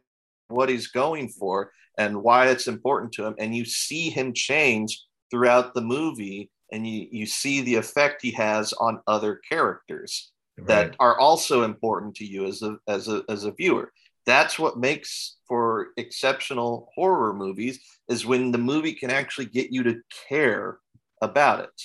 what 0.47 0.69
he's 0.69 0.87
going 0.87 1.27
for 1.29 1.71
and 1.97 2.23
why 2.23 2.47
it's 2.47 2.67
important 2.67 3.11
to 3.13 3.25
him 3.25 3.35
and 3.39 3.53
you 3.55 3.65
see 3.65 4.09
him 4.09 4.33
change 4.33 5.03
throughout 5.29 5.73
the 5.73 5.81
movie 5.81 6.49
and 6.71 6.87
you 6.87 7.07
you 7.11 7.25
see 7.25 7.59
the 7.61 7.75
effect 7.75 8.21
he 8.21 8.31
has 8.31 8.71
on 8.73 9.01
other 9.07 9.41
characters 9.49 10.31
that 10.67 10.95
are 10.99 11.19
also 11.19 11.63
important 11.63 12.15
to 12.15 12.25
you 12.25 12.45
as 12.45 12.61
a 12.61 12.77
as 12.87 13.07
a 13.09 13.23
as 13.27 13.43
a 13.43 13.51
viewer 13.51 13.91
that's 14.25 14.57
what 14.59 14.77
makes 14.77 15.37
for 15.47 15.87
exceptional 15.97 16.89
horror 16.95 17.33
movies 17.33 17.79
is 18.07 18.25
when 18.25 18.51
the 18.51 18.57
movie 18.57 18.93
can 18.93 19.09
actually 19.09 19.45
get 19.45 19.71
you 19.71 19.83
to 19.83 20.01
care 20.29 20.79
about 21.21 21.59
it 21.61 21.81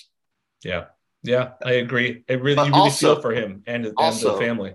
Yeah. 0.65 0.87
Yeah, 1.23 1.53
I 1.65 1.73
agree. 1.73 2.23
It 2.29 2.41
really, 2.41 2.55
But 2.55 2.67
you 2.67 2.73
really 2.73 2.83
also- 2.83 3.15
feel 3.15 3.23
for 3.23 3.33
him 3.33 3.63
and, 3.67 3.87
and 3.87 3.95
also- 3.97 4.33
the 4.39 4.39
family. 4.47 4.75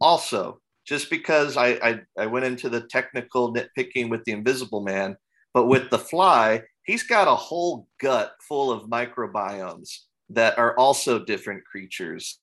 also 0.00 0.60
just 0.84 1.10
because 1.10 1.56
I, 1.56 1.68
I 1.88 2.00
i 2.16 2.26
went 2.26 2.44
into 2.46 2.68
the 2.68 2.80
technical 2.82 3.52
nitpicking 3.54 4.08
with 4.10 4.24
the 4.24 4.32
invisible 4.32 4.80
man 4.82 5.16
but 5.54 5.66
with 5.66 5.90
the 5.90 5.98
fly 5.98 6.62
he's 6.84 7.02
got 7.04 7.26
a 7.28 7.34
whole 7.34 7.88
gut 8.00 8.32
full 8.48 8.70
of 8.72 8.88
microbiomes 8.88 9.88
that 10.30 10.58
are 10.58 10.76
also 10.78 11.18
different 11.24 11.64
creatures 11.64 12.38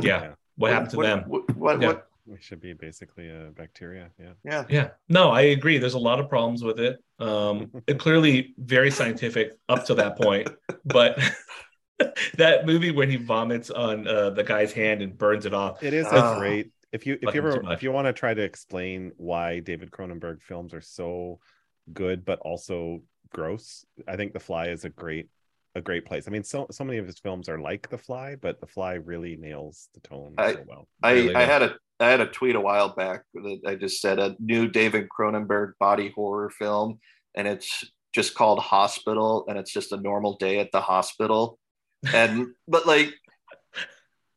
Yeah. 0.00 0.34
What 0.56 0.72
happened 0.72 0.90
to 0.90 1.02
them? 1.02 1.24
what, 1.28 1.56
what, 1.56 1.80
Yeah. 1.80 1.86
what- 1.88 2.07
we 2.28 2.38
should 2.40 2.60
be 2.60 2.72
basically 2.74 3.28
a 3.30 3.50
bacteria. 3.56 4.10
Yeah. 4.18 4.32
yeah 4.44 4.64
Yeah. 4.68 4.88
No, 5.08 5.30
I 5.30 5.42
agree. 5.42 5.78
There's 5.78 5.94
a 5.94 5.98
lot 5.98 6.20
of 6.20 6.28
problems 6.28 6.62
with 6.62 6.78
it. 6.78 6.98
Um, 7.18 7.70
it 7.86 7.98
clearly 7.98 8.54
very 8.58 8.90
scientific 8.90 9.52
up 9.68 9.84
to 9.86 9.94
that 9.94 10.16
point, 10.18 10.48
but 10.84 11.18
that 12.36 12.66
movie 12.66 12.90
when 12.90 13.10
he 13.10 13.16
vomits 13.16 13.70
on 13.70 14.06
uh, 14.06 14.30
the 14.30 14.44
guy's 14.44 14.72
hand 14.72 15.02
and 15.02 15.16
burns 15.16 15.46
it 15.46 15.54
off. 15.54 15.82
It 15.82 15.94
is 15.94 16.06
a 16.06 16.16
Ah. 16.16 16.38
great 16.38 16.70
if 16.92 17.06
you 17.06 17.18
if 17.20 17.34
you 17.34 17.40
ever 17.40 17.72
if 17.72 17.82
you 17.82 17.92
want 17.92 18.06
to 18.06 18.12
try 18.12 18.32
to 18.34 18.42
explain 18.42 19.12
why 19.16 19.60
David 19.60 19.90
Cronenberg 19.90 20.40
films 20.40 20.72
are 20.72 20.80
so 20.80 21.38
good 21.92 22.24
but 22.24 22.38
also 22.40 23.02
gross, 23.32 23.84
I 24.06 24.16
think 24.16 24.32
The 24.32 24.40
Fly 24.40 24.68
is 24.68 24.84
a 24.84 24.90
great 24.90 25.28
a 25.74 25.80
great 25.82 26.06
place. 26.06 26.26
I 26.26 26.30
mean, 26.30 26.44
so 26.44 26.66
so 26.70 26.84
many 26.84 26.98
of 26.98 27.06
his 27.06 27.18
films 27.18 27.48
are 27.48 27.58
like 27.60 27.90
The 27.90 27.98
Fly, 27.98 28.36
but 28.36 28.60
The 28.60 28.66
Fly 28.66 28.94
really 28.94 29.36
nails 29.36 29.88
the 29.94 30.00
tone 30.00 30.34
I- 30.38 30.54
so 30.54 30.64
well. 30.66 30.88
I, 31.02 31.12
Really 31.12 31.34
I 31.34 31.40
good. 31.44 31.48
had 31.52 31.62
a 31.62 31.76
I 32.00 32.10
had 32.10 32.20
a 32.20 32.26
tweet 32.26 32.54
a 32.54 32.60
while 32.60 32.94
back 32.94 33.22
that 33.34 33.60
I 33.66 33.74
just 33.74 34.00
said 34.00 34.18
a 34.18 34.36
new 34.38 34.68
David 34.68 35.08
Cronenberg 35.08 35.72
body 35.80 36.12
horror 36.14 36.50
film, 36.50 36.98
and 37.34 37.48
it's 37.48 37.84
just 38.14 38.34
called 38.34 38.60
Hospital, 38.60 39.44
and 39.48 39.58
it's 39.58 39.72
just 39.72 39.92
a 39.92 40.00
normal 40.00 40.36
day 40.36 40.60
at 40.60 40.70
the 40.72 40.80
hospital, 40.80 41.58
and 42.12 42.46
but 42.68 42.86
like 42.86 43.12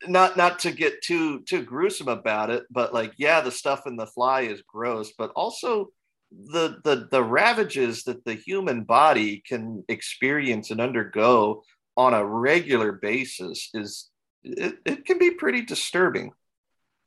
not 0.07 0.37
not 0.37 0.59
to 0.59 0.71
get 0.71 1.01
too 1.01 1.41
too 1.41 1.63
gruesome 1.63 2.07
about 2.07 2.49
it, 2.49 2.63
but 2.71 2.93
like 2.93 3.13
yeah, 3.17 3.41
the 3.41 3.51
stuff 3.51 3.85
in 3.85 3.95
the 3.95 4.07
fly 4.07 4.41
is 4.41 4.63
gross, 4.67 5.13
but 5.17 5.31
also 5.35 5.89
the 6.31 6.77
the 6.83 7.07
the 7.11 7.23
ravages 7.23 8.03
that 8.03 8.23
the 8.25 8.33
human 8.33 8.83
body 8.83 9.43
can 9.47 9.83
experience 9.89 10.71
and 10.71 10.81
undergo 10.81 11.63
on 11.97 12.13
a 12.13 12.25
regular 12.25 12.93
basis 12.93 13.69
is 13.73 14.09
it, 14.43 14.77
it 14.85 15.05
can 15.05 15.19
be 15.19 15.31
pretty 15.31 15.61
disturbing. 15.61 16.31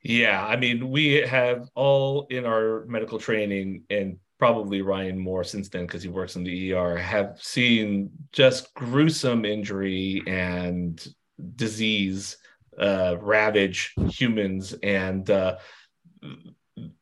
Yeah, 0.07 0.45
I 0.45 0.55
mean, 0.55 0.91
we 0.91 1.13
have 1.15 1.67
all 1.73 2.27
in 2.29 2.45
our 2.45 2.85
medical 2.85 3.17
training, 3.17 3.85
and 3.89 4.19
probably 4.37 4.83
Ryan 4.83 5.17
more 5.17 5.43
since 5.43 5.67
then 5.67 5.87
because 5.87 6.03
he 6.03 6.09
works 6.09 6.35
in 6.35 6.43
the 6.43 6.73
ER, 6.73 6.95
have 6.95 7.39
seen 7.41 8.11
just 8.31 8.71
gruesome 8.75 9.45
injury 9.45 10.21
and 10.27 11.03
disease 11.55 12.37
uh, 12.79 13.15
ravage 13.19 13.95
humans, 14.11 14.75
and 14.83 15.27
uh, 15.31 15.55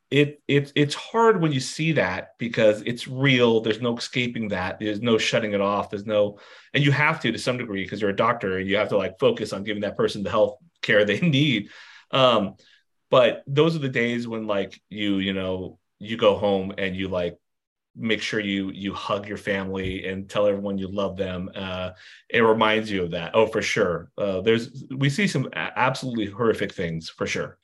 it 0.10 0.42
it 0.48 0.72
it's 0.74 0.96
hard 0.96 1.42
when 1.42 1.52
you 1.52 1.60
see 1.60 1.92
that 1.92 2.36
because 2.40 2.84
it's 2.86 3.06
real. 3.06 3.60
There's 3.60 3.82
no 3.82 3.98
escaping 3.98 4.48
that. 4.48 4.80
There's 4.80 5.02
no 5.02 5.18
shutting 5.18 5.52
it 5.52 5.60
off. 5.60 5.90
There's 5.90 6.06
no, 6.06 6.40
and 6.74 6.82
you 6.82 6.94
have 6.94 7.20
to 7.20 7.34
to 7.34 7.38
some 7.38 7.58
degree 7.58 7.84
because 7.84 8.00
you're 8.00 8.12
a 8.12 8.16
doctor 8.16 8.60
and 8.60 8.70
you 8.70 8.78
have 8.78 8.90
to 8.90 8.98
like 8.98 9.20
focus 9.20 9.52
on 9.52 9.66
giving 9.66 9.82
that 9.82 9.98
person 9.98 10.24
the 10.24 10.30
health 10.30 10.58
care 10.82 11.04
they 11.04 11.20
need. 11.20 11.68
Um, 12.10 12.56
but 13.14 13.44
those 13.46 13.76
are 13.76 13.80
the 13.80 13.90
days 13.90 14.28
when 14.28 14.48
like 14.48 14.82
you 14.90 15.20
you 15.20 15.34
know 15.34 15.78
you 16.00 16.18
go 16.18 16.36
home 16.36 16.74
and 16.80 16.96
you 16.96 17.08
like 17.08 17.38
make 17.96 18.24
sure 18.24 18.40
you 18.40 18.72
you 18.72 18.92
hug 18.92 19.28
your 19.28 19.38
family 19.38 20.08
and 20.08 20.28
tell 20.28 20.48
everyone 20.48 20.80
you 20.80 20.88
love 20.88 21.16
them. 21.16 21.48
Uh 21.54 21.92
it 22.28 22.42
reminds 22.42 22.90
you 22.90 23.04
of 23.04 23.12
that. 23.12 23.36
Oh 23.36 23.46
for 23.46 23.62
sure. 23.62 24.10
Uh 24.18 24.42
there's 24.42 24.84
we 24.98 25.12
see 25.12 25.28
some 25.28 25.48
absolutely 25.54 26.26
horrific 26.26 26.74
things 26.74 27.08
for 27.08 27.28
sure. 27.28 27.60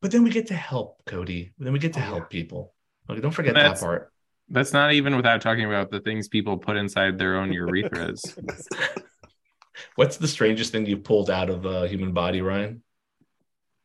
But 0.00 0.10
then 0.10 0.24
we 0.24 0.30
get 0.30 0.46
to 0.46 0.54
help 0.54 1.04
cody. 1.04 1.52
Then 1.58 1.74
we 1.74 1.78
get 1.78 1.92
to 1.92 2.00
Oh, 2.00 2.12
help 2.12 2.18
yeah. 2.20 2.38
people. 2.38 2.72
Okay 3.10 3.20
don't 3.20 3.30
forget 3.30 3.54
that 3.56 3.78
part. 3.78 4.10
That's 4.48 4.72
not 4.72 4.94
even 4.94 5.16
without 5.16 5.42
talking 5.42 5.66
about 5.66 5.90
the 5.90 6.00
things 6.00 6.28
people 6.28 6.56
put 6.56 6.78
inside 6.78 7.18
their 7.18 7.36
own 7.36 7.50
urethras. 7.50 8.22
what's 9.96 10.16
the 10.16 10.28
strangest 10.28 10.72
thing 10.72 10.86
you 10.86 10.96
pulled 10.96 11.28
out 11.28 11.50
of 11.50 11.66
a 11.66 11.86
human 11.88 12.12
body 12.12 12.40
ryan 12.40 12.82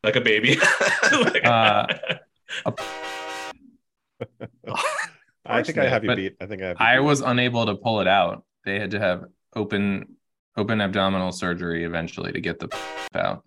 like 0.03 0.15
a 0.15 0.21
baby 0.21 0.57
Like- 1.11 1.45
Uh, 1.45 1.87
I 5.45 5.63
think 5.63 5.77
I 5.77 5.87
have 5.87 6.03
you 6.03 6.15
beat. 6.15 6.35
I 6.41 6.45
think 6.45 6.61
I 6.61 6.67
have 6.67 6.77
I 6.79 6.97
beat. 6.97 7.03
was 7.03 7.21
unable 7.21 7.65
to 7.65 7.75
pull 7.75 8.01
it 8.01 8.07
out. 8.07 8.43
They 8.65 8.79
had 8.79 8.91
to 8.91 8.99
have 8.99 9.25
open 9.55 10.15
open 10.57 10.81
abdominal 10.81 11.31
surgery 11.31 11.85
eventually 11.85 12.31
to 12.33 12.41
get 12.41 12.59
the 12.59 12.67
out. 13.15 13.43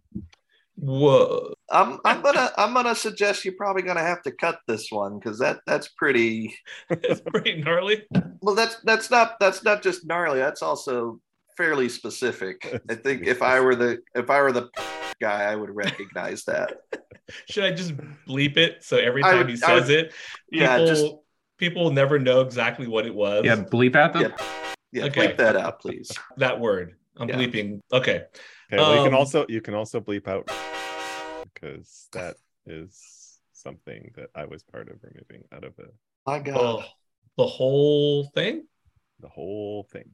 whoa 0.76 1.52
I'm 1.70 1.98
I'm 2.04 2.22
gonna 2.22 2.50
I'm 2.56 2.72
gonna 2.74 2.94
suggest 2.94 3.44
you're 3.44 3.54
probably 3.56 3.82
gonna 3.82 4.00
have 4.00 4.22
to 4.22 4.32
cut 4.32 4.58
this 4.66 4.86
one 4.90 5.18
because 5.18 5.38
that 5.40 5.60
that's 5.66 5.88
pretty 5.88 6.54
it's 6.90 7.20
pretty 7.20 7.60
gnarly 7.62 8.04
well 8.40 8.54
that's 8.54 8.76
that's 8.84 9.10
not 9.10 9.38
that's 9.38 9.62
not 9.62 9.82
just 9.82 10.06
gnarly 10.06 10.38
that's 10.38 10.62
also 10.62 11.20
fairly 11.56 11.88
specific. 11.90 12.80
I 12.88 12.94
think 12.94 13.26
pretty 13.26 13.26
if 13.26 13.42
I 13.42 13.60
were 13.60 13.74
the 13.76 13.98
if 14.14 14.30
I 14.30 14.40
were 14.40 14.52
the 14.52 14.70
guy 15.22 15.44
I 15.44 15.54
would 15.56 15.70
recognize 15.70 16.44
that. 16.44 16.78
Should 17.48 17.64
I 17.64 17.70
just 17.72 17.96
bleep 18.28 18.56
it 18.56 18.82
so 18.82 18.96
every 18.98 19.22
time 19.22 19.38
would- 19.38 19.48
he 19.50 19.56
says 19.56 19.88
would- 19.88 19.96
it, 19.96 20.14
Yeah, 20.50 20.76
people, 20.78 20.86
just 20.86 21.06
people 21.58 21.84
will 21.84 21.92
never 21.92 22.18
know 22.18 22.40
exactly 22.40 22.86
what 22.88 23.06
it 23.06 23.14
was? 23.14 23.44
Yeah, 23.44 23.56
bleep 23.56 23.94
out 23.96 24.12
the 24.12 24.20
Yeah. 24.20 24.36
yeah 24.92 25.04
Okay. 25.04 25.28
bleep 25.28 25.36
that 25.38 25.56
out 25.56 25.80
please. 25.80 26.10
That 26.38 26.58
word. 26.58 26.96
I'm 27.16 27.28
Yeah. 27.28 27.36
bleeping. 27.36 27.80
Okay. 27.92 28.16
Okay, 28.72 28.76
well, 28.82 28.96
you 28.96 29.04
can 29.04 29.14
Um, 29.14 29.20
also 29.20 29.46
you 29.48 29.60
can 29.60 29.74
also 29.74 30.00
bleep 30.00 30.26
out 30.26 30.50
because 31.54 32.08
that 32.12 32.36
is 32.66 33.38
something 33.52 34.10
that 34.16 34.30
I 34.34 34.44
was 34.46 34.62
part 34.64 34.88
of 34.88 34.96
removing 35.02 35.44
out 35.52 35.62
of 35.64 35.76
the 35.76 35.88
My 36.26 36.38
God. 36.40 36.56
Oh, 36.56 36.84
the 37.36 37.46
whole 37.46 38.24
thing? 38.34 38.66
the 39.20 39.28
whole 39.28 39.84
thing. 39.84 40.10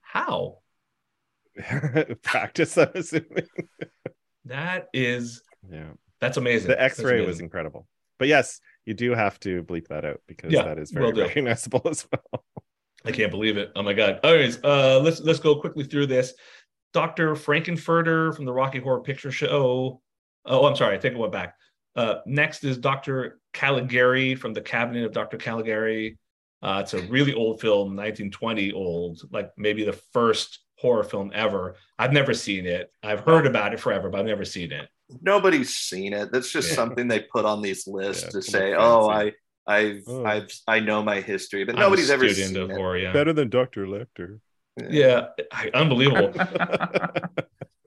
How? 0.00 0.62
Practice, 2.22 2.78
I'm 2.78 2.90
assuming. 2.94 3.48
That 4.46 4.88
is 4.92 5.42
Yeah, 5.70 5.90
that's 6.20 6.36
amazing. 6.36 6.68
the 6.68 6.80
X-ray 6.82 7.24
was 7.26 7.40
incredible. 7.40 7.86
But 8.18 8.28
yes, 8.28 8.60
you 8.86 8.94
do 8.94 9.12
have 9.14 9.38
to 9.40 9.62
bleep 9.62 9.88
that 9.88 10.04
out 10.04 10.20
because 10.26 10.52
Yeah, 10.52 10.62
that 10.64 10.78
is 10.78 10.90
very 10.90 11.12
recognizable 11.12 11.82
as 11.90 12.06
well. 12.10 12.44
I 13.04 13.12
can't 13.12 13.30
believe 13.30 13.56
it. 13.56 13.72
Oh 13.76 13.82
my 13.82 13.92
god. 13.92 14.20
Anyways, 14.24 14.62
uh 14.64 15.00
let's 15.00 15.20
let's 15.20 15.38
go 15.40 15.60
quickly 15.60 15.84
through 15.84 16.06
this. 16.06 16.32
Dr. 16.92 17.36
Frank-N-Furter 17.36 18.34
from 18.34 18.46
the 18.46 18.52
Rocky 18.52 18.78
Horror 18.78 19.02
Picture 19.02 19.30
Show. 19.30 20.00
Oh, 20.46 20.64
I'm 20.66 20.76
sorry, 20.76 20.96
I 20.96 21.00
think 21.00 21.14
I 21.14 21.18
went 21.18 21.32
back. 21.32 21.54
Uh 21.94 22.16
next 22.26 22.64
is 22.64 22.78
Dr. 22.78 23.38
Caligari 23.52 24.34
from 24.34 24.54
the 24.54 24.62
Cabinet 24.62 25.04
of 25.04 25.12
Dr. 25.12 25.36
Caligari. 25.36 26.16
Uh 26.62 26.80
it's 26.82 26.94
a 26.94 27.02
really 27.02 27.34
old 27.34 27.60
film, 27.60 27.96
1920 27.96 28.72
old, 28.72 29.20
like 29.30 29.50
maybe 29.58 29.84
the 29.84 29.92
first 30.12 30.60
horror 30.76 31.04
film 31.04 31.30
ever. 31.34 31.76
I've 31.98 32.12
never 32.12 32.34
seen 32.34 32.66
it. 32.66 32.90
I've 33.02 33.20
heard 33.20 33.46
about 33.46 33.72
it 33.74 33.80
forever, 33.80 34.08
but 34.10 34.20
I've 34.20 34.26
never 34.26 34.44
seen 34.44 34.72
it. 34.72 34.88
Nobody's 35.22 35.74
seen 35.74 36.12
it. 36.12 36.32
That's 36.32 36.50
just 36.52 36.70
Yeah. 36.70 36.74
something 36.76 37.08
they 37.08 37.20
put 37.20 37.44
on 37.44 37.62
these 37.62 37.86
lists 37.86 38.24
Yeah, 38.24 38.30
to 38.30 38.42
say, 38.42 38.70
little 38.70 38.84
"Oh, 39.04 39.08
fancy. 39.10 39.36
I, 39.66 39.76
I've, 39.78 40.02
Oh. 40.06 40.24
I've, 40.24 40.48
I 40.68 40.80
know 40.80 41.02
my 41.02 41.20
history," 41.20 41.64
but 41.64 41.74
I'm 41.76 41.80
nobody's 41.80 42.10
ever 42.10 42.28
seen 42.28 42.56
of 42.56 42.70
it. 42.70 42.76
horror, 42.76 42.98
yeah. 42.98 43.12
Better 43.12 43.32
than 43.32 43.48
Dr. 43.48 43.86
Lecter. 43.86 44.40
Yeah, 44.90 45.28
I- 45.52 45.70
unbelievable. 45.74 46.32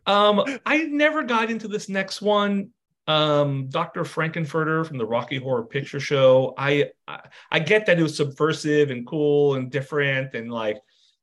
Um, 0.06 0.44
I 0.66 0.86
never 0.86 1.22
got 1.22 1.52
into 1.52 1.68
this 1.68 1.88
next 1.88 2.20
one. 2.20 2.72
Um, 3.06 3.68
Dr. 3.70 4.04
Frank-N-Furter 4.04 4.84
from 4.86 4.98
the 4.98 5.06
Rocky 5.06 5.38
Horror 5.38 5.66
Picture 5.66 6.00
Show. 6.00 6.56
I, 6.58 6.90
I 7.08 7.20
I 7.52 7.60
get 7.60 7.86
that 7.86 8.00
it 8.00 8.02
was 8.04 8.18
subversive 8.18 8.90
and 8.90 9.06
cool 9.06 9.54
and 9.54 9.70
different 9.70 10.34
and 10.34 10.52
like, 10.52 10.78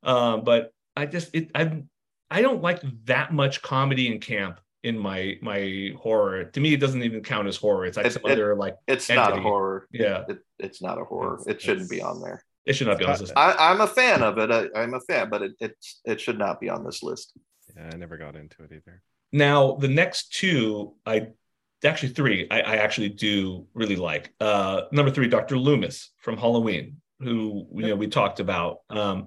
um, 0.04 0.44
but 0.44 0.72
I 0.96 1.06
just 1.06 1.34
it 1.34 1.50
I 1.54 1.82
I 2.30 2.42
don't 2.42 2.62
like 2.62 2.80
that 3.04 3.32
much 3.32 3.62
comedy 3.62 4.10
and 4.10 4.20
camp 4.20 4.60
in 4.82 4.98
my 4.98 5.36
my 5.42 5.90
horror. 5.98 6.44
To 6.44 6.60
me, 6.60 6.72
it 6.74 6.80
doesn't 6.80 7.02
even 7.02 7.22
count 7.22 7.48
as 7.48 7.56
horror. 7.56 7.86
It's 7.86 7.96
like 7.96 8.06
It- 8.06 8.12
some 8.12 8.22
it- 8.26 8.32
other 8.32 8.54
like 8.56 8.76
It's 8.86 9.08
not 9.08 9.36
a 9.36 9.40
horror. 9.40 9.88
Yeah. 9.92 10.24
it, 10.28 10.38
it's 10.58 10.80
not 10.82 10.98
a 11.00 11.04
horror. 11.04 11.34
It's- 11.40 11.56
it 11.56 11.60
shouldn't 11.62 11.90
be 11.90 12.00
on 12.02 12.20
there. 12.20 12.42
it 12.64 12.74
should 12.74 12.86
not 12.88 12.98
be 12.98 13.04
on 13.04 13.12
this 13.12 13.20
It's 13.20 13.28
list. 13.30 13.36
not- 13.36 13.60
I, 13.60 13.70
I'm 13.70 13.80
a 13.80 13.86
fan 13.86 14.22
of 14.22 14.38
it. 14.38 14.50
I, 14.50 14.68
I'm 14.80 14.94
a 14.94 15.00
fan, 15.00 15.28
but 15.30 15.42
it, 15.42 15.52
it's 15.60 16.00
it 16.04 16.20
should 16.20 16.38
not 16.38 16.60
be 16.60 16.68
on 16.68 16.84
this 16.84 17.02
list. 17.02 17.32
Yeah, 17.76 17.90
I 17.92 17.96
never 17.96 18.16
got 18.16 18.34
into 18.36 18.62
it 18.64 18.72
either. 18.72 19.02
Now, 19.32 19.74
the 19.76 19.88
next 19.88 20.32
two, 20.32 20.94
I 21.04 21.28
actually 21.84 22.12
three, 22.14 22.46
I, 22.50 22.60
I 22.62 22.76
actually 22.76 23.10
do 23.10 23.66
really 23.74 23.96
like. 23.96 24.32
Uh, 24.40 24.82
number 24.92 25.10
three, 25.12 25.28
Dr. 25.28 25.58
Loomis 25.58 26.10
from 26.18 26.36
Halloween, 26.38 27.00
who 27.20 27.66
you 27.74 27.86
know 27.88 27.96
we 27.96 28.06
talked 28.08 28.40
about. 28.40 28.78
Um, 28.90 29.26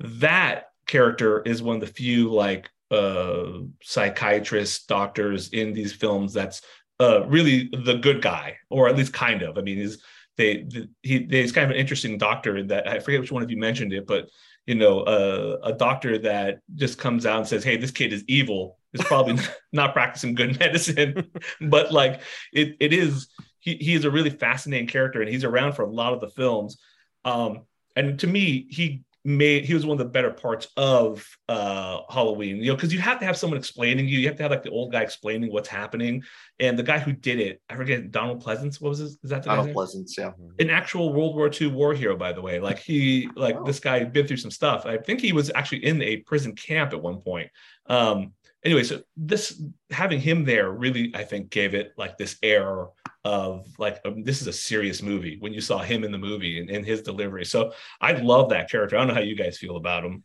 that 0.00 0.64
character 0.92 1.40
is 1.40 1.62
one 1.62 1.76
of 1.76 1.80
the 1.80 1.86
few 1.86 2.30
like 2.30 2.70
uh, 2.90 3.60
psychiatrists, 3.82 4.84
doctors 4.84 5.48
in 5.48 5.72
these 5.72 5.94
films 5.94 6.34
that's 6.34 6.60
uh, 7.00 7.26
really 7.26 7.70
the 7.84 7.94
good 7.94 8.20
guy, 8.20 8.58
or 8.68 8.88
at 8.88 8.96
least 8.96 9.14
kind 9.14 9.42
of. 9.42 9.56
I 9.56 9.62
mean, 9.62 9.78
he's 9.78 10.02
they 10.36 10.64
the, 10.64 10.88
he 11.02 11.26
he's 11.30 11.50
kind 11.50 11.64
of 11.64 11.70
an 11.70 11.80
interesting 11.80 12.18
doctor 12.18 12.62
that 12.64 12.86
I 12.86 12.98
forget 12.98 13.20
which 13.20 13.32
one 13.32 13.42
of 13.42 13.50
you 13.50 13.56
mentioned 13.56 13.94
it, 13.94 14.06
but 14.06 14.28
you 14.66 14.74
know, 14.74 15.00
uh, 15.00 15.58
a 15.64 15.72
doctor 15.72 16.18
that 16.18 16.60
just 16.74 16.98
comes 16.98 17.24
out 17.24 17.38
and 17.38 17.48
says, 17.48 17.64
"Hey, 17.64 17.78
this 17.78 17.90
kid 17.90 18.12
is 18.12 18.22
evil," 18.28 18.78
is 18.92 19.02
probably 19.04 19.42
not 19.72 19.94
practicing 19.94 20.34
good 20.34 20.58
medicine. 20.60 21.30
but 21.62 21.90
like, 21.90 22.20
it 22.52 22.76
it 22.78 22.92
is. 22.92 23.28
He 23.60 23.76
he 23.76 23.94
is 23.94 24.04
a 24.04 24.10
really 24.10 24.30
fascinating 24.30 24.88
character, 24.88 25.22
and 25.22 25.30
he's 25.30 25.44
around 25.44 25.72
for 25.72 25.84
a 25.84 25.90
lot 25.90 26.12
of 26.12 26.20
the 26.20 26.28
films. 26.28 26.78
Um, 27.24 27.62
and 27.96 28.18
to 28.20 28.26
me, 28.26 28.66
he 28.68 29.04
made 29.24 29.64
he 29.64 29.74
was 29.74 29.86
one 29.86 29.94
of 29.94 29.98
the 29.98 30.10
better 30.10 30.30
parts 30.30 30.68
of 30.76 31.26
uh 31.48 32.00
Halloween. 32.10 32.56
You 32.56 32.68
know, 32.70 32.74
because 32.74 32.92
you 32.92 33.00
have 33.00 33.20
to 33.20 33.26
have 33.26 33.36
someone 33.36 33.58
explaining 33.58 34.08
you. 34.08 34.18
You 34.18 34.26
have 34.28 34.36
to 34.36 34.42
have 34.42 34.50
like 34.50 34.62
the 34.62 34.70
old 34.70 34.92
guy 34.92 35.02
explaining 35.02 35.52
what's 35.52 35.68
happening. 35.68 36.22
And 36.58 36.78
the 36.78 36.82
guy 36.82 36.98
who 36.98 37.12
did 37.12 37.40
it, 37.40 37.60
I 37.68 37.76
forget 37.76 38.10
Donald 38.10 38.42
Pleasence. 38.42 38.80
What 38.80 38.90
was 38.90 38.98
his? 38.98 39.18
Is 39.22 39.30
that 39.30 39.42
the 39.42 39.50
Donald? 39.50 39.74
Pleasence, 39.74 40.16
yeah. 40.16 40.32
an 40.58 40.70
actual 40.70 41.12
World 41.12 41.36
War 41.36 41.50
II 41.52 41.68
war 41.68 41.94
hero, 41.94 42.16
by 42.16 42.32
the 42.32 42.42
way. 42.42 42.60
Like 42.60 42.78
he, 42.78 43.28
like 43.36 43.64
this 43.64 43.80
guy 43.80 43.98
had 43.98 44.12
been 44.12 44.26
through 44.26 44.36
some 44.38 44.50
stuff. 44.50 44.86
I 44.86 44.98
think 44.98 45.20
he 45.20 45.32
was 45.32 45.50
actually 45.54 45.84
in 45.84 46.02
a 46.02 46.18
prison 46.18 46.54
camp 46.54 46.92
at 46.92 47.00
one 47.00 47.20
point. 47.20 47.50
Um, 47.86 48.32
anyway, 48.64 48.84
so 48.84 49.02
this 49.16 49.62
having 49.90 50.20
him 50.20 50.44
there 50.44 50.70
really, 50.70 51.12
I 51.14 51.24
think, 51.24 51.50
gave 51.50 51.74
it 51.74 51.92
like 51.96 52.18
this 52.18 52.36
air 52.42 52.86
of 53.24 53.66
like 53.78 54.00
um, 54.04 54.24
this 54.24 54.40
is 54.40 54.48
a 54.48 54.52
serious 54.52 55.00
movie 55.02 55.36
when 55.38 55.52
you 55.52 55.60
saw 55.60 55.78
him 55.78 56.04
in 56.04 56.10
the 56.10 56.18
movie 56.18 56.58
and, 56.60 56.70
and 56.70 56.84
his 56.84 57.02
delivery. 57.02 57.44
So 57.44 57.72
I 58.00 58.12
love 58.12 58.50
that 58.50 58.70
character. 58.70 58.96
I 58.96 59.00
don't 59.00 59.08
know 59.08 59.14
how 59.14 59.20
you 59.20 59.36
guys 59.36 59.58
feel 59.58 59.76
about 59.76 60.04
him. 60.04 60.24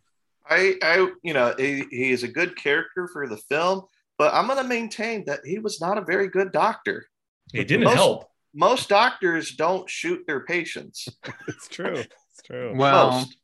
I, 0.50 0.76
I, 0.82 1.12
you 1.24 1.34
know, 1.34 1.54
he, 1.58 1.84
he 1.92 2.12
is 2.12 2.24
a 2.24 2.28
good 2.28 2.56
character 2.56 3.08
for 3.12 3.28
the 3.28 3.38
film, 3.38 3.82
but 4.18 4.34
I'm 4.34 4.48
going 4.48 4.62
to 4.62 4.68
maintain 4.68 5.26
that 5.26 5.42
he 5.44 5.60
was 5.60 5.82
not 5.82 5.98
a 5.98 6.02
very 6.02 6.30
good 6.30 6.52
doctor. 6.52 7.06
It 7.54 7.68
didn't 7.68 7.86
Most- 7.86 7.96
help. 7.96 8.30
Most 8.54 8.90
doctors 8.90 9.52
don't 9.52 9.88
shoot 9.90 10.24
their 10.26 10.46
patients. 10.46 11.08
It's 11.48 11.68
true. 11.68 11.98
It's 11.98 12.42
true. 12.46 12.74
Well, 12.76 13.12
Most. 13.12 13.38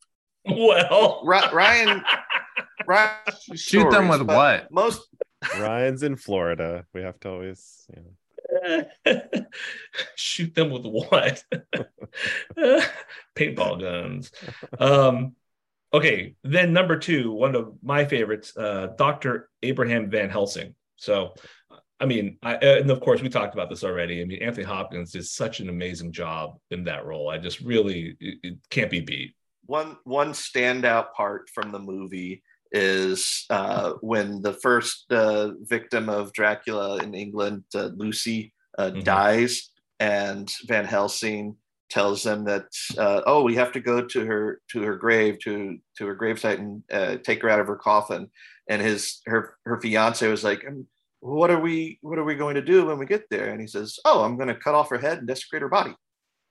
Well, 0.46 1.22
Ryan, 1.26 2.04
Ryan, 2.88 3.18
shoot 3.56 3.90
them 3.92 4.08
with 4.08 4.24
what? 4.24 4.72
Most 4.72 5.08
Ryan's 5.58 6.04
in 6.04 6.16
Florida. 6.16 6.86
We 6.94 7.02
have 7.02 7.20
to 7.22 7.30
always, 7.30 7.86
you 7.96 8.02
know. 8.02 8.12
shoot 10.16 10.54
them 10.56 10.70
with 10.70 10.86
what? 10.86 11.44
Paintball 13.36 13.80
guns. 13.82 14.32
Um 14.80 15.36
okay 15.94 16.36
then 16.44 16.74
number 16.74 16.98
two 16.98 17.32
one 17.32 17.56
of 17.56 17.74
my 17.84 18.04
favorites 18.04 18.58
uh 18.58 18.88
dr 18.98 19.50
abraham 19.62 20.10
van 20.10 20.30
helsing. 20.30 20.76
So 20.98 21.34
i 22.00 22.06
mean 22.06 22.38
i 22.44 22.56
and 22.56 22.90
of 22.90 23.00
course 23.00 23.22
we 23.22 23.30
talked 23.30 23.54
about 23.54 23.70
this 23.70 23.84
already. 23.84 24.22
I 24.22 24.26
mean 24.26 24.42
anthony 24.42 24.66
hopkins 24.66 25.12
did 25.12 25.26
such 25.26 25.60
an 25.60 25.70
amazing 25.70 26.12
job 26.12 26.58
in 26.72 26.84
that 26.86 27.06
role. 27.06 27.30
I 27.30 27.38
just 27.38 27.60
really 27.62 28.16
it, 28.20 28.38
it 28.44 28.58
can't 28.70 28.92
be 28.92 29.02
beat. 29.02 29.36
One 29.66 29.98
one 30.04 30.34
standout 30.34 31.14
part 31.14 31.50
from 31.50 31.72
the 31.72 31.80
movie 31.80 32.44
is 32.74 33.46
uh, 33.50 33.94
when 34.02 34.42
the 34.42 34.54
first 34.54 35.06
uh, 35.12 35.52
victim 35.62 36.10
of 36.10 36.34
Dracula 36.34 36.98
in 37.04 37.14
England, 37.14 37.64
uh, 37.76 37.92
Lucy, 37.96 38.54
uh, 38.78 38.90
Mhm. 38.92 39.04
dies, 39.04 39.70
and 40.00 40.52
Van 40.66 40.86
Helsing 40.86 41.56
tells 41.90 42.24
them 42.24 42.44
that 42.46 42.66
uh, 42.98 43.22
oh, 43.28 43.44
we 43.44 43.54
have 43.56 43.72
to 43.74 43.80
go 43.80 44.04
to 44.04 44.26
her 44.26 44.60
to 44.72 44.82
her 44.82 44.96
grave 44.96 45.38
to 45.40 45.78
to 45.98 46.08
her 46.08 46.16
gravesite 46.16 46.58
and 46.58 46.84
uh, 46.92 47.18
take 47.18 47.42
her 47.44 47.50
out 47.50 47.60
of 47.60 47.68
her 47.68 47.76
coffin. 47.76 48.30
And 48.68 48.82
his 48.82 49.22
her 49.28 49.56
her 49.66 49.80
fiance 49.80 50.28
was 50.28 50.44
like, 50.44 50.66
"Um, 50.68 50.88
"What 51.20 51.52
are 51.52 51.60
we 51.60 52.00
what 52.02 52.18
are 52.18 52.24
we 52.24 52.34
going 52.36 52.56
to 52.56 52.62
do 52.64 52.88
when 52.88 52.98
we 52.98 53.06
get 53.06 53.30
there?" 53.30 53.52
And 53.52 53.62
he 53.62 53.68
says, 53.68 54.00
"Oh, 54.06 54.24
I'm 54.24 54.36
going 54.38 54.48
to 54.48 54.56
cut 54.56 54.74
off 54.74 54.90
her 54.90 54.98
head 54.98 55.20
and 55.20 55.28
desecrate 55.28 55.62
her 55.62 55.70
body." 55.70 55.96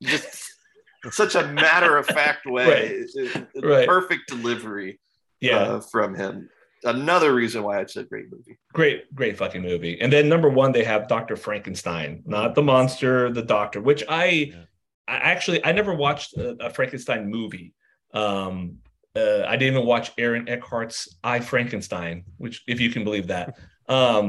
Just 0.03 0.29
such 1.11 1.35
a 1.35 1.49
matter 1.49 1.97
of 1.97 2.07
fact 2.07 2.47
way, 2.47 3.05
Right. 3.35 3.47
Right. 3.65 3.89
perfect 3.89 4.29
delivery 4.29 5.01
yeah 5.43 5.57
uh, 5.75 5.81
from 5.81 6.15
him. 6.15 6.49
Another 6.85 7.33
reason 7.33 7.63
why 7.63 7.81
it's 7.81 7.97
a 7.97 8.03
great 8.05 8.29
movie. 8.33 8.57
great 8.73 9.15
great 9.15 9.37
fucking 9.39 9.63
movie 9.63 10.01
and 10.01 10.11
then 10.13 10.29
number 10.29 10.49
one 10.63 10.73
they 10.73 10.83
have 10.93 11.07
dr 11.07 11.37
frankenstein 11.37 12.23
not 12.27 12.55
the 12.57 12.63
monster 12.75 13.31
the 13.31 13.43
doctor 13.57 13.81
which 13.81 14.03
i 14.09 14.25
Yeah. 14.27 14.65
i 15.07 15.17
actually 15.33 15.65
i 15.65 15.71
never 15.71 15.95
watched 15.95 16.31
a, 16.37 16.57
a 16.67 16.71
frankenstein 16.71 17.23
movie 17.31 17.69
um 18.15 18.79
uh, 19.15 19.43
i 19.47 19.53
didn't 19.57 19.75
even 19.77 19.87
watch 19.87 20.11
aaron 20.19 20.45
eckhart's 20.49 20.99
i 21.23 21.39
frankenstein 21.39 22.25
which 22.39 22.57
if 22.67 22.81
you 22.81 22.91
can 22.91 23.05
believe 23.05 23.29
that 23.29 23.47
um 23.89 24.25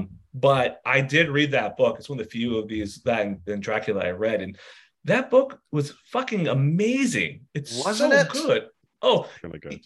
but 0.47 0.80
i 0.86 1.01
did 1.01 1.30
read 1.30 1.49
that 1.51 1.76
book 1.76 1.97
it's 1.97 2.09
one 2.09 2.20
of 2.20 2.26
the 2.26 2.30
few 2.38 2.57
of 2.59 2.68
these 2.68 3.01
that 3.07 3.22
and, 3.26 3.39
and 3.47 3.64
dracula 3.64 4.01
i 4.05 4.11
read 4.11 4.41
and 4.43 4.57
that 5.05 5.30
book 5.32 5.59
was 5.72 5.88
fucking 6.16 6.47
amazing 6.47 7.41
it's 7.55 7.84
Wasn't 7.84 8.14
so 8.14 8.20
it? 8.20 8.30
good 8.30 8.64
oh 9.01 9.28
Really 9.41 9.59
good. 9.59 9.82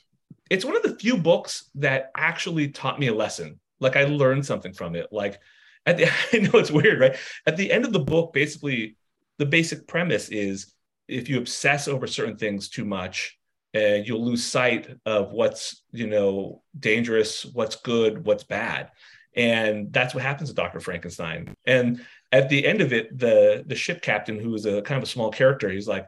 It's 0.50 0.66
one 0.66 0.76
of 0.76 0.84
the 0.84 0.96
few 0.96 1.18
books 1.18 1.70
that 1.76 2.12
actually 2.16 2.70
taught 2.70 3.00
me 3.00 3.08
a 3.08 3.14
lesson. 3.14 3.60
Like 3.80 3.96
I 3.96 4.06
learned 4.06 4.46
something 4.46 4.74
from 4.74 4.96
it. 4.96 5.08
Like 5.12 5.40
at 5.86 5.98
the, 5.98 6.08
I 6.34 6.38
know 6.38 6.60
it's 6.60 6.72
weird, 6.72 7.00
right? 7.00 7.16
At 7.46 7.58
the 7.58 7.72
end 7.72 7.86
of 7.86 7.94
the 7.94 8.00
book, 8.00 8.34
basically, 8.34 8.98
the 9.38 9.46
basic 9.46 9.88
premise 9.88 10.30
is 10.30 10.74
if 11.08 11.30
you 11.30 11.38
obsess 11.38 11.88
over 11.88 12.08
certain 12.08 12.38
things 12.38 12.70
too 12.70 12.86
much, 12.86 13.38
uh, 13.76 14.00
you'll 14.04 14.26
lose 14.26 14.44
sight 14.44 14.90
of 15.06 15.32
what's 15.32 15.84
you 15.92 16.08
know 16.08 16.64
dangerous, 16.80 17.46
what's 17.46 17.76
good, 17.76 18.26
what's 18.26 18.44
bad, 18.44 18.92
and 19.36 19.94
that's 19.94 20.16
what 20.16 20.24
happens 20.24 20.50
to 20.50 20.56
Doctor 20.56 20.80
Frankenstein. 20.80 21.54
And 21.66 22.04
at 22.32 22.50
the 22.50 22.66
end 22.66 22.82
of 22.82 22.94
it, 22.94 23.18
the 23.18 23.64
the 23.68 23.76
ship 23.76 24.02
captain, 24.02 24.40
who 24.40 24.54
is 24.56 24.66
a 24.66 24.82
kind 24.82 24.98
of 24.98 25.04
a 25.04 25.12
small 25.12 25.30
character, 25.32 25.70
he's 25.70 25.88
like, 25.88 26.08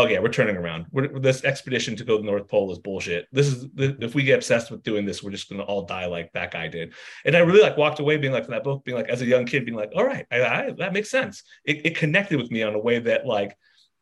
oh 0.00 0.06
yeah, 0.06 0.18
we're 0.18 0.28
turning 0.28 0.56
around. 0.56 0.86
We're, 0.90 1.18
this 1.18 1.44
expedition 1.44 1.94
to 1.96 2.04
go 2.04 2.16
to 2.16 2.22
the 2.22 2.26
North 2.26 2.48
Pole 2.48 2.72
is 2.72 2.78
bullshit. 2.78 3.26
This 3.32 3.48
is 3.48 3.66
if 3.76 4.14
we 4.14 4.22
get 4.22 4.36
obsessed 4.36 4.70
with 4.70 4.82
doing 4.82 5.04
this, 5.04 5.22
we're 5.22 5.30
just 5.30 5.50
gonna 5.50 5.62
all 5.62 5.82
die 5.82 6.06
like 6.06 6.32
that 6.32 6.50
guy 6.50 6.68
did. 6.68 6.94
And 7.24 7.36
I 7.36 7.40
really 7.40 7.60
like 7.60 7.76
walked 7.76 8.00
away 8.00 8.16
being 8.16 8.32
like 8.32 8.44
from 8.44 8.52
that 8.52 8.64
book, 8.64 8.84
being 8.84 8.96
like 8.96 9.08
as 9.08 9.20
a 9.20 9.26
young 9.26 9.44
kid, 9.44 9.66
being 9.66 9.76
like, 9.76 9.92
all 9.94 10.04
right, 10.04 10.26
I, 10.30 10.42
I, 10.42 10.70
that 10.78 10.92
makes 10.92 11.10
sense. 11.10 11.42
It, 11.64 11.84
it 11.84 11.96
connected 11.96 12.40
with 12.40 12.50
me 12.50 12.62
on 12.62 12.74
a 12.74 12.78
way 12.78 12.98
that 13.00 13.26
like 13.26 13.56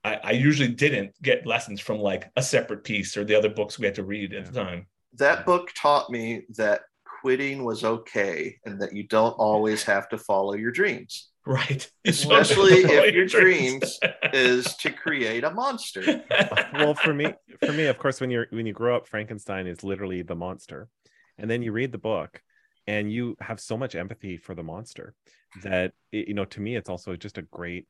I, 0.04 0.20
I 0.22 0.30
usually 0.32 0.68
didn't 0.68 1.20
get 1.20 1.46
lessons 1.46 1.80
from 1.80 1.98
like 1.98 2.30
a 2.36 2.42
separate 2.42 2.84
piece 2.84 3.16
or 3.16 3.24
the 3.24 3.34
other 3.34 3.50
books 3.50 3.78
we 3.78 3.86
had 3.86 3.96
to 3.96 4.04
read 4.04 4.32
at 4.34 4.46
the 4.46 4.52
time. 4.52 4.86
That 5.14 5.44
book 5.44 5.70
taught 5.74 6.10
me 6.10 6.42
that 6.56 6.82
quitting 7.20 7.64
was 7.64 7.82
okay 7.82 8.58
and 8.64 8.80
that 8.80 8.94
you 8.94 9.02
don't 9.02 9.32
always 9.32 9.82
have 9.82 10.08
to 10.10 10.18
follow 10.18 10.54
your 10.54 10.70
dreams. 10.70 11.30
Right. 11.48 11.90
Especially 12.04 12.74
if 12.74 13.14
your 13.14 13.24
dreams 13.24 13.98
is 14.34 14.74
to 14.76 14.90
create 14.90 15.44
a 15.44 15.50
monster. 15.50 16.22
well, 16.74 16.94
for 16.94 17.14
me, 17.14 17.32
for 17.64 17.72
me, 17.72 17.86
of 17.86 17.96
course, 17.96 18.20
when 18.20 18.30
you're 18.30 18.46
when 18.50 18.66
you 18.66 18.74
grow 18.74 18.94
up, 18.94 19.08
Frankenstein 19.08 19.66
is 19.66 19.82
literally 19.82 20.20
the 20.20 20.34
monster. 20.34 20.88
And 21.38 21.50
then 21.50 21.62
you 21.62 21.72
read 21.72 21.90
the 21.90 21.98
book 21.98 22.42
and 22.86 23.10
you 23.10 23.34
have 23.40 23.60
so 23.60 23.78
much 23.78 23.94
empathy 23.94 24.36
for 24.36 24.54
the 24.54 24.62
monster 24.62 25.14
that 25.62 25.92
it, 26.12 26.28
you 26.28 26.34
know, 26.34 26.44
to 26.44 26.60
me, 26.60 26.76
it's 26.76 26.90
also 26.90 27.16
just 27.16 27.38
a 27.38 27.42
great 27.42 27.86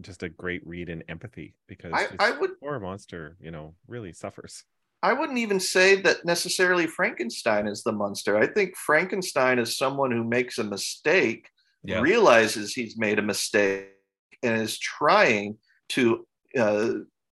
just 0.00 0.22
a 0.22 0.28
great 0.28 0.64
read 0.64 0.88
in 0.88 1.02
empathy 1.08 1.54
because 1.66 1.92
I, 1.92 2.06
I 2.20 2.30
would 2.30 2.60
poor 2.60 2.78
monster, 2.78 3.36
you 3.40 3.50
know, 3.50 3.74
really 3.88 4.12
suffers. 4.12 4.62
I 5.02 5.14
wouldn't 5.14 5.38
even 5.38 5.58
say 5.58 6.00
that 6.02 6.24
necessarily 6.24 6.86
Frankenstein 6.86 7.66
is 7.66 7.82
the 7.82 7.90
monster. 7.90 8.38
I 8.38 8.46
think 8.46 8.76
Frankenstein 8.76 9.58
is 9.58 9.76
someone 9.76 10.12
who 10.12 10.22
makes 10.22 10.58
a 10.58 10.64
mistake, 10.64 11.48
yeah. 11.84 12.00
realizes 12.00 12.72
he's 12.72 12.98
made 12.98 13.18
a 13.18 13.22
mistake, 13.22 13.88
and 14.42 14.60
is 14.60 14.78
trying 14.78 15.56
to 15.90 16.26
uh, 16.58 16.92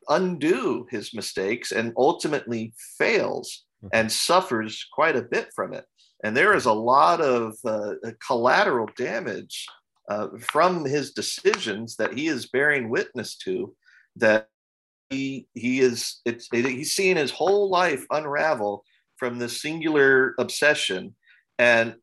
undo 0.10 0.86
his 0.90 1.14
mistakes 1.14 1.72
and 1.72 1.94
ultimately 1.98 2.74
fails 2.98 3.66
mm-hmm. 3.84 3.90
and 3.94 4.12
suffers 4.12 4.86
quite 4.94 5.16
a 5.16 5.22
bit 5.22 5.50
from 5.56 5.74
it. 5.74 5.86
And 6.24 6.36
there 6.36 6.56
is 6.56 6.66
a 6.66 6.74
lot 6.74 7.22
of 7.22 7.56
uh, 7.66 7.94
collateral 8.26 8.90
damage 8.98 9.66
uh, 10.10 10.28
from 10.40 10.86
his 10.86 11.12
decisions 11.12 11.96
that 11.98 12.14
he 12.14 12.28
is 12.28 12.48
bearing 12.48 12.90
witness 12.90 13.38
to 13.38 13.76
that 14.16 14.48
he 15.10 15.48
he 15.54 15.80
is 15.80 16.22
it's 16.26 16.50
it, 16.52 16.66
he's 16.66 16.96
seeing 16.96 17.18
his 17.18 17.32
whole 17.32 17.70
life 17.70 18.06
unravel 18.12 18.84
from 19.18 19.38
this 19.38 19.62
singular 19.62 20.34
obsession 20.40 21.16
and 21.60 21.96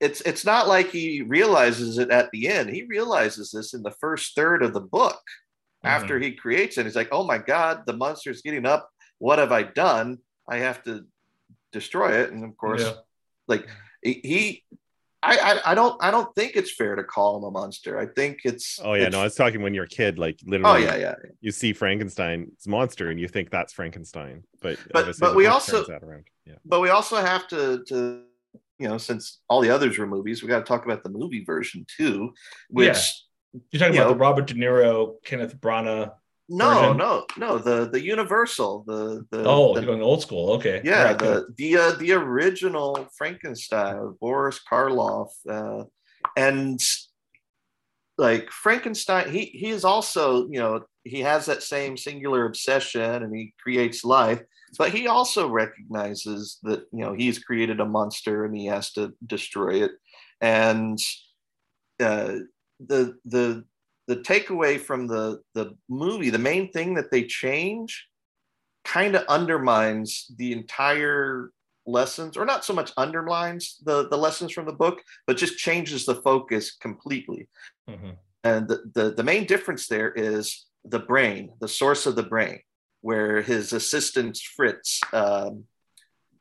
it's 0.00 0.20
it's 0.22 0.44
not 0.44 0.68
like 0.68 0.90
he 0.90 1.22
realizes 1.22 1.98
it 1.98 2.10
at 2.10 2.30
the 2.30 2.48
end 2.48 2.70
he 2.70 2.84
realizes 2.84 3.50
this 3.50 3.74
in 3.74 3.82
the 3.82 3.94
first 4.00 4.34
third 4.34 4.62
of 4.62 4.72
the 4.72 4.80
book 4.80 5.20
mm-hmm. 5.84 5.88
after 5.88 6.18
he 6.18 6.32
creates 6.32 6.78
it 6.78 6.86
he's 6.86 6.96
like 6.96 7.08
oh 7.12 7.24
my 7.24 7.38
god 7.38 7.82
the 7.86 7.92
monster's 7.92 8.42
getting 8.42 8.66
up 8.66 8.90
what 9.18 9.38
have 9.38 9.52
i 9.52 9.62
done 9.62 10.18
i 10.48 10.58
have 10.58 10.82
to 10.82 11.04
destroy 11.72 12.12
it 12.22 12.32
and 12.32 12.44
of 12.44 12.56
course 12.56 12.82
yeah. 12.82 12.92
like 13.46 13.66
he 14.02 14.64
I, 15.20 15.36
I, 15.36 15.72
I 15.72 15.74
don't 15.74 16.02
I 16.02 16.12
don't 16.12 16.32
think 16.36 16.52
it's 16.54 16.72
fair 16.72 16.94
to 16.94 17.02
call 17.02 17.38
him 17.38 17.42
a 17.42 17.50
monster. 17.50 17.98
I 17.98 18.06
think 18.06 18.38
it's 18.44 18.78
oh 18.80 18.94
yeah 18.94 19.06
it's, 19.06 19.12
no 19.12 19.20
I 19.20 19.24
was 19.24 19.34
talking 19.34 19.62
when 19.62 19.74
you're 19.74 19.84
a 19.84 19.88
kid 19.88 20.16
like 20.16 20.38
literally 20.46 20.84
oh 20.84 20.86
yeah 20.86 20.96
yeah 20.96 21.14
you 21.40 21.50
see 21.50 21.72
Frankenstein's 21.72 22.68
monster 22.68 23.10
and 23.10 23.18
you 23.18 23.26
think 23.26 23.50
that's 23.50 23.72
Frankenstein 23.72 24.44
but 24.60 24.78
but 24.92 25.18
but 25.18 25.34
we 25.34 25.46
also 25.46 25.84
yeah. 26.46 26.54
but 26.64 26.80
we 26.80 26.90
also 26.90 27.16
have 27.16 27.48
to 27.48 27.82
to 27.88 28.22
you 28.78 28.88
know 28.88 28.98
since 28.98 29.40
all 29.48 29.60
the 29.60 29.70
others 29.70 29.98
were 29.98 30.06
movies 30.06 30.42
we 30.42 30.48
got 30.48 30.58
to 30.58 30.64
talk 30.64 30.84
about 30.84 31.02
the 31.02 31.10
movie 31.10 31.44
version 31.44 31.84
too 31.96 32.32
which 32.70 32.86
yeah. 33.52 33.60
you're 33.70 33.80
talking 33.80 33.94
you 33.94 34.00
about 34.00 34.10
know, 34.10 34.14
the 34.14 34.20
Robert 34.20 34.46
De 34.46 34.54
Niro 34.54 35.14
Kenneth 35.24 35.60
Branagh 35.60 36.12
no, 36.50 36.74
version? 36.74 36.96
no, 36.96 37.26
no. 37.36 37.58
The 37.58 37.90
the 37.90 38.02
Universal, 38.02 38.84
the 38.86 39.26
the 39.30 39.44
oh, 39.44 39.74
the, 39.74 39.80
you're 39.80 39.86
going 39.86 40.02
old 40.02 40.22
school. 40.22 40.52
Okay, 40.52 40.80
yeah, 40.82 41.04
right, 41.04 41.18
the 41.18 41.46
the 41.58 41.76
uh, 41.76 41.92
the 41.92 42.12
original 42.12 43.06
Frankenstein, 43.16 44.16
Boris 44.18 44.58
Karloff, 44.70 45.28
uh, 45.48 45.84
and 46.36 46.80
like 48.16 48.50
Frankenstein, 48.50 49.30
he 49.30 49.44
he 49.46 49.68
is 49.68 49.84
also 49.84 50.48
you 50.48 50.58
know 50.58 50.84
he 51.04 51.20
has 51.20 51.44
that 51.46 51.62
same 51.62 51.98
singular 51.98 52.46
obsession 52.46 53.22
and 53.22 53.34
he 53.34 53.52
creates 53.62 54.02
life, 54.02 54.40
but 54.76 54.92
he 54.92 55.06
also 55.06 55.48
recognizes 55.48 56.58
that 56.62 56.86
you 56.92 57.04
know 57.04 57.14
he's 57.14 57.38
created 57.38 57.80
a 57.80 57.86
monster 57.86 58.44
and 58.44 58.56
he 58.56 58.66
has 58.66 58.92
to 58.92 59.14
destroy 59.26 59.84
it, 59.84 59.92
and 60.40 60.98
uh, 62.00 62.34
the 62.80 63.16
the 63.24 63.64
the 64.06 64.16
takeaway 64.16 64.80
from 64.80 65.06
the 65.06 65.40
the 65.54 65.76
movie, 65.88 66.30
the 66.30 66.38
main 66.38 66.72
thing 66.72 66.94
that 66.94 67.10
they 67.10 67.24
change, 67.24 68.08
kind 68.84 69.14
of 69.14 69.24
undermines 69.28 70.30
the 70.36 70.52
entire 70.52 71.50
lessons, 71.86 72.36
or 72.36 72.44
not 72.44 72.64
so 72.64 72.72
much 72.72 72.92
undermines 72.96 73.78
the 73.84 74.08
the 74.08 74.18
lessons 74.18 74.52
from 74.52 74.66
the 74.66 74.72
book, 74.72 75.02
but 75.26 75.36
just 75.36 75.58
changes 75.58 76.04
the 76.04 76.16
focus 76.16 76.76
completely. 76.76 77.48
Mm-hmm. 77.88 78.10
And 78.44 78.68
the, 78.68 78.90
the 78.94 79.10
the 79.10 79.24
main 79.24 79.44
difference 79.44 79.88
there 79.88 80.12
is 80.12 80.66
the 80.84 81.00
brain, 81.00 81.52
the 81.60 81.68
source 81.68 82.06
of 82.06 82.16
the 82.16 82.22
brain, 82.22 82.60
where 83.00 83.42
his 83.42 83.72
assistant 83.72 84.38
Fritz 84.56 85.00
um, 85.12 85.64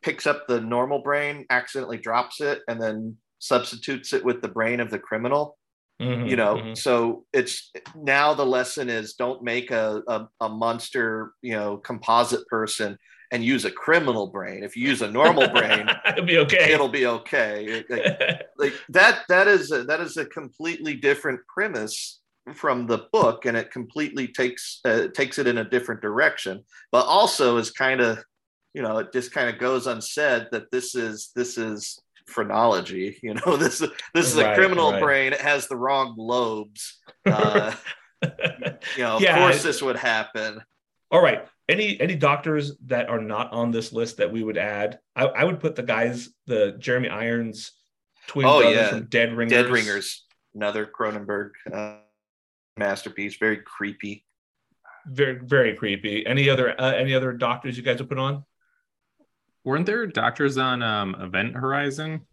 picks 0.01 0.27
up 0.27 0.47
the 0.47 0.61
normal 0.61 0.99
brain, 1.01 1.45
accidentally 1.49 1.97
drops 1.97 2.41
it, 2.41 2.61
and 2.67 2.81
then 2.81 3.17
substitutes 3.39 4.13
it 4.13 4.23
with 4.25 4.41
the 4.41 4.47
brain 4.47 4.79
of 4.79 4.89
the 4.89 4.99
criminal. 4.99 5.57
Mm-hmm, 5.99 6.27
you 6.27 6.35
know 6.35 6.55
mm-hmm. 6.57 6.73
so 6.75 7.25
it's 7.33 7.71
now 7.95 8.31
the 8.35 8.45
lesson 8.45 8.87
is 8.87 9.15
don't 9.15 9.41
make 9.41 9.71
a, 9.71 10.03
a, 10.07 10.27
a, 10.41 10.47
monster 10.47 11.31
you 11.41 11.53
know 11.53 11.77
composite 11.77 12.45
person 12.49 12.99
and 13.31 13.43
use 13.43 13.65
a 13.65 13.71
criminal 13.71 14.27
brain. 14.27 14.63
If 14.63 14.77
you 14.77 14.87
use 14.87 15.01
a 15.01 15.11
normal 15.11 15.49
brain 15.49 15.89
it'll 16.05 16.25
be 16.25 16.37
okay. 16.37 16.71
it'll 16.71 16.87
be 16.87 17.07
okay. 17.07 17.83
Like, 17.89 18.19
like 18.57 18.73
that 18.89 19.23
that 19.29 19.47
is 19.47 19.71
a, 19.71 19.83
that 19.85 19.99
is 19.99 20.17
a 20.17 20.25
completely 20.25 20.95
different 20.95 21.39
premise 21.47 22.19
from 22.53 22.87
the 22.87 23.07
book 23.11 23.45
and 23.45 23.57
it 23.57 23.71
completely 23.71 24.27
takes 24.27 24.79
uh, 24.85 25.07
takes 25.13 25.37
it 25.37 25.47
in 25.47 25.57
a 25.57 25.69
different 25.69 26.01
direction 26.01 26.63
but 26.91 27.05
also 27.05 27.57
is 27.57 27.71
kind 27.71 27.99
of 27.99 28.23
you 28.73 28.81
know 28.81 28.97
it 28.99 29.11
just 29.11 29.31
kind 29.31 29.49
of 29.49 29.59
goes 29.59 29.87
unsaid 29.87 30.47
that 30.51 30.71
this 30.71 30.95
is 30.95 31.31
this 31.35 31.57
is 31.57 31.99
phrenology. 32.27 33.17
You 33.23 33.33
know, 33.35 33.57
this 33.57 33.79
this 34.13 34.27
is 34.27 34.37
a 34.37 34.53
criminal 34.53 34.91
right. 34.91 35.01
brain. 35.01 35.33
It 35.33 35.41
has 35.41 35.67
the 35.67 35.75
wrong 35.75 36.15
lobes. 36.17 36.99
Uh, 37.25 37.73
you 38.23 39.03
know, 39.03 39.19
yeah, 39.19 39.35
of 39.35 39.39
course, 39.39 39.63
this 39.63 39.81
would 39.81 39.97
happen. 39.97 40.61
All 41.09 41.21
right. 41.21 41.47
Any 41.69 41.99
any 41.99 42.15
doctors 42.15 42.77
that 42.85 43.09
are 43.09 43.21
not 43.21 43.51
on 43.51 43.71
this 43.71 43.91
list 43.91 44.17
that 44.17 44.31
we 44.31 44.43
would 44.43 44.57
add? 44.57 44.99
I, 45.15 45.25
I 45.25 45.43
would 45.43 45.59
put 45.59 45.75
the 45.75 45.83
guys, 45.83 46.29
the 46.45 46.75
Jeremy 46.79 47.09
Irons 47.09 47.71
twin 48.27 48.45
oh, 48.45 48.61
brothers 48.61 48.77
yeah. 48.77 48.89
from 48.89 49.05
Dead 49.05 49.33
Ringers. 49.33 49.63
Dead 49.63 49.71
Ringers, 49.71 50.25
another 50.55 50.85
Cronenberg 50.85 51.51
uh, 51.71 51.97
masterpiece. 52.77 53.37
Very 53.37 53.57
creepy. 53.57 54.25
Very 55.07 55.39
very 55.39 55.75
creepy. 55.75 56.25
Any 56.25 56.49
other 56.49 56.79
uh, 56.79 56.91
any 56.91 57.13
other 57.13 57.31
doctors 57.33 57.77
you 57.77 57.83
guys 57.83 57.99
would 57.99 58.09
put 58.09 58.19
on? 58.19 58.43
Weren't 59.63 59.85
there 59.85 60.05
doctors 60.07 60.57
on 60.57 60.81
um, 60.81 61.15
Event 61.19 61.55
Horizon? 61.55 62.25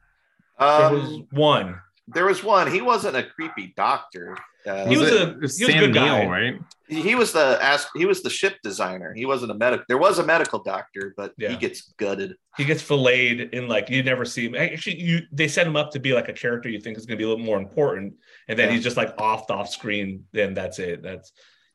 Um, 0.58 0.80
there 0.80 1.00
was 1.00 1.22
one. 1.30 1.80
There 2.06 2.26
was 2.26 2.44
one. 2.44 2.70
He 2.70 2.82
wasn't 2.82 3.16
a 3.16 3.22
creepy 3.22 3.72
doctor. 3.76 4.36
Uh, 4.66 4.86
he 4.86 4.96
was, 4.96 5.10
a, 5.10 5.26
he 5.26 5.36
was 5.36 5.58
Sam 5.58 5.70
a 5.70 5.80
good 5.80 5.94
guy. 5.94 6.26
right? 6.26 6.60
He 6.86 7.14
was 7.14 7.32
the 7.32 7.58
ask. 7.62 7.88
he 7.94 8.04
was 8.04 8.22
the 8.22 8.30
ship 8.30 8.56
designer. 8.62 9.14
He 9.14 9.24
wasn't 9.24 9.52
a 9.52 9.54
medical. 9.54 9.84
There 9.88 9.98
was 9.98 10.18
a 10.18 10.24
medical 10.24 10.62
doctor, 10.62 11.14
but 11.16 11.32
yeah. 11.38 11.50
he 11.50 11.56
gets 11.56 11.92
gutted. 11.98 12.36
He 12.56 12.64
gets 12.64 12.82
filleted 12.82 13.54
in 13.54 13.68
like 13.68 13.88
you 13.88 14.02
never 14.02 14.24
see 14.24 14.46
him. 14.46 14.54
Actually, 14.54 15.00
you 15.00 15.20
they 15.32 15.48
set 15.48 15.66
him 15.66 15.76
up 15.76 15.90
to 15.92 15.98
be 15.98 16.12
like 16.12 16.28
a 16.28 16.32
character 16.32 16.68
you 16.68 16.80
think 16.80 16.98
is 16.98 17.06
going 17.06 17.18
to 17.18 17.22
be 17.22 17.24
a 17.24 17.28
little 17.28 17.44
more 17.44 17.58
important, 17.58 18.14
and 18.48 18.58
then 18.58 18.68
yeah. 18.68 18.74
he's 18.74 18.84
just 18.84 18.96
like 18.96 19.14
off 19.18 19.50
off 19.50 19.70
screen. 19.70 20.24
Then 20.32 20.52
that's 20.54 20.78
it. 20.78 21.02
That's 21.02 21.32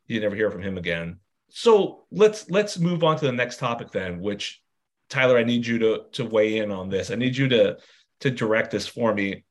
you 0.07 0.19
never 0.19 0.35
hear 0.35 0.51
from 0.51 0.61
him 0.61 0.77
again. 0.77 1.19
So 1.49 2.05
let's 2.11 2.49
let's 2.49 2.77
move 2.77 3.03
on 3.03 3.17
to 3.17 3.25
the 3.25 3.31
next 3.31 3.57
topic 3.57 3.91
then, 3.91 4.19
which 4.19 4.61
Tyler, 5.09 5.37
I 5.37 5.43
need 5.43 5.65
you 5.65 5.79
to 5.79 6.03
to 6.13 6.25
weigh 6.25 6.57
in 6.59 6.71
on 6.71 6.89
this. 6.89 7.11
I 7.11 7.15
need 7.15 7.35
you 7.35 7.47
to 7.49 7.77
to 8.21 8.31
direct 8.31 8.71
this 8.71 8.87
for 8.87 9.13
me. 9.13 9.43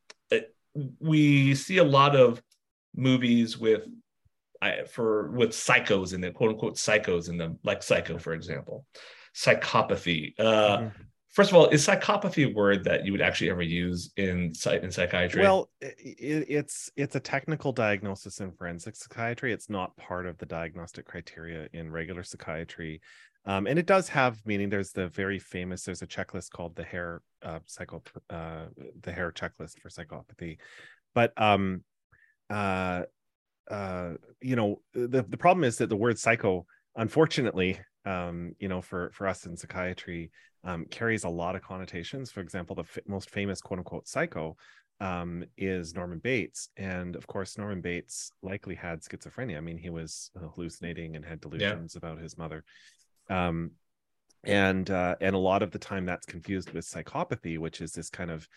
We 1.01 1.55
see 1.55 1.79
a 1.79 1.85
lot 1.85 2.17
of 2.17 2.43
movies 2.95 3.59
with 3.59 3.87
for 4.91 5.31
with 5.31 5.51
psychos 5.51 6.15
in 6.15 6.21
them, 6.21 6.33
quote 6.33 6.51
unquote 6.51 6.77
psychos 6.77 7.29
in 7.29 7.39
them, 7.39 7.59
like 7.65 7.83
Psycho, 7.83 8.19
for 8.19 8.33
example, 8.33 8.85
psychopathy. 9.35 10.35
Uh, 10.39 10.79
mm-hmm. 10.79 11.03
First 11.31 11.51
of 11.51 11.57
all, 11.57 11.69
is 11.69 11.87
psychopathy 11.87 12.51
a 12.51 12.55
word 12.55 12.85
that 12.85 13.05
you 13.05 13.13
would 13.13 13.21
actually 13.21 13.51
ever 13.51 13.63
use 13.63 14.13
in 14.17 14.53
in 14.83 14.91
psychiatry? 14.91 15.43
Well, 15.43 15.71
it, 15.81 16.47
it's 16.49 16.91
it's 16.97 17.15
a 17.15 17.21
technical 17.21 17.73
diagnosis 17.73 18.41
in 18.41 18.51
forensic 18.53 18.97
psychiatry. 18.97 19.53
It's 19.53 19.71
not 19.71 19.97
part 19.97 20.27
of 20.27 20.39
the 20.39 20.47
diagnostic 20.47 21.07
criteria 21.07 21.69
in 21.73 21.93
regular 21.93 22.25
psychiatry. 22.25 23.01
Um, 23.49 23.67
and 23.67 23.79
it 23.79 23.87
does 23.87 24.09
have 24.11 24.45
meaning. 24.45 24.69
There's 24.69 24.93
the 24.93 25.09
very 25.09 25.39
famous. 25.39 25.83
There's 25.83 26.03
a 26.03 26.07
checklist 26.07 26.51
called 26.51 26.77
the 26.77 26.85
Hare 26.85 27.23
uh, 27.43 27.61
psycho 27.67 28.03
uh, 28.29 28.67
the 29.03 29.11
Hare 29.11 29.33
checklist 29.33 29.81
for 29.81 29.89
psychopathy, 29.89 30.59
but 31.15 31.33
um, 31.41 31.83
uh, 32.51 33.05
uh, 33.71 34.13
you 34.43 34.55
know 34.55 34.83
the 34.93 35.25
the 35.27 35.37
problem 35.39 35.65
is 35.65 35.79
that 35.79 35.89
the 35.89 35.97
word 35.97 36.19
psycho 36.19 36.67
unfortunately, 36.97 37.79
um, 38.05 38.55
you 38.59 38.69
know, 38.69 38.83
for 38.83 39.11
for 39.15 39.27
us 39.27 39.47
in 39.47 39.57
psychiatry, 39.57 40.31
um, 40.65 40.85
carries 40.91 41.25
a 41.25 41.29
lot 41.29 41.57
of 41.57 41.63
connotations. 41.63 42.31
For 42.31 42.41
example, 42.41 42.77
the 42.77 42.83
f- 42.83 42.99
most 43.07 43.31
famous 43.31 43.63
quote 43.63 43.79
unquote 43.79 44.07
psycho 44.07 44.57
um, 45.01 45.45
is 45.57 45.95
Norman 45.95 46.19
Bates, 46.19 46.69
and 46.77 47.17
of 47.17 47.27
course, 47.27 47.57
Norman 47.57 47.81
Bates 47.81 48.31
likely 48.43 48.75
had 48.75 49.01
schizophrenia. 49.01 49.57
I 49.57 49.61
mean, 49.61 49.79
he 49.79 49.91
was 49.91 50.31
hallucinating 50.55 51.17
and 51.17 51.25
had 51.25 51.41
delusions 51.41 51.95
yeah. 51.95 51.99
about 51.99 52.21
his 52.21 52.37
mother. 52.37 52.65
Um, 53.29 53.73
and 54.45 54.89
uh, 54.91 55.17
and 55.21 55.35
a 55.35 55.39
lot 55.39 55.63
of 55.63 55.71
the 55.71 55.79
time 55.79 56.07
that's 56.07 56.27
confused 56.27 56.71
with 56.71 56.87
psychopathy, 56.87 57.59
which 57.59 57.81
is 57.81 57.93
this 57.93 58.09
kind 58.09 58.31
of 58.31 58.49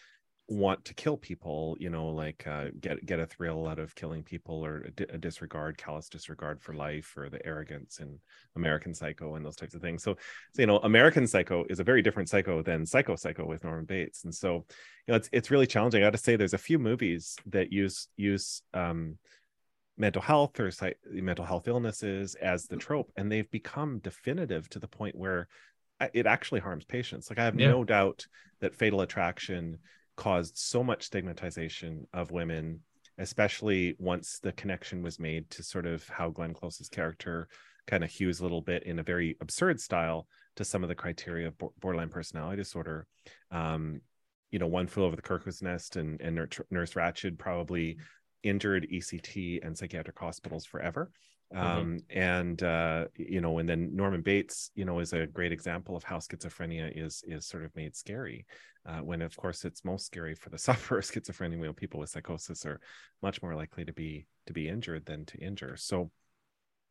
want 0.52 0.84
to 0.84 0.94
kill 0.94 1.16
people 1.16 1.78
you 1.80 1.90
know 1.90 2.10
like 2.10 2.46
uh, 2.46 2.66
get 2.82 3.06
get 3.06 3.20
a 3.20 3.26
thrill 3.26 3.68
out 3.68 3.80
of 3.80 3.96
killing 3.96 4.22
people 4.22 4.66
or 4.66 4.86
a, 4.98 5.18
disregard 5.18 5.78
callous 5.78 6.10
disregard 6.10 6.62
for 6.62 6.74
life 6.74 7.14
or 7.16 7.30
the 7.30 7.44
arrogance 7.46 8.00
in 8.00 8.20
american 8.58 8.94
psycho 8.94 9.36
and 9.36 9.46
those 9.46 9.56
types 9.56 9.74
of 9.74 9.82
things. 9.82 10.04
So, 10.04 10.18
so 10.54 10.62
you 10.62 10.66
know 10.68 10.80
american 10.80 11.26
psycho 11.26 11.64
is 11.70 11.80
a 11.80 11.86
very 11.86 12.02
different 12.02 12.28
psycho 12.28 12.62
than 12.62 12.86
psycho 12.86 13.16
psycho 13.16 13.46
with 13.46 13.64
norman 13.64 13.86
bates. 13.86 14.26
And 14.26 14.36
so 14.36 14.66
you 15.08 15.14
know 15.14 15.16
it's 15.16 15.30
it's 15.32 15.52
really 15.52 15.68
challenging. 15.68 16.04
I 16.04 16.08
got 16.08 16.12
to 16.12 16.18
say 16.18 16.36
there's 16.36 16.54
a 16.54 16.58
few 16.58 16.80
movies 16.80 17.38
that 17.46 17.72
use 17.72 18.08
use 18.18 18.62
um 18.74 19.18
mental 20.02 20.22
health 20.22 20.60
or 20.60 20.72
mental 21.12 21.46
health 21.46 21.68
illnesses 21.68 22.34
as 22.36 22.66
the 22.66 22.76
trope 22.76 23.12
and 23.16 23.32
they've 23.32 23.52
become 23.52 24.00
definitive 24.00 24.68
to 24.68 24.80
the 24.80 24.88
point 24.88 25.16
where 25.16 25.48
it 26.16 26.26
actually 26.26 26.60
harms 26.60 26.84
patients. 26.84 27.30
Like 27.30 27.38
i 27.38 27.46
have 27.46 27.60
yeah. 27.60 27.70
no 27.70 27.84
doubt 27.84 28.26
that 28.62 28.76
fatal 28.76 29.02
attraction 29.02 29.78
caused 30.18 30.58
so 30.58 30.84
much 30.84 31.04
stigmatization 31.04 32.08
of 32.14 32.32
women 32.32 32.80
especially 33.20 33.96
once 34.00 34.40
the 34.40 34.52
connection 34.54 35.04
was 35.04 35.20
made 35.20 35.48
to 35.52 35.62
sort 35.62 35.86
of 35.86 36.08
how 36.10 36.30
glenn 36.32 36.56
close's 36.56 36.90
character 36.90 37.48
kind 37.86 38.04
of 38.04 38.10
hews 38.10 38.40
a 38.40 38.44
little 38.44 38.62
bit 38.62 38.82
in 38.84 38.98
a 38.98 39.04
very 39.04 39.38
absurd 39.40 39.80
style 39.80 40.28
to 40.56 40.66
some 40.66 40.82
of 40.82 40.90
the 40.90 40.96
criteria 40.96 41.48
of 41.48 41.58
borderline 41.80 42.10
personality 42.10 42.58
disorder. 42.58 43.06
Um, 43.52 44.02
you 44.52 44.60
know 44.60 44.68
one 44.68 44.88
flew 44.88 45.06
over 45.06 45.16
the 45.16 45.22
cuckoo's 45.22 45.62
nest 45.62 45.96
and, 45.96 46.20
and 46.22 46.36
nurse 46.70 46.94
ratched 46.94 47.38
probably 47.38 47.98
injured 48.44 48.88
ect 48.92 49.36
and 49.64 49.78
psychiatric 49.78 50.18
hospitals 50.18 50.66
forever 50.66 51.12
mm-hmm. 51.54 51.66
um, 51.66 52.00
and 52.10 52.64
uh, 52.64 53.06
you 53.16 53.42
know 53.42 53.58
and 53.60 53.68
then 53.68 53.96
norman 53.96 54.22
bates 54.22 54.72
you 54.76 54.86
know 54.86 55.00
is 55.00 55.14
a 55.14 55.28
great 55.28 55.52
example 55.52 55.96
of 55.96 56.04
how 56.04 56.18
schizophrenia 56.18 56.92
is 56.96 57.24
is 57.28 57.48
sort 57.48 57.64
of 57.64 57.76
made 57.76 57.96
scary 57.96 58.46
uh, 58.88 58.98
when 59.00 59.22
of 59.22 59.36
course 59.38 59.64
it's 59.64 59.86
most 59.86 60.06
scary 60.06 60.36
for 60.36 60.50
the 60.50 60.58
sufferer 60.68 61.00
of 61.00 61.06
schizophrenia 61.06 61.60
when 61.60 61.74
people 61.74 62.00
with 62.00 62.10
psychosis 62.10 62.66
are 62.66 62.80
much 63.22 63.42
more 63.42 63.56
likely 63.56 63.86
to 63.86 63.94
be 63.94 64.26
to 64.48 64.54
be 64.54 64.68
injured 64.68 65.06
than 65.06 65.26
to 65.26 65.38
injure 65.38 65.76
so 65.76 66.10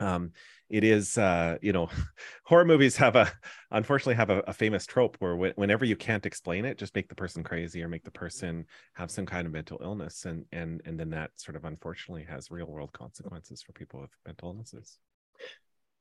um, 0.01 0.33
it 0.71 0.85
is 0.85 1.19
uh, 1.19 1.59
you 1.61 1.73
know 1.73 1.89
horror 2.45 2.65
movies 2.65 2.97
have 2.97 3.17
a 3.17 3.31
unfortunately 3.71 4.15
have 4.15 4.31
a, 4.31 4.39
a 4.47 4.53
famous 4.53 4.87
trope 4.87 5.17
where 5.19 5.37
whenever 5.37 5.85
you 5.85 5.97
can't 5.97 6.27
explain 6.27 6.65
it 6.65 6.79
just 6.79 6.95
make 6.95 7.09
the 7.09 7.15
person 7.15 7.43
crazy 7.43 7.83
or 7.83 7.89
make 7.89 8.05
the 8.05 8.11
person 8.11 8.65
have 8.95 9.11
some 9.11 9.27
kind 9.27 9.47
of 9.47 9.53
mental 9.53 9.79
illness 9.83 10.25
and 10.25 10.45
and 10.53 10.81
and 10.85 10.99
then 10.99 11.11
that 11.11 11.31
sort 11.37 11.57
of 11.57 11.65
unfortunately 11.65 12.25
has 12.25 12.51
real 12.51 12.67
world 12.67 12.93
consequences 12.93 13.63
for 13.63 13.73
people 13.73 14.01
with 14.01 14.11
mental 14.27 14.51
illnesses. 14.51 14.99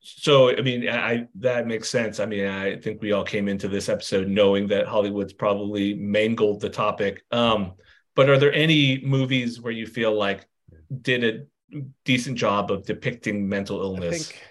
So 0.01 0.55
i 0.55 0.61
mean 0.61 0.87
i 0.87 1.27
that 1.35 1.67
makes 1.67 1.89
sense. 1.89 2.19
I 2.19 2.25
mean 2.25 2.45
i 2.45 2.77
think 2.77 3.01
we 3.01 3.11
all 3.11 3.25
came 3.25 3.47
into 3.49 3.67
this 3.67 3.89
episode 3.89 4.27
knowing 4.27 4.67
that 4.67 4.87
hollywood's 4.87 5.33
probably 5.33 5.95
mangled 5.95 6.61
the 6.61 6.69
topic. 6.69 7.23
Um 7.31 7.73
but 8.15 8.29
are 8.29 8.37
there 8.37 8.53
any 8.53 9.01
movies 9.03 9.61
where 9.61 9.71
you 9.71 9.87
feel 9.87 10.13
like 10.13 10.45
did 11.01 11.23
a 11.23 11.45
decent 12.05 12.37
job 12.37 12.71
of 12.71 12.85
depicting 12.85 13.47
mental 13.47 13.81
illness. 13.81 14.27
think, 14.27 14.41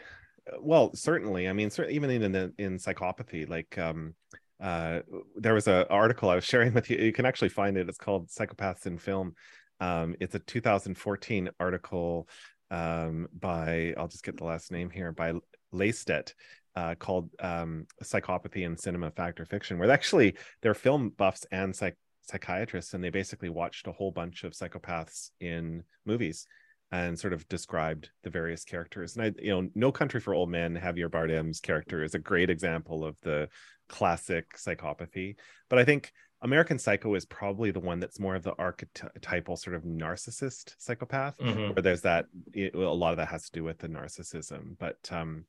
well 0.61 0.95
certainly. 0.95 1.49
I 1.49 1.53
mean 1.53 1.71
certainly 1.71 1.97
even 1.97 2.11
in 2.11 2.33
the, 2.33 2.53
in 2.59 2.79
psychopathy 2.79 3.49
like 3.49 3.77
um 3.79 4.15
uh 4.61 5.01
there 5.37 5.55
was 5.55 5.69
an 5.69 5.85
article 5.89 6.31
i 6.31 6.35
was 6.35 6.45
sharing 6.45 6.73
with 6.75 6.91
you. 6.91 6.99
You 6.99 7.13
can 7.13 7.27
actually 7.27 7.51
find 7.51 7.77
it. 7.77 7.89
It's 7.89 7.99
called 7.99 8.29
psychopaths 8.29 8.87
in 8.87 8.99
film. 8.99 9.35
Um 9.81 10.15
it's 10.21 10.35
a 10.35 10.41
2014 10.41 11.51
article 11.61 12.29
um, 12.71 13.29
by 13.39 13.95
I'll 13.97 14.09
just 14.09 14.25
get 14.25 14.37
the 14.37 14.45
last 14.45 14.71
name 14.73 14.91
here 14.91 15.13
by 15.13 15.35
Leistedt 15.73 16.35
uh, 16.77 16.95
called 16.95 17.31
um, 17.41 17.87
Psychopathy 18.03 18.65
in 18.65 18.77
Cinema 18.77 19.11
Fact 19.11 19.41
or 19.41 19.47
Fiction, 19.47 19.79
where 19.79 19.91
actually 19.91 20.37
they're 20.63 20.75
film 20.75 21.11
buffs 21.17 21.47
and 21.51 21.75
psych- 21.75 21.97
psychiatrists, 22.23 22.95
and 22.95 23.03
they 23.03 23.11
basically 23.11 23.49
watched 23.49 23.87
a 23.87 23.93
whole 23.93 24.13
bunch 24.13 24.45
of 24.45 24.53
psychopaths 24.53 25.31
in 25.41 25.83
movies 26.07 26.47
and 26.91 27.19
sort 27.19 27.33
of 27.33 27.47
described 27.49 28.11
the 28.23 28.31
various 28.31 28.65
characters. 28.65 29.17
And 29.17 29.27
I, 29.27 29.33
you 29.43 29.51
know, 29.51 29.69
No 29.75 29.93
Country 29.93 30.21
for 30.21 30.35
Old 30.35 30.51
Men, 30.51 30.75
Javier 30.75 31.11
Bardem's 31.11 31.61
character 31.61 32.03
is 32.03 32.15
a 32.15 32.19
great 32.19 32.51
example 32.51 33.05
of 33.05 33.21
the 33.21 33.49
classic 33.89 34.57
psychopathy. 34.57 35.37
But 35.69 35.79
I 35.79 35.85
think 35.85 36.13
American 36.41 36.79
Psycho 36.79 37.15
is 37.15 37.25
probably 37.25 37.71
the 37.71 37.81
one 37.81 37.99
that's 37.99 38.21
more 38.21 38.37
of 38.37 38.43
the 38.43 38.55
archetypal 38.59 39.57
sort 39.57 39.75
of 39.75 39.83
narcissist 39.83 40.75
psychopath, 40.79 41.37
mm-hmm. 41.39 41.75
where 41.75 41.83
there's 41.83 42.03
that 42.03 42.27
it, 42.55 42.75
a 42.75 42.79
lot 42.79 43.11
of 43.11 43.17
that 43.17 43.29
has 43.29 43.47
to 43.47 43.53
do 43.53 43.65
with 43.65 43.79
the 43.79 43.89
narcissism. 43.89 44.79
But 44.79 44.97
um, 45.11 45.45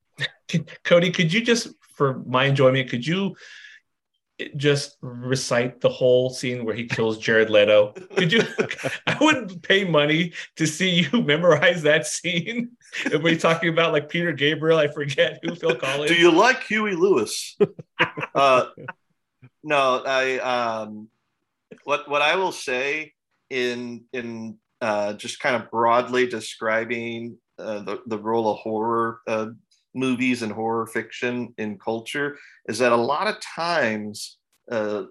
Cody, 0.83 1.11
could 1.11 1.31
you 1.31 1.41
just, 1.41 1.69
for 1.93 2.19
my 2.25 2.45
enjoyment, 2.45 2.89
could 2.89 3.05
you 3.05 3.35
just 4.55 4.97
recite 5.01 5.81
the 5.81 5.89
whole 5.89 6.29
scene 6.29 6.65
where 6.65 6.75
he 6.75 6.85
kills 6.85 7.17
Jared 7.17 7.49
Leto? 7.49 7.93
Could 8.15 8.31
you? 8.31 8.41
I 9.07 9.17
would 9.19 9.61
pay 9.63 9.83
money 9.83 10.33
to 10.55 10.65
see 10.65 10.89
you 10.89 11.21
memorize 11.23 11.81
that 11.83 12.05
scene. 12.07 12.71
If 13.05 13.21
we're 13.21 13.37
talking 13.37 13.69
about 13.69 13.93
like 13.93 14.09
Peter 14.09 14.31
Gabriel, 14.31 14.77
I 14.77 14.87
forget 14.87 15.39
who 15.43 15.55
Phil 15.55 15.75
Collins. 15.79 16.11
Do 16.11 16.17
you 16.17 16.31
like 16.31 16.63
Huey 16.63 16.95
Lewis? 16.95 17.57
uh, 18.35 18.65
no, 19.63 20.03
I 20.05 20.39
um, 20.39 21.09
what 21.83 22.09
what 22.09 22.21
I 22.21 22.35
will 22.35 22.51
say 22.53 23.13
in 23.49 24.05
in 24.13 24.57
uh, 24.81 25.13
just 25.13 25.39
kind 25.39 25.55
of 25.55 25.69
broadly 25.69 26.27
describing 26.27 27.37
uh, 27.57 27.79
the 27.79 28.01
the 28.07 28.17
role 28.17 28.51
of 28.51 28.59
horror 28.59 29.19
uh, 29.27 29.47
movies 29.95 30.41
and 30.41 30.51
horror 30.51 30.85
fiction 30.85 31.53
in 31.57 31.77
culture 31.77 32.37
is 32.67 32.79
that 32.79 32.91
a 32.91 32.95
lot 32.95 33.27
of 33.27 33.35
times 33.41 34.37
uh, 34.71 35.03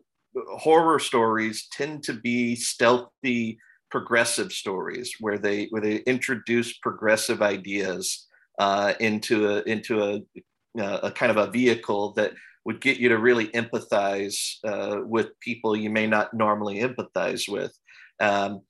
horror 0.57 0.99
stories 0.99 1.69
tend 1.73 2.03
to 2.05 2.13
be 2.13 2.55
stealthy 2.55 3.59
progressive 3.91 4.53
stories 4.53 5.15
where 5.21 5.39
they 5.39 5.67
where 5.71 5.83
they 5.83 5.97
introduce 5.99 6.77
progressive 6.79 7.43
ideas 7.43 8.27
uh, 8.59 8.93
into 9.01 9.49
a 9.49 9.63
into 9.63 10.03
a, 10.03 10.81
uh, 10.81 11.01
a 11.05 11.11
kind 11.11 11.31
of 11.31 11.37
a 11.37 11.51
vehicle 11.51 12.13
that 12.13 12.33
would 12.65 12.81
get 12.81 12.99
you 12.99 13.09
to 13.09 13.19
really 13.19 13.49
empathize 13.49 14.57
uh, 14.65 14.99
with 15.05 15.29
people 15.41 15.75
you 15.75 15.91
may 15.91 16.07
not 16.07 16.35
normally 16.35 16.81
empathize 16.81 17.49
with. 17.49 17.73
Um, 18.21 18.61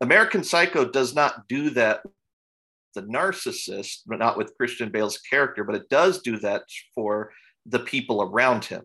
American 0.00 0.44
Psycho 0.44 0.84
does 0.84 1.14
not 1.14 1.48
do 1.48 1.70
that 1.70 2.02
the 2.94 3.02
narcissist, 3.02 4.02
but 4.06 4.18
not 4.18 4.36
with 4.36 4.56
Christian 4.56 4.90
Bale's 4.90 5.18
character, 5.18 5.64
but 5.64 5.74
it 5.74 5.88
does 5.88 6.22
do 6.22 6.38
that 6.38 6.62
for 6.94 7.32
the 7.66 7.78
people 7.78 8.22
around 8.22 8.64
him. 8.64 8.82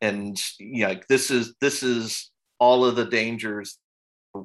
And 0.00 0.40
you 0.58 0.86
know, 0.86 0.96
this 1.08 1.30
is 1.30 1.54
this 1.60 1.82
is 1.82 2.30
all 2.58 2.84
of 2.84 2.96
the 2.96 3.04
dangers 3.04 3.78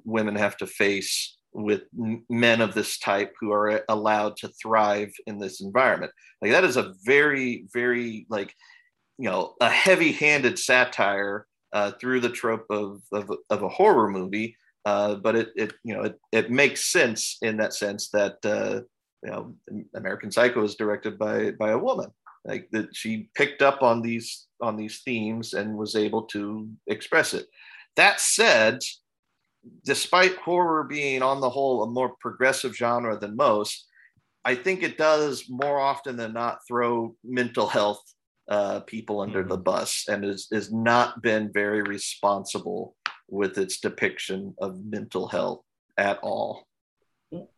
women 0.03 0.36
have 0.36 0.58
to 0.58 0.68
face 0.68 1.38
with 1.53 1.84
men 2.30 2.62
of 2.62 2.74
this 2.74 2.99
type 2.99 3.34
who 3.39 3.51
are 3.51 3.84
allowed 3.89 4.36
to 4.38 4.49
thrive 4.62 5.12
in 5.26 5.39
this 5.39 5.62
environment. 5.62 6.12
Like 6.41 6.51
that 6.51 6.66
is 6.66 6.78
a 6.78 6.93
very, 7.05 7.66
very 7.74 8.28
like 8.30 8.53
you 9.18 9.30
know 9.30 9.55
a 9.62 9.70
heavy-handed 9.70 10.60
satire 10.60 11.47
uh, 11.74 11.91
through 11.99 12.20
the 12.20 12.30
trope 12.30 12.66
of, 12.70 13.01
of, 13.12 13.32
of 13.49 13.64
a 13.64 13.70
horror 13.70 14.10
movie 14.10 14.55
uh, 14.88 15.16
but 15.16 15.36
it, 15.36 15.49
it 15.58 15.74
you 15.84 15.93
know 15.93 16.03
it, 16.03 16.18
it 16.32 16.49
makes 16.49 16.86
sense 16.86 17.38
in 17.41 17.58
that 17.58 17.74
sense 17.74 18.08
that 18.10 18.38
uh, 18.45 18.80
you 19.24 19.32
know 19.32 19.55
American 19.95 20.32
Psycho 20.32 20.63
is 20.63 20.76
directed 20.76 21.18
by 21.18 21.51
by 21.51 21.72
a 21.72 21.78
woman 21.78 22.11
like 22.45 22.70
that 22.72 22.95
she 22.95 23.30
picked 23.36 23.61
up 23.61 23.82
on 23.82 24.01
these 24.01 24.47
on 24.61 24.76
these 24.76 25.01
themes 25.03 25.53
and 25.53 25.78
was 25.78 25.95
able 25.95 26.24
to 26.24 26.70
express 26.88 27.34
it 27.34 27.47
that 27.95 28.20
said 28.20 28.80
despite 29.84 30.36
horror 30.38 30.84
being 30.84 31.22
on 31.22 31.41
the 31.41 31.49
whole 31.49 31.84
a 31.84 31.88
more 31.88 32.13
progressive 32.22 32.76
genre 32.76 33.18
than 33.18 33.36
most 33.36 33.88
I 34.45 34.55
think 34.55 34.82
it 34.82 34.97
does 34.97 35.43
more 35.49 35.78
often 35.78 36.15
than 36.15 36.32
not 36.32 36.59
throw 36.65 37.13
mental 37.22 37.68
health 37.68 38.01
uh, 38.47 38.80
people 38.82 39.20
under 39.20 39.41
mm-hmm. 39.41 39.49
the 39.49 39.57
bus 39.57 40.05
and 40.07 40.24
has, 40.24 40.47
has 40.53 40.72
not 40.72 41.22
been 41.22 41.51
very 41.53 41.82
responsible 41.82 42.95
with 43.28 43.57
its 43.57 43.82
depiction 43.82 44.55
of 44.59 44.86
mental 44.86 45.28
health 45.28 45.63
at 45.97 46.18
all. 46.20 46.65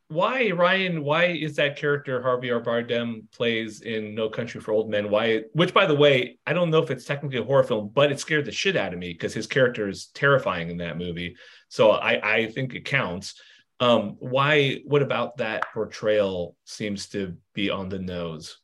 Why, 0.10 0.50
Ryan? 0.50 1.04
Why 1.04 1.26
is 1.26 1.56
that 1.58 1.78
character 1.78 2.20
Javier 2.20 2.64
Bardem 2.64 3.32
plays 3.32 3.82
in 3.82 4.16
No 4.16 4.28
Country 4.28 4.60
for 4.60 4.72
Old 4.72 4.90
Men? 4.90 5.12
Why? 5.12 5.44
Which, 5.54 5.72
by 5.72 5.86
the 5.86 5.96
way, 5.96 6.40
I 6.48 6.54
don't 6.54 6.72
know 6.72 6.82
if 6.82 6.90
it's 6.90 7.06
technically 7.06 7.38
a 7.38 7.44
horror 7.44 7.64
film, 7.64 7.92
but 7.94 8.12
it 8.12 8.20
scared 8.20 8.46
the 8.46 8.52
shit 8.52 8.76
out 8.76 8.92
of 8.92 8.98
me 8.98 9.14
because 9.14 9.36
his 9.36 9.46
character 9.46 9.88
is 9.88 10.08
terrifying 10.08 10.72
in 10.72 10.78
that 10.78 10.98
movie. 10.98 11.36
So 11.68 11.92
I, 11.92 12.38
I 12.38 12.48
think 12.48 12.74
it 12.74 12.86
counts. 12.86 13.40
Um, 13.80 14.16
why? 14.18 14.82
What 14.84 15.04
about 15.04 15.38
that 15.38 15.66
portrayal 15.72 16.56
seems 16.66 17.10
to 17.10 17.38
be 17.54 17.70
on 17.70 17.90
the 17.90 18.00
nose? 18.00 18.58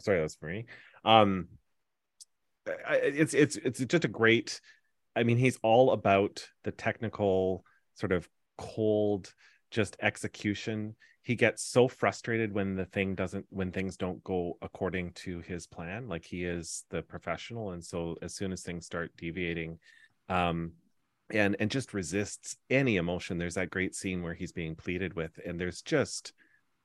sorry, 0.00 0.20
that's 0.20 0.34
for 0.34 0.48
me. 0.48 0.66
Um, 1.04 1.48
it's 2.90 3.32
it's 3.32 3.56
it's 3.56 3.78
just 3.84 4.04
a 4.04 4.08
great. 4.08 4.60
I 5.14 5.22
mean, 5.22 5.38
he's 5.38 5.58
all 5.62 5.92
about 5.92 6.48
the 6.64 6.72
technical 6.72 7.64
sort 7.94 8.12
of 8.12 8.28
cold, 8.58 9.32
just 9.76 9.96
execution. 10.00 10.96
He 11.22 11.34
gets 11.34 11.62
so 11.62 11.86
frustrated 11.86 12.50
when 12.50 12.76
the 12.76 12.86
thing 12.86 13.14
doesn't, 13.14 13.44
when 13.50 13.70
things 13.70 13.98
don't 13.98 14.24
go 14.24 14.56
according 14.62 15.12
to 15.24 15.40
his 15.40 15.66
plan. 15.66 16.08
Like 16.08 16.24
he 16.24 16.44
is 16.44 16.84
the 16.88 17.02
professional, 17.02 17.72
and 17.72 17.84
so 17.84 18.16
as 18.22 18.34
soon 18.34 18.52
as 18.52 18.62
things 18.62 18.86
start 18.86 19.12
deviating, 19.18 19.78
um, 20.30 20.72
and 21.30 21.56
and 21.60 21.70
just 21.70 21.92
resists 21.92 22.56
any 22.70 22.96
emotion. 22.96 23.36
There's 23.36 23.56
that 23.56 23.70
great 23.70 23.94
scene 23.94 24.22
where 24.22 24.32
he's 24.32 24.52
being 24.52 24.76
pleaded 24.76 25.12
with, 25.12 25.38
and 25.44 25.60
there's 25.60 25.82
just 25.82 26.32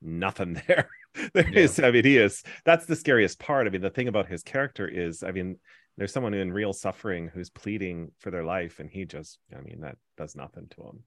nothing 0.02 0.60
there. 0.68 0.90
there 1.32 1.48
yeah. 1.48 1.60
is, 1.60 1.80
I 1.80 1.90
mean, 1.90 2.04
he 2.04 2.18
is. 2.18 2.42
That's 2.66 2.84
the 2.84 2.96
scariest 2.96 3.38
part. 3.38 3.66
I 3.66 3.70
mean, 3.70 3.80
the 3.80 3.88
thing 3.88 4.08
about 4.08 4.28
his 4.28 4.42
character 4.42 4.86
is, 4.86 5.22
I 5.22 5.30
mean, 5.30 5.56
there's 5.98 6.12
someone 6.12 6.34
in 6.34 6.52
real 6.52 6.72
suffering 6.72 7.28
who's 7.28 7.50
pleading 7.50 8.12
for 8.18 8.30
their 8.30 8.44
life, 8.44 8.80
and 8.80 8.88
he 8.88 9.04
just, 9.04 9.38
I 9.56 9.60
mean, 9.60 9.80
that 9.82 9.96
does 10.16 10.34
nothing 10.34 10.68
to 10.70 10.82
him. 10.82 11.02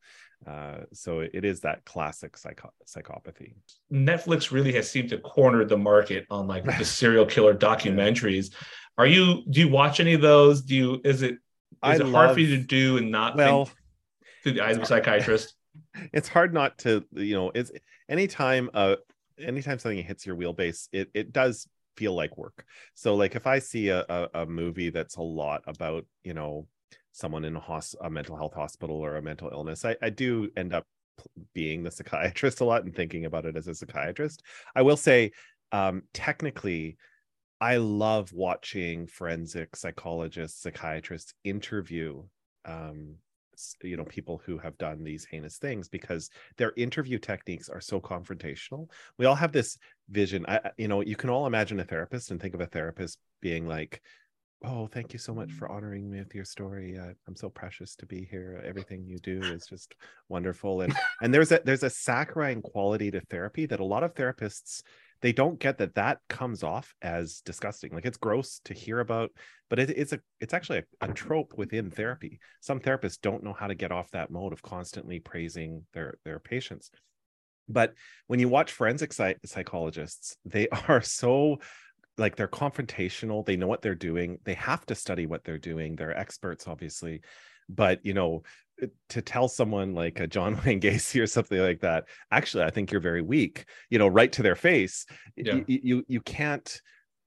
Uh, 0.47 0.85
so 0.93 1.21
it 1.21 1.43
is 1.43 1.61
that 1.61 1.85
classic 1.85 2.37
psycho- 2.37 2.73
psychopathy. 2.87 3.55
Netflix 3.91 4.51
really 4.51 4.73
has 4.73 4.89
seemed 4.89 5.09
to 5.09 5.17
corner 5.17 5.65
the 5.65 5.77
market 5.77 6.25
on 6.29 6.47
like 6.47 6.65
the 6.65 6.85
serial 6.85 7.25
killer 7.25 7.55
documentaries. 7.55 8.53
Are 8.97 9.07
you? 9.07 9.43
Do 9.49 9.59
you 9.59 9.69
watch 9.69 9.99
any 9.99 10.13
of 10.13 10.21
those? 10.21 10.61
Do 10.61 10.75
you? 10.75 11.01
Is 11.03 11.23
it? 11.23 11.33
Is 11.33 11.39
I 11.81 11.95
it 11.95 11.99
love, 12.03 12.13
hard 12.13 12.33
for 12.33 12.39
you 12.39 12.55
to 12.57 12.63
do 12.63 12.97
and 12.97 13.11
not 13.11 13.35
well, 13.35 13.65
think 13.65 13.77
through 14.43 14.51
the 14.53 14.61
eyes 14.61 14.77
of 14.77 14.83
a 14.83 14.85
psychiatrist? 14.85 15.53
It's 16.13 16.29
hard 16.29 16.53
not 16.53 16.77
to, 16.79 17.03
you 17.11 17.35
know, 17.35 17.51
it's 17.53 17.69
anytime 18.07 18.69
uh 18.73 18.95
anytime 19.37 19.77
something 19.77 20.01
hits 20.01 20.25
your 20.25 20.37
wheelbase, 20.37 20.87
it 20.93 21.09
it 21.13 21.33
does 21.33 21.67
feel 21.97 22.13
like 22.13 22.37
work. 22.37 22.65
So 22.93 23.15
like 23.15 23.35
if 23.35 23.47
I 23.47 23.59
see 23.59 23.89
a, 23.89 24.05
a, 24.09 24.41
a 24.41 24.45
movie 24.45 24.89
that's 24.89 25.15
a 25.17 25.21
lot 25.21 25.63
about, 25.67 26.05
you 26.23 26.33
know, 26.33 26.67
someone 27.11 27.45
in 27.45 27.55
a, 27.55 27.59
hos- 27.59 27.95
a 28.01 28.09
mental 28.09 28.35
health 28.35 28.53
hospital 28.53 28.97
or 28.97 29.15
a 29.15 29.21
mental 29.21 29.49
illness, 29.51 29.85
I, 29.85 29.95
I 30.01 30.09
do 30.09 30.49
end 30.57 30.73
up 30.73 30.85
being 31.53 31.83
the 31.83 31.91
psychiatrist 31.91 32.61
a 32.61 32.65
lot 32.65 32.83
and 32.83 32.95
thinking 32.95 33.25
about 33.25 33.45
it 33.45 33.55
as 33.55 33.67
a 33.67 33.75
psychiatrist. 33.75 34.43
I 34.75 34.81
will 34.81 34.97
say, 34.97 35.31
um, 35.71 36.03
technically, 36.13 36.97
I 37.61 37.77
love 37.77 38.33
watching 38.33 39.07
forensic 39.07 39.75
psychologists, 39.75 40.61
psychiatrists 40.61 41.33
interview 41.43 42.23
um, 42.65 43.15
you 43.83 43.97
know 43.97 44.03
people 44.05 44.41
who 44.45 44.57
have 44.57 44.77
done 44.77 45.03
these 45.03 45.25
heinous 45.25 45.57
things 45.57 45.87
because 45.87 46.29
their 46.57 46.73
interview 46.77 47.17
techniques 47.17 47.69
are 47.69 47.81
so 47.81 47.99
confrontational. 47.99 48.89
We 49.17 49.25
all 49.25 49.35
have 49.35 49.51
this 49.51 49.77
vision. 50.09 50.45
I, 50.47 50.71
you 50.77 50.87
know 50.87 51.01
you 51.01 51.15
can 51.15 51.29
all 51.29 51.47
imagine 51.47 51.79
a 51.79 51.85
therapist 51.85 52.31
and 52.31 52.41
think 52.41 52.53
of 52.53 52.61
a 52.61 52.67
therapist 52.67 53.19
being 53.41 53.67
like 53.67 54.01
oh 54.63 54.87
thank 54.87 55.13
you 55.13 55.19
so 55.19 55.33
much 55.33 55.51
for 55.51 55.69
honoring 55.69 56.09
me 56.09 56.19
with 56.19 56.33
your 56.33 56.45
story. 56.45 56.97
Uh, 56.97 57.13
i'm 57.27 57.35
so 57.35 57.49
precious 57.49 57.95
to 57.95 58.05
be 58.05 58.27
here. 58.29 58.61
Everything 58.65 59.05
you 59.05 59.17
do 59.19 59.39
is 59.41 59.65
just 59.67 59.95
wonderful. 60.29 60.81
And 60.81 60.95
and 61.21 61.33
there's 61.33 61.51
a 61.51 61.59
there's 61.63 61.83
a 61.83 61.89
saccharine 61.89 62.61
quality 62.61 63.11
to 63.11 63.21
therapy 63.21 63.65
that 63.67 63.79
a 63.79 63.85
lot 63.85 64.03
of 64.03 64.13
therapists 64.13 64.81
they 65.25 65.33
don't 65.33 65.59
get 65.59 65.79
that 65.79 65.95
that 65.95 66.19
comes 66.29 66.61
off 66.61 66.93
as 67.01 67.41
disgusting 67.45 67.91
like 67.91 68.05
it's 68.05 68.17
gross 68.17 68.61
to 68.63 68.75
hear 68.75 68.99
about 68.99 69.31
but 69.69 69.79
it, 69.79 69.89
it's 69.89 70.13
a 70.13 70.19
it's 70.39 70.53
actually 70.53 70.79
a, 70.79 70.83
a, 71.09 71.13
trope 71.13 71.53
within 71.57 71.89
therapy. 71.89 72.39
Some 72.61 72.79
therapists 72.79 73.19
don't 73.19 73.43
know 73.43 73.53
how 73.53 73.67
to 73.67 73.75
get 73.75 73.91
off 73.91 74.11
that 74.11 74.29
mode 74.29 74.53
of 74.53 74.61
constantly 74.61 75.19
praising 75.19 75.83
their 75.93 76.17
their 76.23 76.39
patients. 76.39 76.91
But 77.67 77.93
when 78.27 78.39
you 78.39 78.47
watch 78.47 78.71
forensic 78.71 79.11
psych- 79.11 79.39
psychologists 79.45 80.37
they 80.45 80.67
are 80.87 81.01
so 81.01 81.57
like 82.17 82.35
they're 82.35 82.47
confrontational 82.47 83.45
they 83.45 83.57
know 83.57 83.67
what 83.67 83.81
they're 83.81 83.95
doing 83.95 84.37
they 84.45 84.53
have 84.53 84.85
to 84.85 84.95
study 84.95 85.25
what 85.25 85.43
they're 85.43 85.57
doing 85.57 85.95
they're 85.97 86.17
experts 86.17 86.65
obviously 86.65 87.21
but 87.67 87.99
you 88.05 88.13
know 88.13 88.41
to 89.09 89.21
tell 89.21 89.47
someone 89.47 89.93
like 89.93 90.19
a 90.19 90.27
John 90.27 90.59
Wayne 90.65 90.81
Gacy 90.81 91.21
or 91.21 91.27
something 91.27 91.59
like 91.59 91.81
that, 91.81 92.05
actually, 92.31 92.63
I 92.63 92.69
think 92.69 92.91
you're 92.91 93.01
very 93.01 93.21
weak, 93.21 93.65
you 93.89 93.99
know, 93.99 94.07
right 94.07 94.31
to 94.33 94.43
their 94.43 94.55
face. 94.55 95.05
Yeah. 95.35 95.61
You, 95.67 95.79
you, 95.83 96.05
you 96.07 96.21
can't, 96.21 96.81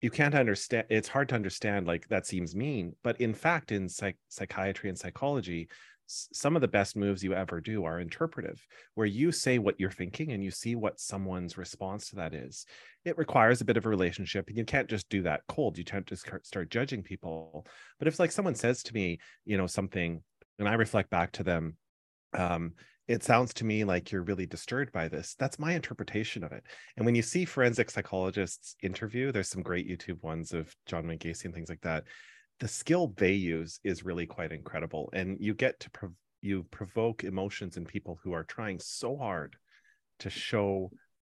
you 0.00 0.10
can't 0.10 0.34
understand. 0.34 0.86
It's 0.90 1.08
hard 1.08 1.28
to 1.30 1.34
understand. 1.34 1.86
Like 1.86 2.08
that 2.08 2.26
seems 2.26 2.54
mean, 2.54 2.94
but 3.02 3.20
in 3.20 3.34
fact, 3.34 3.72
in 3.72 3.88
psych- 3.88 4.18
psychiatry 4.28 4.88
and 4.88 4.98
psychology, 4.98 5.68
some 6.06 6.54
of 6.54 6.60
the 6.60 6.68
best 6.68 6.96
moves 6.96 7.24
you 7.24 7.32
ever 7.34 7.60
do 7.60 7.84
are 7.84 8.00
interpretive, 8.00 8.66
where 8.94 9.06
you 9.06 9.32
say 9.32 9.58
what 9.58 9.78
you're 9.78 9.90
thinking 9.90 10.32
and 10.32 10.44
you 10.44 10.50
see 10.50 10.74
what 10.74 11.00
someone's 11.00 11.56
response 11.56 12.10
to 12.10 12.16
that 12.16 12.34
is. 12.34 12.66
It 13.04 13.16
requires 13.16 13.60
a 13.60 13.64
bit 13.64 13.76
of 13.76 13.86
a 13.86 13.90
relationship, 13.90 14.48
and 14.48 14.58
you 14.58 14.64
can't 14.64 14.88
just 14.88 15.08
do 15.08 15.22
that 15.22 15.42
cold. 15.48 15.78
You 15.78 15.84
can't 15.84 16.06
just 16.06 16.28
start 16.42 16.70
judging 16.70 17.02
people. 17.02 17.66
But 17.98 18.08
if 18.08 18.18
like 18.18 18.32
someone 18.32 18.54
says 18.54 18.82
to 18.84 18.94
me, 18.94 19.18
you 19.44 19.56
know, 19.56 19.66
something 19.66 20.22
and 20.58 20.68
I 20.68 20.74
reflect 20.74 21.10
back 21.10 21.32
to 21.32 21.42
them, 21.42 21.76
um, 22.32 22.72
it 23.06 23.22
sounds 23.22 23.52
to 23.54 23.64
me 23.64 23.84
like 23.84 24.10
you're 24.10 24.22
really 24.22 24.46
disturbed 24.46 24.92
by 24.92 25.08
this. 25.08 25.34
That's 25.38 25.58
my 25.58 25.72
interpretation 25.72 26.42
of 26.42 26.52
it. 26.52 26.64
And 26.96 27.04
when 27.04 27.14
you 27.14 27.22
see 27.22 27.44
forensic 27.44 27.90
psychologists 27.90 28.76
interview, 28.82 29.30
there's 29.30 29.50
some 29.50 29.62
great 29.62 29.88
YouTube 29.88 30.22
ones 30.22 30.52
of 30.52 30.74
John 30.86 31.06
Wayne 31.06 31.18
Gacy 31.18 31.44
and 31.44 31.54
things 31.54 31.68
like 31.68 31.82
that. 31.82 32.04
The 32.60 32.68
skill 32.68 33.12
they 33.16 33.32
use 33.32 33.78
is 33.84 34.04
really 34.04 34.26
quite 34.26 34.52
incredible, 34.52 35.10
and 35.12 35.36
you 35.40 35.54
get 35.54 35.80
to 35.80 35.90
prov- 35.90 36.14
you 36.40 36.64
provoke 36.70 37.24
emotions 37.24 37.76
in 37.76 37.84
people 37.84 38.18
who 38.22 38.32
are 38.32 38.44
trying 38.44 38.78
so 38.78 39.16
hard 39.16 39.56
to 40.20 40.30
show 40.30 40.90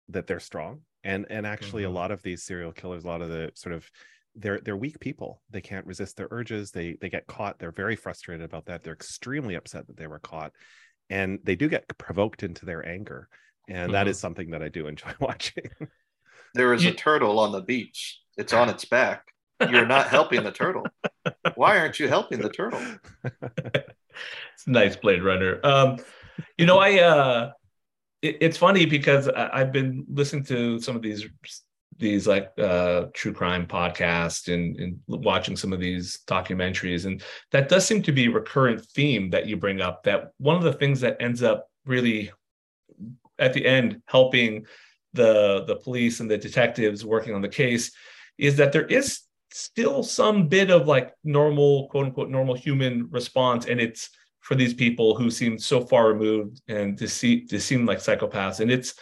that 0.10 0.28
they're 0.28 0.40
strong. 0.40 0.82
And 1.04 1.26
and 1.30 1.46
actually, 1.46 1.84
mm-hmm. 1.84 1.92
a 1.92 2.00
lot 2.00 2.12
of 2.12 2.22
these 2.22 2.44
serial 2.44 2.72
killers, 2.72 3.04
a 3.04 3.08
lot 3.08 3.22
of 3.22 3.30
the 3.30 3.52
sort 3.56 3.74
of 3.74 3.90
they're 4.38 4.60
they're 4.60 4.78
weak 4.78 5.00
people. 5.00 5.42
They 5.50 5.62
can't 5.62 5.86
resist 5.86 6.18
their 6.18 6.28
urges. 6.32 6.72
They 6.72 6.98
they 7.02 7.10
get 7.10 7.28
caught. 7.28 7.60
They're 7.60 7.72
very 7.72 7.96
frustrated 7.96 8.46
about 8.46 8.66
that. 8.66 8.84
They're 8.84 8.94
extremely 8.94 9.56
upset 9.56 9.88
that 9.88 9.98
they 9.98 10.08
were 10.08 10.20
caught. 10.20 10.52
And 11.10 11.40
they 11.44 11.56
do 11.56 11.70
get 11.70 11.88
provoked 11.98 12.44
into 12.44 12.66
their 12.66 12.88
anger. 12.88 13.30
And 13.70 13.78
mm-hmm. 13.78 13.92
that 13.94 14.08
is 14.08 14.20
something 14.20 14.50
that 14.52 14.62
i 14.62 14.70
do 14.70 14.88
enjoy 14.88 15.12
watching. 15.20 15.70
There 16.54 16.74
is 16.74 16.86
a 16.86 16.94
turtle 16.94 17.40
on 17.40 17.52
the 17.52 17.62
beach. 17.62 18.20
It's 18.38 18.54
on 18.54 18.70
its 18.70 18.86
back. 18.86 19.24
You're 19.70 19.86
not 19.86 20.08
helping 20.08 20.44
the 20.44 20.52
turtle. 20.52 20.86
Why 21.56 21.80
aren't 21.80 22.00
you 22.00 22.08
helping 22.08 22.42
the 22.42 22.50
turtle? 22.50 22.82
It's 24.56 24.66
nice 24.66 24.96
blade 24.96 25.22
runner. 25.22 25.60
Um 25.64 25.98
you 26.58 26.66
know 26.66 26.80
i 26.80 27.00
uh 27.00 27.52
it, 28.22 28.38
it's 28.42 28.58
funny 28.58 28.86
because 28.86 29.28
I, 29.28 29.50
i've 29.54 29.72
been 29.72 30.06
listening 30.10 30.44
to 30.46 30.80
some 30.80 30.96
of 30.96 31.02
these 31.02 31.28
these 32.00 32.28
like 32.28 32.52
uh, 32.60 33.06
true 33.14 33.34
crime 33.34 33.66
podcasts 33.66 34.54
and, 34.54 34.80
and 34.80 35.00
watching 35.08 35.56
some 35.56 35.74
of 35.74 35.80
these 35.80 36.20
documentaries. 36.28 37.06
And 37.06 37.22
that 37.52 37.70
does 37.70 37.86
seem 37.86 38.02
to 38.04 38.12
be 38.12 38.26
a 38.26 38.32
recurrent 38.32 38.86
theme 38.86 39.30
that 39.32 39.48
you 39.48 39.58
bring 39.58 39.82
up 39.82 40.04
that 40.04 40.32
one 40.38 40.56
of 40.56 40.64
the 40.64 40.74
things 40.74 41.02
that 41.02 41.18
ends 41.20 41.44
up 41.44 41.70
really 41.86 42.32
at 43.40 43.54
the 43.54 43.66
end 43.66 44.02
helping 44.06 44.66
the 45.14 45.64
the 45.66 45.76
police 45.76 46.20
and 46.20 46.30
the 46.30 46.38
detectives 46.38 47.06
working 47.06 47.34
on 47.34 47.42
the 47.42 47.50
case 47.50 47.92
is 48.38 48.58
that 48.58 48.72
there 48.72 48.86
is 48.86 49.22
still 49.52 50.04
some 50.04 50.48
bit 50.48 50.70
of 50.70 50.88
like 50.88 51.14
normal 51.24 51.88
quote 51.90 52.06
unquote 52.06 52.30
normal 52.30 52.56
human 52.56 53.10
response. 53.10 53.66
And 53.66 53.80
it's 53.80 54.10
for 54.42 54.56
these 54.56 54.74
people 54.74 55.16
who 55.16 55.30
seem 55.30 55.58
so 55.58 55.82
far 55.82 56.08
removed 56.08 56.62
and 56.68 56.98
to 56.98 57.08
see 57.08 57.46
to 57.46 57.60
seem 57.60 57.86
like 57.86 58.00
psychopaths. 58.00 58.60
And 58.60 58.72
it's 58.72 58.94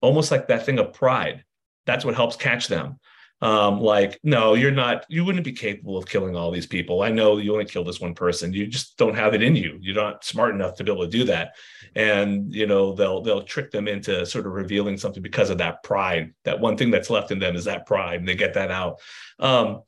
almost 0.00 0.30
like 0.30 0.48
that 0.48 0.64
thing 0.64 0.78
of 0.78 0.92
pride 0.92 1.44
that's 1.86 2.04
what 2.04 2.14
helps 2.14 2.36
catch 2.36 2.68
them. 2.68 2.98
Um, 3.42 3.80
like 3.80 4.20
no 4.22 4.52
you're 4.52 4.70
not 4.70 5.06
you 5.08 5.24
wouldn't 5.24 5.46
be 5.46 5.52
capable 5.52 5.96
of 5.96 6.04
killing 6.04 6.36
all 6.36 6.50
these 6.50 6.66
people. 6.66 7.02
I 7.02 7.08
know 7.08 7.38
you 7.38 7.52
only 7.52 7.64
kill 7.64 7.84
this 7.84 8.00
one 8.00 8.14
person. 8.14 8.52
You 8.52 8.66
just 8.66 8.98
don't 8.98 9.14
have 9.14 9.32
it 9.32 9.42
in 9.42 9.56
you. 9.56 9.78
You're 9.80 9.94
not 9.94 10.24
smart 10.24 10.54
enough 10.54 10.74
to 10.74 10.84
be 10.84 10.92
able 10.92 11.04
to 11.04 11.10
do 11.10 11.24
that. 11.24 11.52
And 11.96 12.54
you 12.54 12.66
know 12.66 12.92
they'll 12.92 13.22
they'll 13.22 13.42
trick 13.42 13.70
them 13.70 13.88
into 13.88 14.26
sort 14.26 14.46
of 14.46 14.52
revealing 14.52 14.98
something 14.98 15.22
because 15.22 15.48
of 15.48 15.56
that 15.58 15.82
pride. 15.82 16.34
That 16.44 16.60
one 16.60 16.76
thing 16.76 16.90
that's 16.90 17.08
left 17.08 17.30
in 17.30 17.38
them 17.38 17.56
is 17.56 17.64
that 17.64 17.86
pride 17.86 18.20
and 18.20 18.28
they 18.28 18.34
get 18.34 18.54
that 18.54 18.70
out. 18.70 19.00
Um, 19.38 19.82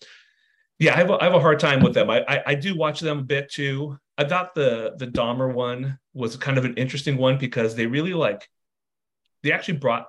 yeah 0.78 0.95
I 0.95 0.97
have, 0.97 1.11
a, 1.11 1.20
I 1.20 1.24
have 1.24 1.34
a 1.34 1.40
hard 1.40 1.61
time 1.61 1.82
with 1.82 1.93
them. 1.93 2.09
I, 2.09 2.24
I, 2.26 2.43
I 2.47 2.55
do 2.55 2.74
watch 2.74 3.01
them 3.01 3.18
a 3.18 3.22
bit 3.22 3.51
too. 3.51 3.99
I 4.16 4.24
thought 4.24 4.55
the 4.55 4.95
the 4.97 5.07
dahmer 5.07 5.53
one 5.53 5.99
was 6.14 6.36
kind 6.36 6.57
of 6.57 6.64
an 6.64 6.74
interesting 6.74 7.18
one 7.18 7.36
because 7.36 7.74
they 7.74 7.86
really 7.86 8.14
like 8.14 8.49
they 9.43 9.53
actually 9.53 9.76
brought 9.76 10.09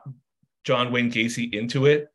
John 0.64 0.92
Wayne 0.92 1.12
Gacy 1.12 1.54
into 1.54 1.86
it, 1.86 2.08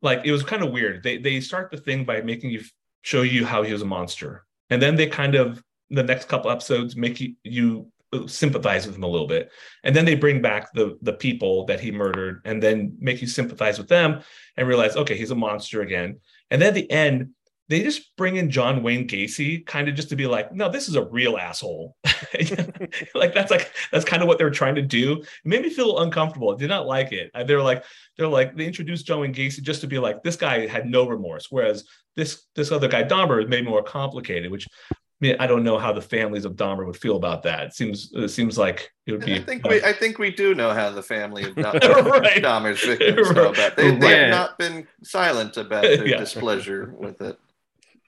like 0.00 0.22
it 0.24 0.32
was 0.32 0.42
kind 0.42 0.62
of 0.62 0.72
weird. 0.72 1.02
They 1.02 1.18
they 1.18 1.40
start 1.40 1.70
the 1.70 1.76
thing 1.76 2.04
by 2.04 2.20
making 2.20 2.50
you 2.50 2.62
show 3.02 3.22
you 3.22 3.44
how 3.44 3.62
he 3.62 3.72
was 3.72 3.82
a 3.82 3.86
monster, 3.86 4.44
and 4.70 4.80
then 4.80 4.96
they 4.96 5.06
kind 5.06 5.34
of 5.34 5.62
the 5.90 6.02
next 6.02 6.28
couple 6.28 6.50
episodes 6.50 6.96
make 6.96 7.20
you, 7.20 7.34
you 7.44 7.92
sympathize 8.26 8.86
with 8.86 8.96
him 8.96 9.02
a 9.02 9.08
little 9.08 9.26
bit, 9.26 9.50
and 9.84 9.94
then 9.94 10.04
they 10.04 10.14
bring 10.14 10.40
back 10.40 10.72
the 10.72 10.98
the 11.02 11.12
people 11.12 11.64
that 11.66 11.80
he 11.80 11.90
murdered, 11.90 12.40
and 12.44 12.62
then 12.62 12.96
make 12.98 13.20
you 13.20 13.26
sympathize 13.26 13.78
with 13.78 13.88
them 13.88 14.20
and 14.56 14.68
realize 14.68 14.96
okay 14.96 15.16
he's 15.16 15.30
a 15.30 15.34
monster 15.34 15.82
again, 15.82 16.18
and 16.50 16.60
then 16.60 16.68
at 16.68 16.74
the 16.74 16.90
end 16.90 17.30
they 17.68 17.82
just 17.82 18.14
bring 18.16 18.36
in 18.36 18.50
John 18.50 18.82
Wayne 18.82 19.08
Gacy 19.08 19.64
kind 19.64 19.88
of 19.88 19.94
just 19.94 20.08
to 20.10 20.16
be 20.16 20.26
like, 20.26 20.52
no, 20.52 20.68
this 20.70 20.88
is 20.88 20.96
a 20.96 21.04
real 21.04 21.36
asshole. 21.38 21.96
like 23.14 23.34
that's 23.34 23.50
like 23.50 23.72
that's 23.90 24.04
kind 24.04 24.22
of 24.22 24.28
what 24.28 24.38
they're 24.38 24.50
trying 24.50 24.74
to 24.74 24.82
do. 24.82 25.14
It 25.20 25.26
made 25.44 25.62
me 25.62 25.70
feel 25.70 26.00
uncomfortable. 26.00 26.52
I 26.54 26.56
did 26.58 26.68
not 26.68 26.86
like 26.86 27.12
it. 27.12 27.30
They're 27.46 27.62
like 27.62 27.84
they're 28.16 28.28
like 28.28 28.56
they 28.56 28.66
introduced 28.66 29.06
John 29.06 29.20
Wayne 29.20 29.34
Gacy 29.34 29.62
just 29.62 29.80
to 29.82 29.86
be 29.86 29.98
like 29.98 30.22
this 30.22 30.36
guy 30.36 30.66
had 30.66 30.86
no 30.86 31.08
remorse, 31.08 31.46
whereas 31.50 31.84
this 32.16 32.46
this 32.54 32.72
other 32.72 32.88
guy 32.88 33.04
Dahmer 33.04 33.42
is 33.42 33.48
made 33.48 33.64
more 33.64 33.82
complicated, 33.82 34.50
which 34.50 34.66
I 34.92 34.96
mean, 35.20 35.36
I 35.38 35.46
don't 35.46 35.62
know 35.62 35.78
how 35.78 35.92
the 35.92 36.02
families 36.02 36.44
of 36.44 36.54
Dahmer 36.54 36.84
would 36.84 36.96
feel 36.96 37.14
about 37.16 37.44
that. 37.44 37.66
It 37.68 37.74
seems 37.74 38.10
it 38.12 38.28
seems 38.28 38.58
like 38.58 38.90
it 39.06 39.12
would 39.12 39.24
be. 39.24 39.36
I 39.36 39.42
think 39.42 39.66
we 39.66 39.82
I 39.82 39.92
think 39.92 40.18
we 40.18 40.30
do 40.32 40.54
know 40.54 40.72
how 40.74 40.90
the 40.90 41.02
family 41.02 41.44
of 41.44 41.54
Dahmer, 41.56 42.20
Right. 42.20 42.42
Dahmer's 42.42 42.82
victims 42.84 43.30
know 43.34 43.50
about. 43.50 43.76
They, 43.76 43.92
they 43.96 44.06
Right. 44.06 44.18
have 44.18 44.30
not 44.30 44.58
been 44.58 44.86
silent 45.04 45.56
about 45.56 45.82
their 45.84 46.06
Yeah. 46.06 46.18
displeasure 46.18 46.92
with 46.98 47.20
it. 47.22 47.38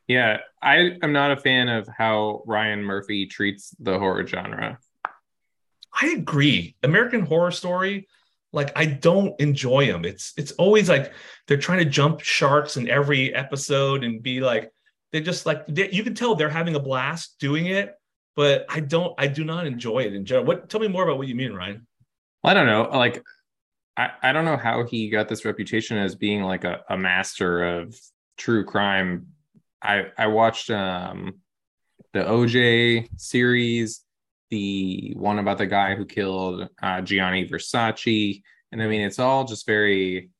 Yeah, 0.07 0.39
I 0.63 0.99
am 1.03 1.13
not 1.13 1.33
a 1.33 1.37
fan 1.37 1.69
of 1.69 1.89
how 1.89 2.43
Ryan 2.47 2.83
Murphy 2.83 3.27
treats 3.27 3.75
the 3.79 3.99
horror 3.99 4.27
genre. 4.27 4.79
I 5.93 6.09
agree. 6.09 6.77
American 6.83 7.25
Horror 7.25 7.53
Story, 7.53 8.09
like 8.53 8.73
I 8.77 8.85
don't 8.85 9.39
enjoy 9.41 9.87
them. 9.87 10.05
It's 10.05 10.33
it's 10.37 10.53
always 10.53 10.89
like 10.89 11.13
they're 11.47 11.57
trying 11.57 11.79
to 11.79 11.85
jump 11.85 12.21
sharks 12.21 12.77
in 12.77 12.89
every 12.89 13.35
episode 13.35 14.05
and 14.05 14.23
be 14.23 14.41
like 14.41 14.73
they 15.13 15.21
just 15.21 15.47
like 15.47 15.67
they, 15.69 15.91
you 15.91 16.03
can 16.03 16.15
tell 16.15 16.35
they're 16.35 16.49
having 16.49 16.75
a 16.75 16.81
blast 16.81 17.37
doing 17.39 17.67
it, 17.67 17.95
but 18.37 18.67
I 18.69 18.81
don't. 18.81 19.15
I 19.17 19.29
do 19.29 19.45
not 19.45 19.67
enjoy 19.67 20.01
it 20.01 20.15
in 20.15 20.25
general. 20.27 20.47
What? 20.47 20.69
Tell 20.69 20.81
me 20.81 20.89
more 20.89 21.05
about 21.05 21.19
what 21.19 21.29
you 21.29 21.35
mean, 21.35 21.55
Ryan. 21.55 21.87
I 22.43 22.53
don't 22.53 22.67
know, 22.67 22.91
like 22.93 23.23
I, 23.97 24.11
I 24.23 24.33
don't 24.33 24.45
know 24.45 24.57
how 24.57 24.85
he 24.85 25.09
got 25.09 25.29
this 25.29 25.45
reputation 25.45 25.97
as 25.97 26.15
being 26.15 26.43
like 26.43 26.65
a, 26.65 26.83
a 26.89 26.97
master 26.97 27.65
of 27.65 27.99
true 28.37 28.65
crime. 28.65 29.29
I 29.85 30.07
I 30.17 30.27
watched 30.29 30.71
um 30.71 31.35
the 32.13 32.21
OJ 32.25 33.09
series, 33.17 34.03
the 34.51 35.13
one 35.17 35.39
about 35.39 35.59
the 35.59 35.67
guy 35.67 35.95
who 35.95 36.07
killed 36.07 36.69
uh, 36.83 37.01
Gianni 37.03 37.47
Versace, 37.49 38.43
and 38.73 38.83
I 38.83 38.87
mean 38.87 39.03
it's 39.03 39.19
all 39.19 39.45
just 39.45 39.67
very 39.67 40.31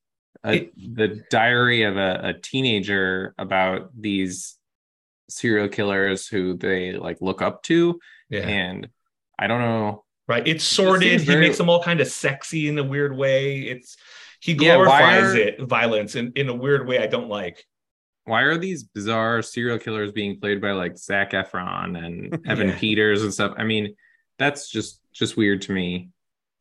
uh, 0.45 0.51
It- 0.51 0.95
the 0.95 1.23
diary 1.29 1.83
of 1.83 1.97
a, 1.97 2.19
a 2.23 2.33
teenager 2.33 3.33
about 3.37 3.89
these 3.99 4.57
serial 5.29 5.67
killers 5.69 6.27
who 6.27 6.55
they 6.55 6.93
like 6.93 7.17
look 7.21 7.41
up 7.41 7.63
to, 7.63 7.99
Yeah. 8.29 8.41
and 8.47 8.87
I 9.39 9.47
don't 9.47 9.61
know 9.61 10.03
right. 10.27 10.47
It's 10.47 10.63
sordid. 10.63 11.09
seems 11.09 11.21
He 11.23 11.27
very- 11.27 11.41
makes 11.47 11.57
them 11.57 11.69
all 11.69 11.83
kind 11.83 11.99
of 12.01 12.07
sexy 12.07 12.67
in 12.67 12.77
a 12.79 12.83
weird 12.83 13.15
way. 13.15 13.61
It's 13.61 13.97
he 14.39 14.53
Yeah, 14.53 14.77
why 14.77 14.83
glorifies 14.85 15.33
are- 15.33 15.37
it 15.37 15.61
violence 15.61 16.15
in, 16.15 16.31
in 16.35 16.47
a 16.49 16.53
weird 16.53 16.87
way 16.87 16.99
I 16.99 17.07
don't 17.07 17.29
like. 17.29 17.63
Why 18.25 18.41
are 18.41 18.57
these 18.57 18.83
bizarre 18.83 19.41
serial 19.41 19.79
killers 19.79 20.11
being 20.11 20.39
played 20.39 20.61
by 20.61 20.71
like 20.71 20.97
Zac 20.97 21.31
Efron 21.31 21.97
and 22.03 22.45
Evan 22.47 22.69
Yeah. 22.69 22.77
Peters 22.77 23.23
and 23.23 23.33
stuff? 23.33 23.53
I 23.57 23.63
mean, 23.63 23.95
that's 24.37 24.69
just 24.69 25.01
just 25.13 25.37
weird 25.37 25.61
to 25.63 25.71
me. 25.71 26.09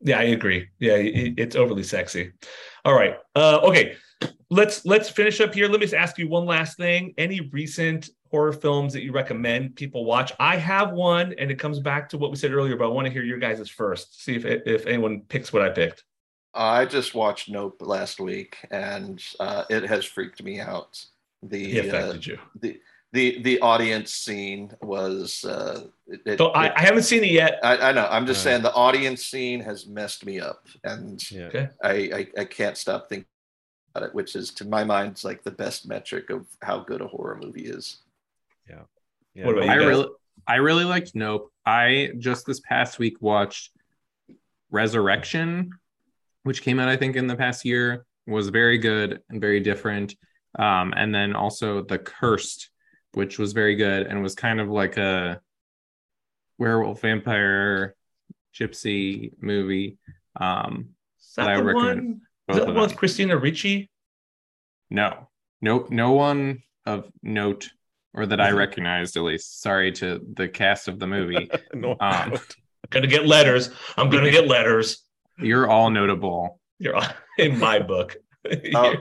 Yeah, 0.00 0.18
I 0.18 0.24
agree. 0.24 0.68
Yeah, 0.78 0.96
it, 0.96 1.34
it's 1.38 1.56
overly 1.56 1.82
sexy. 1.82 2.32
All 2.84 2.94
right. 2.94 3.16
Uh, 3.34 3.60
okay. 3.64 3.96
Let's 4.50 4.84
let's 4.84 5.08
finish 5.08 5.40
up 5.40 5.54
here. 5.54 5.66
Let 5.66 5.80
me 5.80 5.86
just 5.86 5.94
ask 5.94 6.18
you 6.18 6.28
one 6.28 6.44
last 6.44 6.76
thing. 6.76 7.14
Any 7.18 7.40
recent 7.52 8.10
horror 8.30 8.52
films 8.52 8.92
that 8.92 9.02
you 9.02 9.12
recommend 9.12 9.74
people 9.74 10.04
watch? 10.04 10.32
I 10.38 10.56
have 10.56 10.92
one, 10.92 11.34
and 11.38 11.50
it 11.50 11.58
comes 11.58 11.80
back 11.80 12.08
to 12.10 12.18
what 12.18 12.30
we 12.30 12.36
said 12.36 12.52
earlier, 12.52 12.76
but 12.76 12.84
I 12.84 12.88
want 12.88 13.06
to 13.06 13.12
hear 13.12 13.22
your 13.24 13.38
guys' 13.38 13.68
first. 13.70 14.22
See 14.22 14.36
if 14.36 14.44
if 14.44 14.86
anyone 14.86 15.22
picks 15.22 15.52
what 15.52 15.62
I 15.62 15.70
picked. 15.70 16.04
I 16.52 16.84
just 16.84 17.14
watched 17.14 17.48
Nope 17.48 17.78
last 17.80 18.20
week, 18.20 18.58
and 18.70 19.20
uh, 19.40 19.64
it 19.70 19.84
has 19.84 20.04
freaked 20.04 20.42
me 20.42 20.60
out. 20.60 21.02
The 21.48 21.64
He 21.82 21.90
uh, 21.90 22.14
you. 22.14 22.38
the 22.60 22.80
the 23.12 23.42
the 23.42 23.60
audience 23.60 24.12
scene 24.12 24.72
was. 24.82 25.44
Uh, 25.44 25.86
it, 26.06 26.20
it- 26.26 26.38
So 26.38 26.48
I, 26.48 26.66
it- 26.66 26.72
I 26.76 26.82
haven't 26.82 27.02
seen 27.04 27.22
it 27.24 27.30
yet. 27.30 27.58
I, 27.62 27.90
I 27.90 27.92
know. 27.92 28.06
I'm 28.10 28.26
just 28.26 28.38
Right. 28.44 28.52
saying 28.52 28.62
the 28.62 28.72
audience 28.72 29.24
scene 29.24 29.60
has 29.60 29.86
messed 29.86 30.24
me 30.26 30.40
up, 30.40 30.66
and 30.84 31.20
Yeah. 31.30 31.46
Okay. 31.46 31.68
I, 31.82 31.92
I 31.92 32.26
I 32.42 32.44
can't 32.44 32.76
stop 32.76 33.08
thinking 33.08 33.26
about 33.94 34.08
it, 34.08 34.14
which 34.14 34.34
is 34.34 34.52
to 34.54 34.64
my 34.66 34.84
mind 34.84 35.12
it's 35.12 35.24
like 35.24 35.42
the 35.44 35.50
best 35.50 35.86
metric 35.86 36.30
of 36.30 36.46
how 36.62 36.80
good 36.80 37.00
a 37.00 37.06
horror 37.06 37.38
movie 37.40 37.66
is. 37.66 37.98
Yeah. 38.68 38.82
What 39.46 39.56
about 39.56 39.64
you 39.66 39.70
I 39.72 39.76
guys? 39.78 39.86
really 39.86 40.08
I 40.46 40.56
really 40.56 40.84
liked 40.84 41.12
Nope. 41.14 41.52
I 41.66 42.12
just 42.18 42.46
this 42.46 42.60
past 42.60 42.98
week 42.98 43.16
watched 43.20 43.70
Resurrection, 44.70 45.70
which 46.42 46.62
came 46.62 46.80
out 46.80 46.88
I 46.88 46.96
think 46.96 47.16
in 47.16 47.26
the 47.26 47.36
past 47.36 47.64
year, 47.64 48.04
was 48.26 48.48
very 48.48 48.78
good 48.78 49.20
and 49.30 49.40
very 49.40 49.60
different. 49.60 50.14
Um, 50.56 50.94
and 50.96 51.14
then 51.14 51.34
also 51.34 51.82
The 51.82 51.98
Cursed, 51.98 52.70
which 53.12 53.38
was 53.38 53.52
very 53.52 53.76
good 53.76 54.06
and 54.06 54.22
was 54.22 54.34
kind 54.34 54.60
of 54.60 54.68
like 54.68 54.96
a 54.96 55.40
werewolf 56.58 57.00
vampire 57.00 57.94
gypsy 58.54 59.32
movie. 59.40 59.98
Um, 60.40 60.90
Is 61.20 61.34
that 61.36 61.48
I 61.48 61.56
the 61.56 61.64
recommend 61.64 61.98
one? 61.98 62.20
Is 62.48 62.56
that 62.56 62.68
of 62.68 62.74
with. 62.76 62.96
Christina 62.96 63.36
Ricci? 63.36 63.90
No, 64.90 65.28
no, 65.60 65.86
no 65.90 66.12
one 66.12 66.62
of 66.86 67.10
note 67.22 67.70
or 68.12 68.26
that 68.26 68.40
I 68.40 68.50
recognized 68.52 69.16
at 69.16 69.22
least. 69.22 69.60
Sorry 69.62 69.90
to 69.92 70.20
the 70.34 70.48
cast 70.48 70.88
of 70.88 70.98
the 70.98 71.06
movie. 71.06 71.50
no, 71.74 71.92
Um, 71.92 71.98
I'm 72.00 72.38
gonna 72.90 73.06
get 73.06 73.26
letters. 73.26 73.70
I'm 73.96 74.10
gonna 74.10 74.30
get 74.30 74.46
letters. 74.46 75.04
You're 75.38 75.68
all 75.68 75.90
notable. 75.90 76.60
You're 76.78 76.94
all 76.96 77.06
in 77.38 77.58
my 77.58 77.78
book. 77.80 78.16
Oh, 78.74 78.94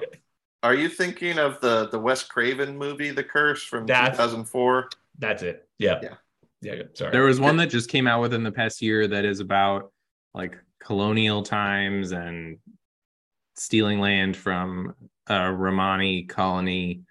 are 0.64 0.74
you 0.74 0.89
thinking 0.89 1.38
of 1.38 1.59
the 1.61 1.89
the 1.89 1.99
Wes 1.99 2.24
Craven 2.24 2.78
movie, 2.78 3.11
The 3.11 3.24
Curse 3.24 3.64
from 3.64 3.86
2004? 3.86 4.89
That's 5.20 5.43
it. 5.43 5.68
Yeah. 5.78 5.99
Yeah. 6.01 6.16
Yeah. 6.61 6.74
yeah. 6.74 6.84
Sorry. 6.93 7.11
There 7.11 7.24
was 7.24 7.39
one 7.39 7.57
that 7.57 7.70
just 7.70 7.89
came 7.89 8.07
out 8.07 8.22
within 8.22 8.43
the 8.43 8.51
past 8.51 8.82
year 8.82 9.07
that 9.07 9.26
is 9.26 9.41
about 9.41 9.91
like 10.34 10.57
colonial 10.80 11.43
times 11.43 12.14
and 12.14 12.57
stealing 13.55 13.99
land 13.99 14.36
from 14.36 14.95
a 15.28 15.51
Romani 15.51 16.24
colony. 16.24 17.01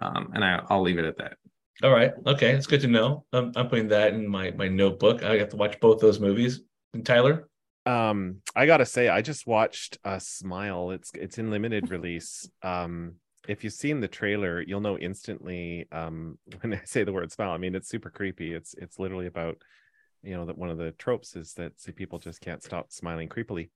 Um, 0.00 0.32
and 0.34 0.44
I, 0.44 0.62
I'll 0.68 0.82
leave 0.82 0.98
it 0.98 1.04
at 1.04 1.18
that. 1.18 1.36
All 1.82 1.92
right. 1.92 2.12
Okay. 2.26 2.50
It's 2.52 2.66
good 2.66 2.80
to 2.80 2.88
know. 2.88 3.24
I'm, 3.32 3.52
I'm 3.54 3.68
putting 3.68 3.88
that 3.88 4.14
in 4.14 4.26
my, 4.26 4.50
my 4.52 4.68
notebook. 4.68 5.22
I 5.22 5.36
have 5.36 5.50
to 5.50 5.56
watch 5.56 5.78
both 5.78 6.00
those 6.00 6.18
movies. 6.18 6.60
And 6.94 7.04
Tyler? 7.04 7.48
Um 7.86 8.36
i 8.56 8.64
gotta 8.66 8.86
say 8.86 9.08
i 9.08 9.20
just 9.20 9.46
watched 9.46 9.98
uh 10.04 10.18
smile. 10.18 10.90
It's 10.90 11.10
it's 11.14 11.38
in 11.38 11.50
limited 11.50 11.90
release. 11.90 12.48
Um 12.62 13.16
if 13.46 13.62
you've 13.62 13.74
seen 13.74 14.00
the 14.00 14.08
trailer 14.08 14.62
you'll 14.62 14.80
know 14.80 14.96
instantly 14.98 15.86
um 15.92 16.38
when 16.60 16.72
i 16.74 16.80
say 16.84 17.04
the 17.04 17.12
word 17.12 17.30
smile 17.30 17.50
i 17.50 17.58
mean 17.58 17.74
it's 17.74 17.88
super 17.88 18.10
creepy. 18.10 18.52
It's 18.54 18.74
it's 18.74 18.98
literally 18.98 19.26
about 19.26 19.58
you 20.22 20.34
know 20.34 20.46
that 20.46 20.56
one 20.56 20.70
of 20.70 20.78
the 20.78 20.92
tropes 20.92 21.36
is 21.36 21.52
that 21.54 21.78
see 21.78 21.92
people 21.92 22.18
just 22.18 22.40
can't 22.40 22.62
stop 22.62 22.90
smiling 22.90 23.28
creepily. 23.28 23.68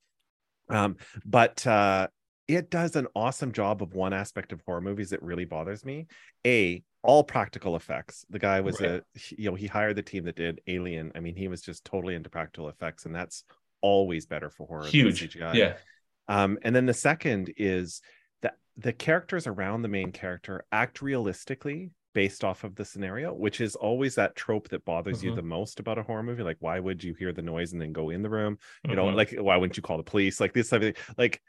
Um 0.70 0.96
but 1.24 1.66
uh 1.66 2.09
it 2.46 2.70
does 2.70 2.96
an 2.96 3.06
awesome 3.14 3.52
job 3.52 3.82
of 3.82 3.92
one 3.92 4.14
aspect 4.14 4.52
of 4.52 4.62
horror 4.64 4.80
movies 4.80 5.11
that 5.11 5.22
really 5.22 5.44
bothers 5.44 5.84
me. 5.84 6.06
A 6.46 6.82
all 7.02 7.22
practical 7.22 7.76
effects. 7.76 8.24
The 8.30 8.38
guy 8.38 8.61
was 8.61 8.80
Right. 8.80 8.90
a 8.90 9.02
you 9.36 9.50
know 9.50 9.54
he 9.54 9.66
hired 9.66 9.96
the 9.96 10.02
team 10.02 10.24
that 10.24 10.36
did 10.36 10.62
alien. 10.66 11.12
I 11.14 11.20
mean 11.20 11.36
he 11.36 11.48
was 11.48 11.61
just 11.61 11.84
totally 11.84 12.14
into 12.14 12.30
practical 12.30 12.70
effects 12.70 13.04
and 13.04 13.14
that's 13.14 13.44
always 13.81 14.26
better 14.26 14.51
for 14.51 14.66
horror 14.66 14.87
Huge. 14.87 15.37
Yeah. 15.37 15.76
Um, 16.29 16.59
and 16.62 16.74
then 16.74 16.87
the 16.87 16.95
second 16.95 17.53
is 17.57 18.03
that 18.43 18.57
the 18.76 18.93
characters 18.93 19.47
around 19.47 19.83
the 19.83 19.89
main 19.89 20.12
character 20.12 20.64
act 20.70 21.01
realistically 21.03 21.91
based 22.14 22.43
off 22.43 22.64
of 22.64 22.74
the 22.74 22.85
scenario, 22.85 23.33
which 23.33 23.61
is 23.61 23.76
always 23.76 24.14
that 24.16 24.35
trope 24.35 24.68
that 24.68 24.85
bothers 24.85 25.22
you 25.22 25.33
Mhm. 25.33 25.37
the 25.37 25.43
most 25.43 25.79
about 25.79 25.99
a 25.99 26.03
horror 26.03 26.22
movie. 26.22 26.43
Like, 26.43 26.57
why 26.61 26.81
would 26.81 27.03
you 27.05 27.14
hear 27.14 27.33
the 27.33 27.43
noise 27.43 27.72
and 27.72 27.81
then 27.81 27.93
go 27.93 28.11
in 28.11 28.22
the 28.22 28.31
room? 28.31 28.59
You 28.89 28.97
know, 28.97 29.07
Mhm. 29.07 29.14
like 29.14 29.33
why 29.33 29.57
wouldn't 29.57 29.76
you 29.76 29.83
call 29.83 29.99
the 29.99 30.03
police? 30.03 30.41
Like 30.41 30.53
this 30.53 30.70
type 30.70 30.83
of 30.83 30.95
thing. 30.97 31.05
Like 31.16 31.41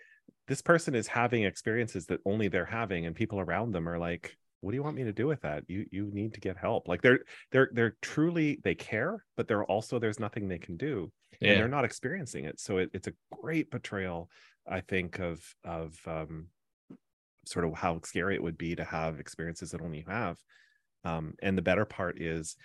this 0.47 0.61
person 0.61 0.95
is 0.95 1.07
having 1.07 1.43
experiences 1.43 2.05
that 2.07 2.19
only 2.25 2.47
they're 2.49 2.65
having, 2.65 3.05
and 3.05 3.15
people 3.15 3.39
around 3.39 3.71
them 3.71 3.87
are 3.87 3.97
like, 3.97 4.37
what 4.61 4.71
do 4.71 4.75
you 4.75 4.83
want 4.83 4.97
me 4.97 5.05
to 5.05 5.13
do 5.13 5.25
with 5.27 5.41
that? 5.41 5.63
You 5.67 5.85
you 5.91 6.09
need 6.13 6.33
to 6.35 6.39
get 6.39 6.57
help. 6.57 6.87
Like 6.87 7.01
they're 7.01 7.19
they're 7.51 7.69
they're 7.73 7.97
truly 8.01 8.59
they 8.63 8.75
care, 8.75 9.25
but 9.37 9.47
they're 9.47 9.63
also 9.65 9.99
there's 9.99 10.19
nothing 10.19 10.47
they 10.47 10.57
can 10.59 10.75
do 10.77 11.11
and 11.43 11.59
they're 11.59 11.67
not 11.67 11.85
experiencing 11.85 12.45
it. 12.45 12.59
So 12.59 12.77
it, 12.77 12.89
it's 12.93 13.07
a 13.07 13.13
great 13.41 13.71
portrayal 13.71 14.29
i 14.67 14.81
think 14.81 15.19
of 15.19 15.41
of 15.63 15.97
um 16.05 16.47
sort 17.45 17.65
of 17.65 17.73
how 17.73 17.99
scary 18.03 18.35
it 18.35 18.43
would 18.43 18.57
be 18.57 18.75
to 18.75 18.83
have 18.83 19.19
experiences 19.19 19.71
that 19.71 19.81
only 19.81 19.99
you 19.99 20.05
have. 20.07 20.37
Um 21.03 21.33
and 21.41 21.57
the 21.57 21.63
better 21.63 21.85
part 21.85 22.21
is 22.21 22.55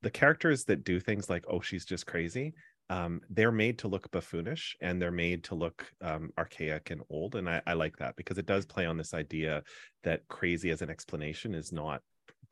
the 0.00 0.10
characters 0.10 0.64
that 0.64 0.84
do 0.84 0.98
things 1.00 1.28
like 1.28 1.44
oh 1.48 1.60
she's 1.60 1.84
just 1.84 2.06
crazy 2.06 2.54
um 2.88 3.20
they're 3.28 3.52
made 3.52 3.78
to 3.78 3.88
look 3.88 4.10
buffoonish 4.10 4.74
and 4.80 5.00
they're 5.00 5.10
made 5.10 5.44
to 5.44 5.54
look 5.54 5.92
um 6.00 6.30
archaic 6.38 6.90
and 6.90 7.02
old. 7.10 7.36
And 7.36 7.48
I, 7.48 7.60
I 7.66 7.74
like 7.74 7.96
that 7.98 8.16
because 8.16 8.38
it 8.38 8.46
does 8.46 8.64
play 8.64 8.86
on 8.86 8.96
this 8.96 9.12
idea 9.14 9.62
that 10.04 10.26
crazy 10.28 10.70
as 10.70 10.82
an 10.82 10.90
explanation 10.90 11.54
is 11.54 11.72
not 11.72 12.02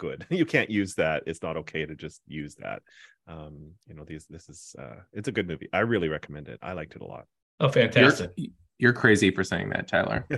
good 0.00 0.26
you 0.30 0.44
can't 0.44 0.70
use 0.70 0.94
that 0.96 1.22
it's 1.26 1.42
not 1.42 1.56
okay 1.56 1.86
to 1.86 1.94
just 1.94 2.20
use 2.26 2.56
that 2.56 2.82
um 3.28 3.70
you 3.86 3.94
know 3.94 4.04
these 4.04 4.26
this 4.28 4.48
is 4.48 4.74
uh 4.78 4.96
it's 5.12 5.28
a 5.28 5.32
good 5.32 5.46
movie 5.46 5.68
i 5.72 5.78
really 5.78 6.08
recommend 6.08 6.48
it 6.48 6.58
i 6.62 6.72
liked 6.72 6.96
it 6.96 7.02
a 7.02 7.06
lot 7.06 7.26
Oh, 7.60 7.68
fantastic. 7.68 8.32
You're, 8.36 8.50
you're 8.78 8.92
crazy 8.92 9.30
for 9.30 9.44
saying 9.44 9.70
that, 9.70 9.86
Tyler. 9.86 10.26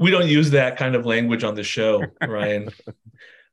We 0.00 0.10
don't 0.10 0.26
use 0.26 0.50
that 0.50 0.76
kind 0.76 0.94
of 0.96 1.06
language 1.06 1.44
on 1.44 1.54
the 1.54 1.62
show, 1.62 2.02
Ryan. 2.20 2.70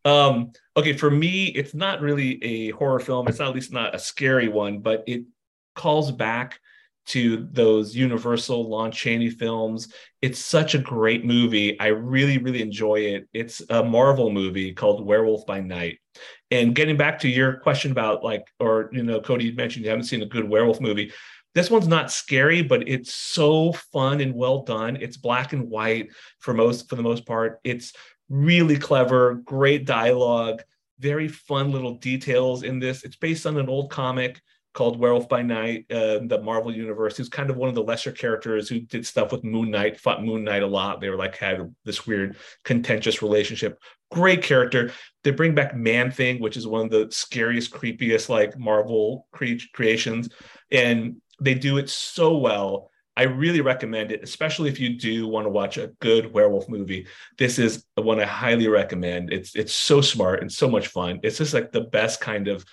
Um, 0.06 0.52
okay, 0.76 0.92
for 0.98 1.10
me, 1.10 1.46
it's 1.46 1.74
not 1.74 2.02
really 2.02 2.44
a 2.44 2.72
horror 2.72 3.00
film. 3.00 3.30
It's 3.30 3.40
not 3.40 3.48
at 3.48 3.56
least 3.56 3.72
not 3.72 3.96
a 3.96 4.00
scary 4.00 4.50
one, 4.50 4.80
but 4.80 5.06
it 5.08 5.24
calls 5.76 6.12
back 6.12 6.60
to 7.06 7.48
those 7.52 7.96
Universal 7.96 8.70
Lon 8.70 8.92
Chaney 8.92 9.30
films. 9.30 9.94
It's 10.22 10.40
such 10.40 10.76
a 10.76 10.80
great 10.80 11.26
movie. 11.26 11.80
I 11.80 11.88
really, 11.88 12.38
really 12.38 12.62
enjoy 12.62 12.96
it. 12.96 13.28
It's 13.34 13.62
a 13.70 13.84
Marvel 13.84 14.32
movie 14.32 14.74
called 14.74 15.06
Werewolf 15.06 15.46
by 15.46 15.60
Night. 15.60 16.00
And 16.52 16.76
getting 16.76 16.98
back 16.98 17.20
to 17.20 17.30
your 17.30 17.54
question 17.58 17.92
about 17.92 18.24
like, 18.24 18.46
or 18.60 18.90
you 18.94 19.04
know, 19.04 19.20
Cody 19.20 19.52
mentioned 19.52 19.84
you 19.84 19.90
haven't 19.90 20.06
seen 20.06 20.22
a 20.22 20.28
good 20.28 20.48
werewolf 20.48 20.80
movie. 20.80 21.12
This 21.56 21.70
one's 21.70 21.88
not 21.88 22.12
scary, 22.12 22.64
but 22.64 22.88
it's 22.88 23.14
so 23.14 23.74
fun 23.74 24.22
and 24.22 24.34
well 24.34 24.64
done. 24.64 24.98
It's 25.00 25.18
black 25.18 25.54
and 25.54 25.70
white 25.70 26.10
for 26.40 26.54
most 26.54 26.90
for 26.90 26.96
the 26.96 27.04
most 27.04 27.26
part. 27.26 27.60
It's 27.64 27.94
really 28.30 28.78
clever, 28.78 29.36
great 29.36 29.86
dialogue, 29.86 30.64
very 31.00 31.28
fun 31.28 31.72
little 31.72 31.96
details 31.98 32.64
in 32.64 32.80
this. 32.80 33.04
It's 33.04 33.18
based 33.18 33.46
on 33.46 33.58
an 33.58 33.70
old 33.70 33.92
comic 33.92 34.42
called 34.74 35.00
Werewolf 35.00 35.30
by 35.30 35.42
Night, 35.42 35.86
uh, 35.92 36.20
the 36.26 36.42
Marvel 36.44 36.76
universe. 36.76 37.16
Who's 37.16 37.30
kind 37.30 37.50
of 37.50 37.58
one 37.58 37.70
of 37.70 37.76
the 37.76 37.84
lesser 37.84 38.12
characters 38.12 38.68
who 38.68 38.80
did 38.80 39.06
stuff 39.06 39.32
with 39.32 39.44
Moon 39.44 39.72
Knight, 39.72 40.00
fought 40.00 40.24
Moon 40.24 40.44
Knight 40.44 40.64
a 40.64 40.68
lot. 40.68 41.00
They 41.00 41.10
were 41.10 41.18
like 41.18 41.36
had 41.38 41.74
this 41.86 42.06
weird 42.08 42.38
contentious 42.64 43.22
relationship. 43.22 43.80
Great 44.12 44.44
character. 44.44 44.92
They 45.24 45.32
bring 45.32 45.56
back 45.56 45.76
Man 45.76 46.12
Thing, 46.12 46.42
which 46.42 46.58
is 46.58 46.68
one 46.68 46.86
of 46.86 46.92
the 46.92 47.08
scariest, 47.12 47.72
creepiest 47.72 48.30
like 48.30 48.58
Marvel 48.58 49.28
cre- 49.32 49.64
creations, 49.74 50.30
and 50.72 51.18
they 51.40 51.54
do 51.54 51.78
it 51.78 51.90
so 51.90 52.38
well. 52.38 52.90
I 53.16 53.24
really 53.24 53.62
recommend 53.62 54.12
it, 54.12 54.24
especially 54.24 54.70
if 54.70 54.80
you 54.80 54.98
do 54.98 55.28
want 55.28 55.46
to 55.46 55.50
watch 55.52 55.78
a 55.78 55.92
good 56.00 56.34
werewolf 56.34 56.68
movie. 56.68 57.06
This 57.38 57.60
is 57.60 57.86
one 57.96 58.20
I 58.20 58.26
highly 58.26 58.68
recommend. 58.68 59.32
It's 59.32 59.56
it's 59.56 59.74
so 59.74 60.02
smart 60.02 60.42
and 60.42 60.52
so 60.52 60.68
much 60.68 60.88
fun. 60.88 61.20
It's 61.22 61.38
just 61.38 61.54
like 61.54 61.72
the 61.72 61.82
best 61.82 62.22
kind 62.22 62.48
of 62.48 62.66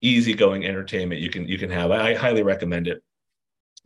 easygoing 0.00 0.64
entertainment 0.64 1.20
you 1.20 1.30
can 1.30 1.46
you 1.46 1.58
can 1.58 1.70
have. 1.70 1.90
I, 1.90 2.10
I 2.10 2.14
highly 2.14 2.42
recommend 2.42 2.88
it. 2.88 3.02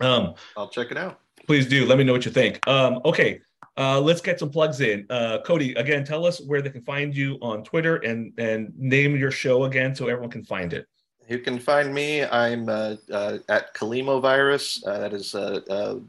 Um, 0.01 0.35
I'll 0.57 0.69
check 0.69 0.91
it 0.91 0.97
out. 0.97 1.21
Please 1.47 1.67
do. 1.67 1.87
Let 1.87 1.99
me 1.99 2.05
know 2.05 2.13
what 2.13 2.25
you 2.25 2.31
think. 2.31 2.67
Um, 2.67 3.01
okay, 3.05 3.41
uh, 3.77 4.01
let's 4.01 4.21
get 4.21 4.39
some 4.39 4.51
plugs 4.51 4.81
in. 4.81 5.07
Uh, 5.11 5.39
Cody, 5.45 5.75
again, 5.75 6.05
tell 6.05 6.25
us 6.27 6.41
where 6.41 6.63
they 6.63 6.71
can 6.71 6.83
find 6.83 7.15
you 7.15 7.39
on 7.43 7.65
Twitter 7.65 7.97
and 7.97 8.33
and 8.39 8.73
name 8.79 9.17
your 9.17 9.31
show 9.31 9.65
again 9.65 9.95
so 9.95 10.09
everyone 10.09 10.31
can 10.31 10.45
find 10.45 10.73
it. 10.73 10.87
You 11.29 11.39
can 11.39 11.59
find 11.59 11.95
me. 11.95 12.23
I'm 12.23 12.69
uh, 12.69 12.97
uh, 13.11 13.39
at 13.49 13.75
Caulimovirus. 13.75 14.87
Uh, 14.87 14.99
that 14.99 15.15
is 15.15 15.35
a, 15.35 16.01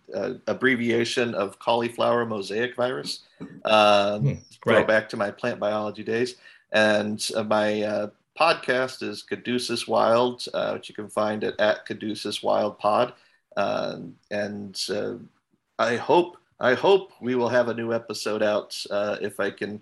abbreviation 0.47 1.33
of 1.35 1.57
cauliflower 1.57 2.25
mosaic 2.25 2.75
virus. 2.75 3.23
Um, 3.63 4.21
hmm, 4.21 4.27
right. 4.65 4.81
Go 4.81 4.83
back 4.83 5.07
to 5.09 5.17
my 5.17 5.31
plant 5.31 5.59
biology 5.59 6.03
days. 6.03 6.35
And 6.71 7.25
uh, 7.35 7.43
my 7.43 7.83
uh, 7.83 8.07
podcast 8.39 9.03
is 9.03 9.23
Caduceus 9.23 9.87
Wild, 9.87 10.45
uh, 10.53 10.71
which 10.71 10.89
you 10.89 10.95
can 10.95 11.09
find 11.09 11.43
at, 11.43 11.59
at 11.59 11.85
Caduceus 11.85 12.43
Wild 12.43 12.77
Pod. 12.79 13.13
Um, 13.57 14.15
and 14.31 14.79
I 15.79 15.95
hope 15.95 16.37
I 16.59 16.73
hope 16.73 17.11
we 17.21 17.35
will 17.35 17.49
have 17.49 17.67
a 17.67 17.73
new 17.73 17.93
episode 17.93 18.43
out 18.43 18.75
if 19.21 19.39
I 19.39 19.51
can 19.51 19.81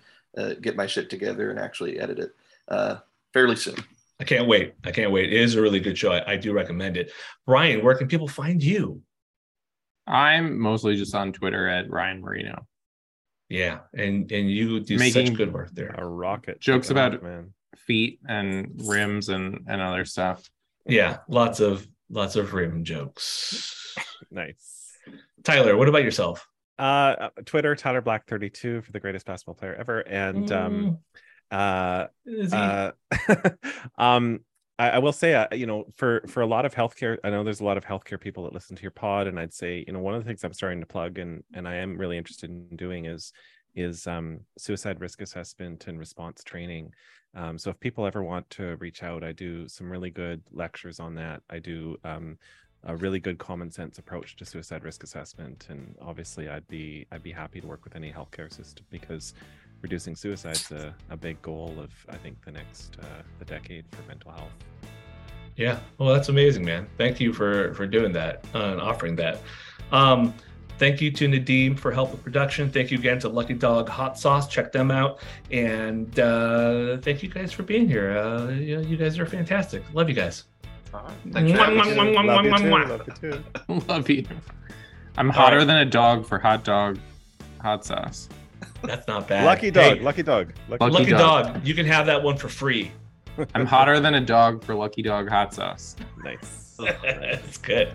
get 0.60 0.76
my 0.76 0.86
shit 0.86 1.10
together 1.10 1.50
and 1.50 1.58
actually 1.58 1.98
edit 1.98 2.18
it 2.18 2.34
fairly 3.32 3.56
soon. 3.56 3.76
I 4.20 4.24
can't 4.24 4.46
wait. 4.46 4.74
I 4.84 4.92
can't 4.92 5.10
wait. 5.10 5.32
It 5.32 5.40
is 5.40 5.56
a 5.56 5.62
really 5.62 5.80
good 5.80 5.98
show. 5.98 6.12
I, 6.12 6.32
I 6.32 6.36
do 6.36 6.52
recommend 6.52 6.96
it. 6.96 7.10
Brian, 7.46 7.84
where 7.84 7.96
can 7.96 8.06
people 8.06 8.28
find 8.28 8.62
you? 8.62 9.02
I'm 10.06 10.58
mostly 10.58 10.96
just 10.96 11.14
on 11.14 11.32
Twitter 11.32 11.68
at 11.68 11.90
Ryan 11.90 12.20
Marino. 12.20 12.66
Yeah, 13.48 13.80
and 13.92 14.30
and 14.30 14.50
you 14.50 14.80
do 14.80 14.98
Making 14.98 15.26
such 15.26 15.36
good 15.36 15.52
work 15.52 15.70
there. 15.72 15.94
A 15.98 16.06
rocket 16.06 16.60
jokes 16.60 16.90
about 16.90 17.14
it, 17.14 17.22
man. 17.22 17.52
Feet 17.78 18.20
and 18.28 18.80
rims 18.84 19.28
and 19.28 19.64
and 19.68 19.80
other 19.80 20.04
stuff. 20.04 20.48
Yeah, 20.86 21.18
lots 21.28 21.60
of 21.60 21.86
lots 22.10 22.36
of 22.36 22.54
rim 22.54 22.84
jokes. 22.84 23.94
nice. 24.30 24.96
Tyler, 25.42 25.76
what 25.76 25.88
about 25.88 26.04
yourself? 26.04 26.46
Uh, 26.78 27.28
Twitter, 27.44 27.76
Tyler 27.76 28.00
Black 28.00 28.26
32 28.26 28.82
for 28.82 28.92
the 28.92 29.00
greatest 29.00 29.26
basketball 29.26 29.54
player 29.54 29.74
ever, 29.74 30.00
and 30.00 30.50
um, 30.50 30.98
mm. 31.52 31.56
um, 31.56 32.08
uh, 32.52 32.52
uh 32.52 33.50
um 33.98 34.40
I, 34.78 34.90
I, 34.90 34.98
will 34.98 35.12
say 35.12 35.34
uh, 35.34 35.46
you 35.52 35.66
know 35.66 35.84
for 35.94 36.24
for 36.26 36.40
a 36.40 36.46
lot 36.46 36.64
of 36.64 36.74
healthcare 36.74 37.18
i 37.22 37.30
know 37.30 37.44
there's 37.44 37.60
a 37.60 37.64
lot 37.64 37.76
of 37.76 37.84
healthcare 37.84 38.20
people 38.20 38.44
that 38.44 38.52
listen 38.52 38.74
to 38.74 38.82
your 38.82 38.90
pod 38.90 39.26
and 39.26 39.38
i'd 39.38 39.54
say 39.54 39.84
you 39.86 39.92
know 39.92 40.00
one 40.00 40.14
of 40.14 40.22
the 40.22 40.26
things 40.26 40.42
i'm 40.42 40.52
starting 40.52 40.80
to 40.80 40.86
plug 40.86 41.18
and 41.18 41.44
and 41.52 41.68
i 41.68 41.76
am 41.76 41.96
really 41.96 42.18
interested 42.18 42.50
in 42.50 42.76
doing 42.76 43.04
is 43.04 43.32
is 43.74 44.06
um, 44.06 44.40
suicide 44.58 45.00
risk 45.00 45.20
assessment 45.20 45.86
and 45.86 45.98
response 45.98 46.42
training 46.44 46.92
um, 47.34 47.58
so 47.58 47.70
if 47.70 47.80
people 47.80 48.06
ever 48.06 48.22
want 48.22 48.48
to 48.50 48.76
reach 48.76 49.02
out 49.02 49.24
i 49.24 49.32
do 49.32 49.68
some 49.68 49.90
really 49.90 50.10
good 50.10 50.42
lectures 50.52 51.00
on 51.00 51.14
that 51.14 51.42
i 51.50 51.58
do 51.58 51.96
um, 52.04 52.38
a 52.86 52.96
really 52.96 53.18
good 53.18 53.38
common 53.38 53.70
sense 53.70 53.98
approach 53.98 54.36
to 54.36 54.44
suicide 54.44 54.84
risk 54.84 55.02
assessment 55.02 55.66
and 55.70 55.94
obviously 56.00 56.48
i'd 56.48 56.66
be 56.68 57.06
i'd 57.12 57.22
be 57.22 57.32
happy 57.32 57.60
to 57.60 57.66
work 57.66 57.82
with 57.84 57.96
any 57.96 58.12
healthcare 58.12 58.52
system 58.52 58.84
because 58.90 59.34
reducing 59.84 60.16
suicide's 60.16 60.72
a, 60.72 60.94
a 61.10 61.16
big 61.16 61.40
goal 61.42 61.74
of 61.78 61.90
I 62.08 62.16
think 62.16 62.42
the 62.42 62.52
next 62.52 62.96
uh, 63.02 63.22
the 63.38 63.44
decade 63.44 63.84
for 63.90 64.00
mental 64.08 64.30
health. 64.30 64.56
Yeah, 65.56 65.78
well, 65.98 66.12
that's 66.14 66.30
amazing, 66.30 66.64
man. 66.64 66.88
Thank 66.96 67.20
you 67.20 67.34
for 67.34 67.74
for 67.74 67.86
doing 67.86 68.10
that 68.14 68.42
uh, 68.54 68.72
and 68.72 68.80
offering 68.80 69.14
that. 69.16 69.42
Um, 69.92 70.32
thank 70.78 71.00
you 71.00 71.10
to 71.10 71.28
Nadim 71.28 71.78
for 71.78 71.92
help 71.92 72.12
with 72.12 72.22
production. 72.22 72.70
Thank 72.70 72.90
you 72.90 72.98
again 72.98 73.18
to 73.20 73.28
Lucky 73.28 73.54
Dog 73.54 73.88
Hot 73.88 74.18
Sauce. 74.18 74.48
Check 74.48 74.72
them 74.72 74.90
out. 74.90 75.20
And 75.50 76.18
uh, 76.18 76.98
thank 76.98 77.22
you 77.22 77.28
guys 77.28 77.52
for 77.52 77.62
being 77.62 77.88
here. 77.88 78.16
Uh, 78.16 78.50
you, 78.50 78.80
you 78.80 78.96
guys 78.96 79.18
are 79.18 79.26
fantastic. 79.26 79.82
Love 79.92 80.08
you 80.08 80.14
guys. 80.14 80.44
Love 80.92 81.46
you 81.46 81.56
Love 83.88 84.08
you. 84.08 84.26
I'm 85.16 85.28
hotter 85.28 85.58
right. 85.58 85.66
than 85.66 85.76
a 85.78 85.84
dog 85.84 86.26
for 86.26 86.38
hot 86.38 86.64
dog 86.64 86.98
hot 87.60 87.84
sauce. 87.84 88.28
That's 88.82 89.08
not 89.08 89.26
bad. 89.26 89.44
Lucky 89.44 89.70
dog. 89.70 89.98
Hey, 89.98 90.02
lucky 90.02 90.22
dog. 90.22 90.52
Lucky, 90.68 90.90
lucky 90.90 91.10
dog. 91.10 91.54
dog. 91.54 91.66
You 91.66 91.74
can 91.74 91.86
have 91.86 92.06
that 92.06 92.22
one 92.22 92.36
for 92.36 92.48
free. 92.48 92.92
I'm 93.54 93.66
hotter 93.66 93.98
than 94.00 94.14
a 94.14 94.20
dog 94.20 94.62
for 94.62 94.74
Lucky 94.74 95.02
Dog 95.02 95.28
hot 95.28 95.54
sauce. 95.54 95.96
Nice. 96.22 96.76
That's 97.02 97.58
good. 97.58 97.94